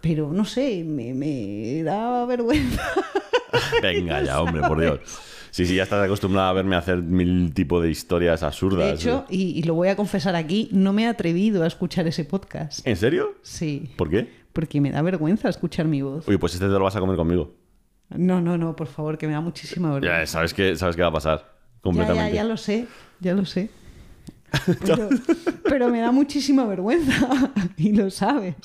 Pero 0.01 0.31
no 0.31 0.45
sé, 0.45 0.83
me, 0.83 1.15
me 1.15 1.81
da 1.81 2.23
vergüenza. 2.27 2.83
Venga 3.82 4.24
ya, 4.24 4.41
hombre, 4.41 4.61
por 4.61 4.80
Dios. 4.80 4.99
Sí, 5.51 5.66
sí, 5.66 5.76
ya 5.76 5.84
estás 5.84 6.03
acostumbrada 6.03 6.49
a 6.49 6.53
verme 6.53 6.76
hacer 6.76 6.97
mil 6.97 7.53
tipos 7.53 7.82
de 7.82 7.89
historias 7.89 8.43
absurdas. 8.43 8.88
De 8.88 8.93
hecho, 8.95 9.26
y, 9.30 9.57
y 9.57 9.63
lo 9.63 9.74
voy 9.74 9.88
a 9.88 9.95
confesar 9.95 10.36
aquí, 10.36 10.68
no 10.74 10.91
me 10.91 11.03
he 11.03 11.07
atrevido 11.07 11.63
a 11.63 11.68
escuchar 11.68 12.05
ese 12.07 12.26
podcast. 12.26 12.86
¿En 12.86 12.97
serio? 12.97 13.36
Sí. 13.41 13.89
¿Por 13.95 14.09
qué? 14.09 14.30
Porque 14.51 14.82
me 14.82 14.91
da 14.91 15.01
vergüenza 15.01 15.47
escuchar 15.47 15.86
mi 15.86 16.01
voz. 16.01 16.28
Oye, 16.28 16.38
pues 16.38 16.53
este 16.55 16.66
te 16.66 16.72
lo 16.74 16.82
vas 16.84 16.95
a 16.97 16.99
comer 16.99 17.16
conmigo. 17.16 17.55
No, 18.09 18.41
no, 18.41 18.57
no, 18.57 18.76
por 18.76 18.88
favor, 18.88 19.18
que 19.18 19.28
me 19.28 19.34
da 19.34 19.39
muchísima 19.41 19.93
vergüenza. 19.93 20.20
Ya 20.20 20.28
sabes 20.28 20.53
que 20.53 20.76
sabes 20.76 20.95
qué 20.95 21.01
va 21.01 21.07
a 21.07 21.13
pasar. 21.13 21.38
Ya, 21.39 21.45
ya, 21.45 21.82
Completamente. 21.82 22.36
ya 22.36 22.43
lo 22.43 22.57
sé, 22.57 22.88
ya 23.22 23.34
lo 23.34 23.45
sé. 23.45 23.70
Pero, 25.63 25.89
me 25.89 25.99
da 25.99 26.11
muchísima 26.11 26.65
vergüenza 26.65 27.51
y 27.77 27.93
lo 27.93 28.09
sabes. 28.09 28.55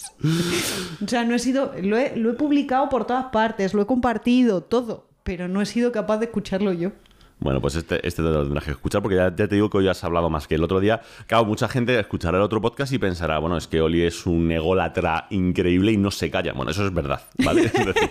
O 1.03 1.09
sea, 1.09 1.25
no 1.25 1.35
he 1.35 1.39
sido, 1.39 1.73
lo 1.83 1.97
he, 1.97 2.17
lo 2.17 2.31
he 2.31 2.35
publicado 2.35 2.89
por 2.89 3.07
todas 3.07 3.27
partes, 3.27 3.75
lo 3.75 3.83
he 3.83 3.87
compartido, 3.87 4.63
todo, 4.63 5.09
pero 5.23 5.49
no 5.49 5.61
he 5.61 5.67
sido 5.67 5.93
capaz 5.93 6.19
de 6.19 6.27
escucharlo 6.27 6.73
yo. 6.73 6.93
Bueno, 7.41 7.61
pues 7.63 7.75
este, 7.75 8.07
este 8.07 8.23
te 8.23 8.29
lo 8.29 8.43
tendrás 8.43 8.65
que 8.65 8.73
escuchar 8.73 9.01
porque 9.01 9.17
ya, 9.17 9.35
ya 9.35 9.49
te 9.49 9.55
digo 9.55 9.71
que 9.71 9.79
hoy 9.79 9.89
has 9.89 10.05
hablado 10.05 10.29
más 10.29 10.47
que 10.47 10.57
el 10.57 10.63
otro 10.65 10.79
día. 10.79 11.01
Claro, 11.27 11.47
mucha 11.47 11.69
gente 11.69 11.99
escuchará 11.99 12.37
el 12.37 12.43
otro 12.45 12.61
podcast 12.61 12.93
y 12.93 12.99
pensará, 12.99 13.39
bueno, 13.39 13.57
es 13.57 13.67
que 13.67 13.81
Oli 13.81 14.03
es 14.03 14.27
un 14.27 14.51
ególatra 14.53 15.27
increíble 15.31 15.93
y 15.93 15.97
no 15.97 16.11
se 16.11 16.31
calla. 16.31 16.53
Bueno, 16.53 16.71
eso 16.71 16.85
es 16.87 16.93
verdad, 16.93 17.23
¿vale? 17.45 17.63
Es 17.73 17.73
decir, 17.73 18.11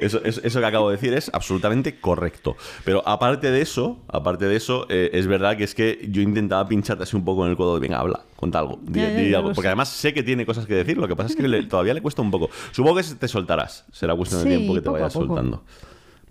eso, 0.00 0.20
eso- 0.24 0.40
eso 0.42 0.60
que 0.60 0.66
acabo 0.66 0.90
de 0.90 0.96
decir 0.96 1.14
es 1.14 1.30
absolutamente 1.32 2.00
correcto. 2.00 2.56
Pero 2.84 3.06
aparte 3.06 3.50
de 3.52 3.60
eso, 3.60 4.00
aparte 4.08 4.46
de 4.46 4.56
eso, 4.56 4.86
eh, 4.88 5.10
es 5.12 5.26
verdad 5.28 5.56
que 5.56 5.62
es 5.64 5.74
que 5.76 6.08
yo 6.10 6.20
intentaba 6.20 6.66
pincharte 6.66 7.04
así 7.04 7.14
un 7.14 7.24
poco 7.24 7.44
en 7.44 7.50
el 7.52 7.56
codo 7.56 7.74
de, 7.76 7.80
venga, 7.80 8.00
habla, 8.00 8.22
cuenta 8.34 8.58
algo. 8.58 8.80
di- 8.82 9.00
Ya, 9.00 9.08
ya, 9.10 9.16
di 9.16 9.30
ya 9.30 9.36
algo", 9.38 9.50
porque 9.50 9.62
sé. 9.62 9.68
además 9.68 9.88
sé 9.90 10.12
que 10.12 10.24
tiene 10.24 10.44
cosas 10.44 10.66
que 10.66 10.74
decir, 10.74 10.98
lo 10.98 11.06
que 11.06 11.14
pasa 11.14 11.28
es 11.30 11.36
que 11.36 11.46
le- 11.46 11.62
todavía 11.66 11.94
le 11.94 12.02
cuesta 12.02 12.22
un 12.22 12.32
poco. 12.32 12.50
Supongo 12.72 12.96
que 12.96 13.04
te 13.04 13.28
soltarás, 13.28 13.84
será 13.92 14.16
cuestión 14.16 14.42
de 14.42 14.48
tiempo 14.56 14.74
que 14.74 14.80
te 14.80 14.88
vayas 14.90 15.12
soltando. 15.12 15.62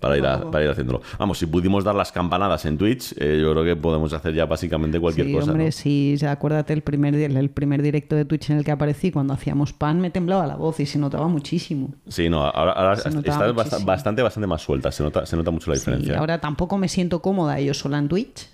Para 0.04 0.18
ir, 0.18 0.26
a- 0.26 0.51
para 0.51 0.66
ir 0.66 0.70
haciéndolo. 0.70 1.01
Vamos, 1.18 1.38
si 1.38 1.45
pudimos 1.45 1.84
dar 1.86 1.95
las 1.95 2.12
campanadas 2.12 2.66
en 2.66 2.78
Twitch, 2.78 3.14
eh, 3.18 3.39
yo 3.41 3.51
creo 3.54 3.64
que 3.64 3.76
podemos 3.78 4.12
hacer 4.12 4.34
ya 4.34 4.45
básicamente 4.45 4.99
cualquier 4.99 5.28
sí, 5.28 5.34
cosa. 5.34 5.51
hombre, 5.51 5.66
¿no? 5.68 5.72
sí, 5.72 6.16
ya 6.18 6.32
acuérdate 6.34 6.74
el 6.74 6.82
primer, 6.82 7.16
el 7.16 7.49
primer 7.49 7.82
directo 7.82 8.14
de 8.18 8.26
Twitch 8.26 8.49
en 8.49 8.58
el 8.58 8.66
que 8.66 8.72
aparecí 8.72 9.12
cuando 9.12 9.34
hacíamos 9.34 9.72
pan, 9.72 10.01
me 10.01 10.10
temblaba 10.12 10.45
la 10.45 10.58
voz 10.58 10.80
y 10.82 10.86
se 10.86 10.99
notaba 10.99 11.30
muchísimo. 11.30 11.93
Sí, 12.10 12.28
no, 12.30 12.43
ahora, 12.45 12.93
está 12.95 13.10
bast- 13.54 13.86
bastante, 13.86 14.22
bastante 14.22 14.45
más 14.47 14.62
suelta, 14.62 14.91
se 14.91 15.04
nota, 15.04 15.26
se 15.26 15.38
nota 15.38 15.51
mucho 15.51 15.72
la 15.72 15.78
Sí, 15.78 15.86
diferencia. 15.86 16.20
ahora 16.20 16.41
tampoco 16.41 16.78
me 16.78 16.89
siento 16.89 17.22
cómoda 17.22 17.58
yo 17.62 17.74
sola 17.74 17.97
en 17.97 18.10
Twitch. 18.10 18.49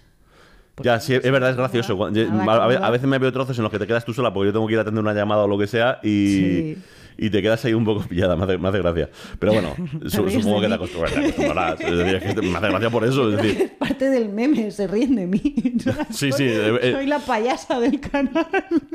ya, 0.83 0.99
sí, 0.99 1.15
es 1.15 1.23
verdad, 1.23 1.49
es 1.49 1.57
gracioso. 1.57 1.97
Nada, 2.11 2.63
a 2.85 2.89
veces 2.91 3.07
me 3.07 3.17
veo 3.17 3.33
trozos 3.33 3.57
en 3.57 3.63
los 3.63 3.71
que 3.71 3.79
te 3.79 3.87
quedas 3.87 4.05
tú 4.05 4.13
sola 4.13 4.31
porque 4.31 4.49
yo 4.49 4.53
tengo 4.53 4.67
que 4.67 4.73
ir 4.73 4.79
a 4.79 4.83
atender 4.83 5.03
una 5.03 5.13
llamada 5.15 5.43
o 5.43 5.47
lo 5.47 5.57
que 5.57 5.65
sea 5.67 5.99
y, 6.03 6.07
Sí. 6.27 6.77
Y 7.21 7.29
te 7.29 7.41
quedas 7.41 7.63
ahí 7.65 7.73
un 7.73 7.85
poco 7.85 8.01
pillada, 8.07 8.35
me 8.35 8.45
hace, 8.45 8.57
me 8.57 8.69
hace 8.69 8.77
gracia. 8.79 9.09
Pero 9.37 9.53
bueno, 9.53 9.75
su- 10.07 10.29
supongo 10.29 10.61
que 10.61 10.67
te 10.67 10.73
acostumbrarás. 10.73 11.79
Es 11.81 11.97
decir, 11.97 12.15
es 12.15 12.23
que 12.23 12.33
te- 12.33 12.41
me 12.41 12.57
hace 12.57 12.67
gracia 12.69 12.89
por 12.89 13.03
eso. 13.05 13.29
Es 13.31 13.37
decir, 13.41 13.61
Es 13.63 13.71
parte 13.77 14.09
del 14.09 14.29
meme, 14.29 14.71
se 14.71 14.87
ríen 14.87 15.15
de 15.15 15.27
mí. 15.27 15.41
Sí, 16.11 16.31
Soy- 16.31 16.31
sí, 16.33 16.43
eh, 16.45 16.79
eh. 16.81 16.91
Soy 16.93 17.07
la 17.07 17.19
payasa 17.19 17.79
del 17.79 17.99
canal. 17.99 18.47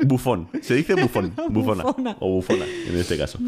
Bufón. 0.03 0.47
Se 0.61 0.75
dice 0.75 0.93
bufón. 0.95 1.33
Bufona. 1.49 1.83
Bufona. 1.83 2.17
O 2.19 2.29
bufona, 2.29 2.65
en 2.65 2.97
este 2.97 3.17
caso. 3.17 3.39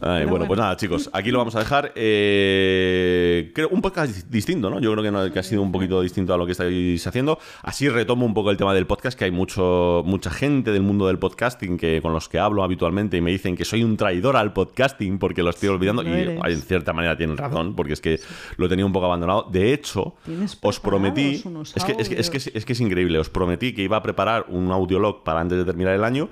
Ay, 0.00 0.24
bueno, 0.24 0.30
bueno. 0.30 0.46
pues 0.46 0.58
nada, 0.60 0.76
chicos, 0.76 1.10
aquí 1.12 1.30
lo 1.30 1.38
vamos 1.38 1.54
a 1.56 1.60
dejar. 1.60 1.92
Eh, 1.94 3.50
creo 3.54 3.68
un 3.70 3.80
podcast 3.82 4.12
dis- 4.14 4.24
distinto, 4.28 4.70
¿no? 4.70 4.80
Yo 4.80 4.90
creo 4.92 5.02
que, 5.04 5.10
no- 5.10 5.32
que 5.32 5.38
ha 5.38 5.42
sido 5.42 5.62
un 5.62 5.72
poquito 5.72 6.00
distinto 6.02 6.34
a 6.34 6.36
lo 6.38 6.46
que 6.46 6.52
estáis 6.52 7.06
haciendo. 7.06 7.38
Así 7.62 7.88
retomo 7.88 8.26
un 8.26 8.34
poco 8.34 8.50
el 8.50 8.56
tema 8.56 8.74
del 8.74 8.86
podcast, 8.86 9.18
que 9.18 9.24
hay 9.26 9.30
mucho, 9.30 10.02
mucha 10.04 10.30
gente 10.30 10.72
del 10.72 10.82
mundo 10.82 11.06
del 11.06 11.18
podcasting 11.18 11.76
que, 11.76 12.00
con 12.02 12.12
los 12.12 12.28
que 12.28 12.38
hablo 12.38 12.62
habitualmente 12.62 13.16
y 13.16 13.20
me 13.20 13.30
dicen 13.30 13.56
que 13.56 13.64
soy 13.64 13.82
un 13.84 13.96
traidor 13.96 14.36
al 14.36 14.52
podcasting 14.52 15.18
porque 15.18 15.42
lo 15.42 15.50
estoy 15.50 15.68
olvidando. 15.68 16.02
y 16.02 16.08
en 16.52 16.62
cierta 16.62 16.92
manera 16.92 17.16
tienen 17.16 17.36
razón, 17.36 17.74
porque 17.74 17.92
es 17.94 18.00
que 18.00 18.20
lo 18.56 18.68
tenía 18.68 18.86
un 18.86 18.92
poco 18.92 19.06
abandonado. 19.06 19.46
De 19.50 19.72
hecho, 19.72 20.14
os 20.62 20.80
prometí. 20.80 21.42
Es 21.74 21.84
que, 21.84 21.92
es, 21.98 22.08
que, 22.08 22.14
es, 22.20 22.30
que, 22.30 22.38
audios. 22.38 22.50
es 22.54 22.64
que 22.64 22.72
es 22.72 22.80
increíble. 22.80 23.18
Os 23.18 23.30
prometí 23.30 23.72
que 23.72 23.82
iba 23.82 23.96
a 23.96 24.02
preparar 24.02 24.46
un 24.48 24.70
audiolog 24.72 25.22
para 25.22 25.40
antes 25.40 25.58
de 25.58 25.64
terminar 25.64 25.94
el 25.94 26.04
año. 26.04 26.28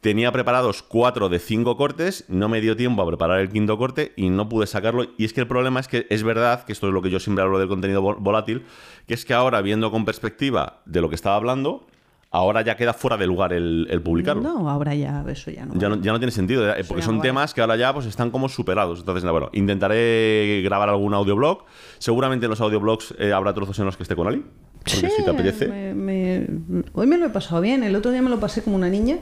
Tenía 0.00 0.30
preparados 0.30 0.82
cuatro 0.84 1.28
de 1.28 1.40
cinco 1.40 1.76
cortes, 1.76 2.24
no 2.28 2.48
me 2.48 2.60
dio 2.60 2.76
tiempo 2.76 3.02
a 3.02 3.06
preparar 3.06 3.40
el 3.40 3.48
quinto 3.48 3.76
corte 3.78 4.12
y 4.16 4.30
no 4.30 4.48
pude 4.48 4.68
sacarlo. 4.68 5.06
Y 5.18 5.24
es 5.24 5.32
que 5.32 5.40
el 5.40 5.48
problema 5.48 5.80
es 5.80 5.88
que 5.88 6.06
es 6.08 6.22
verdad, 6.22 6.64
que 6.64 6.72
esto 6.72 6.86
es 6.86 6.92
lo 6.94 7.02
que 7.02 7.10
yo 7.10 7.18
siempre 7.18 7.42
hablo 7.42 7.58
del 7.58 7.66
contenido 7.68 8.00
vol- 8.00 8.18
volátil, 8.20 8.64
que 9.08 9.14
es 9.14 9.24
que 9.24 9.34
ahora, 9.34 9.60
viendo 9.60 9.90
con 9.90 10.04
perspectiva 10.04 10.82
de 10.86 11.00
lo 11.00 11.08
que 11.08 11.16
estaba 11.16 11.34
hablando, 11.34 11.84
ahora 12.30 12.62
ya 12.62 12.76
queda 12.76 12.92
fuera 12.92 13.16
de 13.16 13.26
lugar 13.26 13.52
el, 13.52 13.88
el 13.90 14.00
publicarlo. 14.00 14.40
No, 14.42 14.70
ahora 14.70 14.94
ya 14.94 15.24
eso 15.26 15.50
ya 15.50 15.66
no. 15.66 15.74
Ya 15.74 15.88
no, 15.88 15.96
ya 16.00 16.12
no 16.12 16.18
tiene 16.20 16.30
sentido, 16.30 16.68
eh, 16.70 16.84
porque 16.86 17.02
son 17.02 17.16
no 17.16 17.18
vale. 17.20 17.30
temas 17.30 17.52
que 17.52 17.60
ahora 17.60 17.74
ya 17.74 17.92
pues 17.92 18.06
están 18.06 18.30
como 18.30 18.48
superados. 18.48 19.00
Entonces, 19.00 19.24
no, 19.24 19.32
bueno, 19.32 19.50
intentaré 19.52 20.60
grabar 20.62 20.90
algún 20.90 21.12
audioblog. 21.12 21.64
Seguramente 21.98 22.46
en 22.46 22.50
los 22.50 22.60
audioblogs 22.60 23.14
eh, 23.18 23.32
habrá 23.32 23.52
trozos 23.52 23.76
en 23.80 23.86
los 23.86 23.96
que 23.96 24.04
esté 24.04 24.14
con 24.14 24.28
Ali. 24.28 24.44
Porque 24.84 25.10
si 25.10 25.24
te 25.24 25.30
apetece. 25.30 25.66
me- 25.66 25.94
me- 25.94 26.46
hoy 26.92 27.06
me 27.08 27.18
lo 27.18 27.26
he 27.26 27.30
pasado 27.30 27.60
bien. 27.60 27.82
El 27.82 27.96
otro 27.96 28.12
día 28.12 28.22
me 28.22 28.30
lo 28.30 28.38
pasé 28.38 28.62
como 28.62 28.76
una 28.76 28.88
niña. 28.88 29.18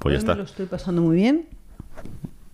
Pues 0.00 0.14
ya 0.14 0.16
Hoy 0.16 0.20
está. 0.20 0.32
Me 0.32 0.38
lo 0.38 0.44
estoy 0.44 0.66
pasando 0.66 1.02
muy 1.02 1.16
bien. 1.16 1.46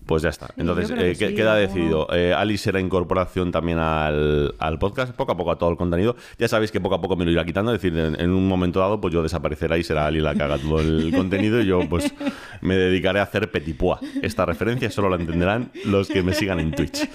Pues 0.07 0.23
ya 0.23 0.29
está. 0.29 0.47
Entonces, 0.55 0.89
eh, 0.97 1.15
sí, 1.15 1.35
queda 1.35 1.53
decidido. 1.55 2.07
Eh, 2.13 2.33
Ali 2.33 2.57
será 2.57 2.79
incorporación 2.79 3.51
también 3.51 3.77
al, 3.77 4.55
al 4.57 4.79
podcast, 4.79 5.13
poco 5.13 5.33
a 5.33 5.37
poco 5.37 5.51
a 5.51 5.57
todo 5.57 5.69
el 5.69 5.75
contenido. 5.75 6.15
Ya 6.39 6.47
sabéis 6.47 6.71
que 6.71 6.79
poco 6.79 6.95
a 6.95 7.01
poco 7.01 7.17
me 7.17 7.25
lo 7.25 7.31
irá 7.31 7.43
quitando, 7.43 7.73
es 7.73 7.81
decir, 7.81 7.97
en, 7.97 8.19
en 8.19 8.29
un 8.31 8.47
momento 8.47 8.79
dado, 8.79 9.01
pues 9.01 9.13
yo 9.13 9.21
desaparecerá 9.21 9.77
y 9.77 9.83
será 9.83 10.07
Ali 10.07 10.21
la 10.21 10.33
que 10.33 10.43
haga 10.43 10.57
todo 10.57 10.79
el 10.79 11.11
contenido 11.15 11.61
y 11.61 11.65
yo, 11.65 11.81
pues, 11.89 12.13
me 12.61 12.75
dedicaré 12.75 13.19
a 13.19 13.23
hacer 13.23 13.51
petipoa. 13.51 13.99
Esta 14.21 14.45
referencia 14.45 14.89
solo 14.89 15.09
la 15.09 15.17
entenderán 15.17 15.71
los 15.85 16.07
que 16.07 16.23
me 16.23 16.33
sigan 16.33 16.61
en 16.61 16.71
Twitch. 16.71 17.07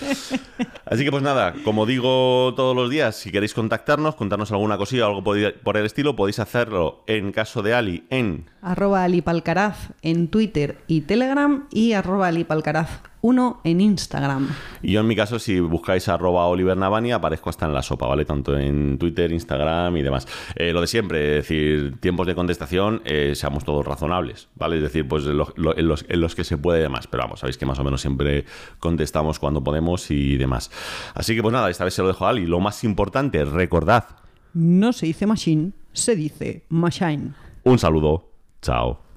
Así 0.85 1.05
que, 1.05 1.11
pues 1.11 1.23
nada, 1.23 1.55
como 1.65 1.87
digo 1.87 2.53
todos 2.55 2.77
los 2.77 2.91
días, 2.91 3.17
si 3.17 3.33
queréis 3.33 3.55
contactarnos, 3.55 4.17
contarnos 4.17 4.53
alguna 4.53 4.77
cosilla 4.77 5.07
o 5.07 5.09
algo 5.09 5.25
por 5.25 5.77
el 5.79 5.87
estilo, 5.87 6.15
podéis 6.15 6.39
hacerlo 6.39 7.05
en 7.07 7.33
caso 7.33 7.63
de 7.63 7.73
Ali 7.73 8.05
en 8.11 8.45
Arroba 8.63 9.03
alipalcaraz 9.03 9.91
en 10.03 10.29
Twitter 10.29 10.79
y 10.87 11.01
Telegram 11.01 11.67
y 11.73 11.95
arroba 11.95 12.29
uno 13.23 13.61
en 13.65 13.81
Instagram. 13.81 14.49
Y 14.83 14.93
yo 14.93 15.01
en 15.01 15.07
mi 15.07 15.17
caso, 15.17 15.39
si 15.39 15.61
buscáis 15.61 16.09
arroba 16.09 16.47
Oliver 16.47 16.77
Navani, 16.77 17.13
aparezco 17.13 17.51
hasta 17.51 17.67
en 17.67 17.73
la 17.73 17.83
sopa, 17.83 18.07
¿vale? 18.07 18.25
Tanto 18.25 18.59
en 18.59 18.99
Twitter, 18.99 19.33
Instagram 19.33 19.97
y 19.97 20.03
demás. 20.03 20.27
Eh, 20.57 20.73
lo 20.73 20.81
de 20.81 20.89
siempre, 20.89 21.39
es 21.39 21.49
decir, 21.49 21.99
tiempos 22.01 22.27
de 22.27 22.35
contestación, 22.35 23.01
eh, 23.05 23.35
seamos 23.35 23.65
todos 23.65 23.87
razonables, 23.87 24.49
¿vale? 24.57 24.77
Es 24.77 24.83
decir, 24.83 25.07
pues 25.07 25.25
en 25.25 25.37
los, 25.37 25.53
en 25.57 25.89
los, 25.89 26.05
en 26.09 26.21
los 26.21 26.35
que 26.35 26.45
se 26.45 26.59
puede 26.59 26.81
y 26.81 26.83
demás. 26.83 27.07
Pero 27.07 27.23
vamos, 27.23 27.41
sabéis 27.41 27.57
que 27.57 27.67
más 27.67 27.79
o 27.79 27.85
menos 27.85 28.01
siempre 28.01 28.45
contestamos 28.81 29.39
cuando 29.39 29.63
podemos 29.63 30.11
y 30.11 30.37
demás. 30.37 30.71
Así 31.15 31.37
que 31.37 31.43
pues 31.43 31.53
nada, 31.53 31.71
esta 31.71 31.85
vez 31.85 31.95
se 31.95 32.03
lo 32.03 32.09
dejo 32.09 32.27
a 32.27 32.31
Ali. 32.31 32.47
Lo 32.47 32.59
más 32.59 32.83
importante, 32.83 33.45
recordad. 33.45 34.05
No 34.53 34.93
se 34.93 35.07
dice 35.07 35.27
machine, 35.27 35.73
se 35.93 36.17
dice 36.17 36.65
machine. 36.69 37.33
Un 37.65 37.79
saludo. 37.79 38.29
Chao. 38.61 39.12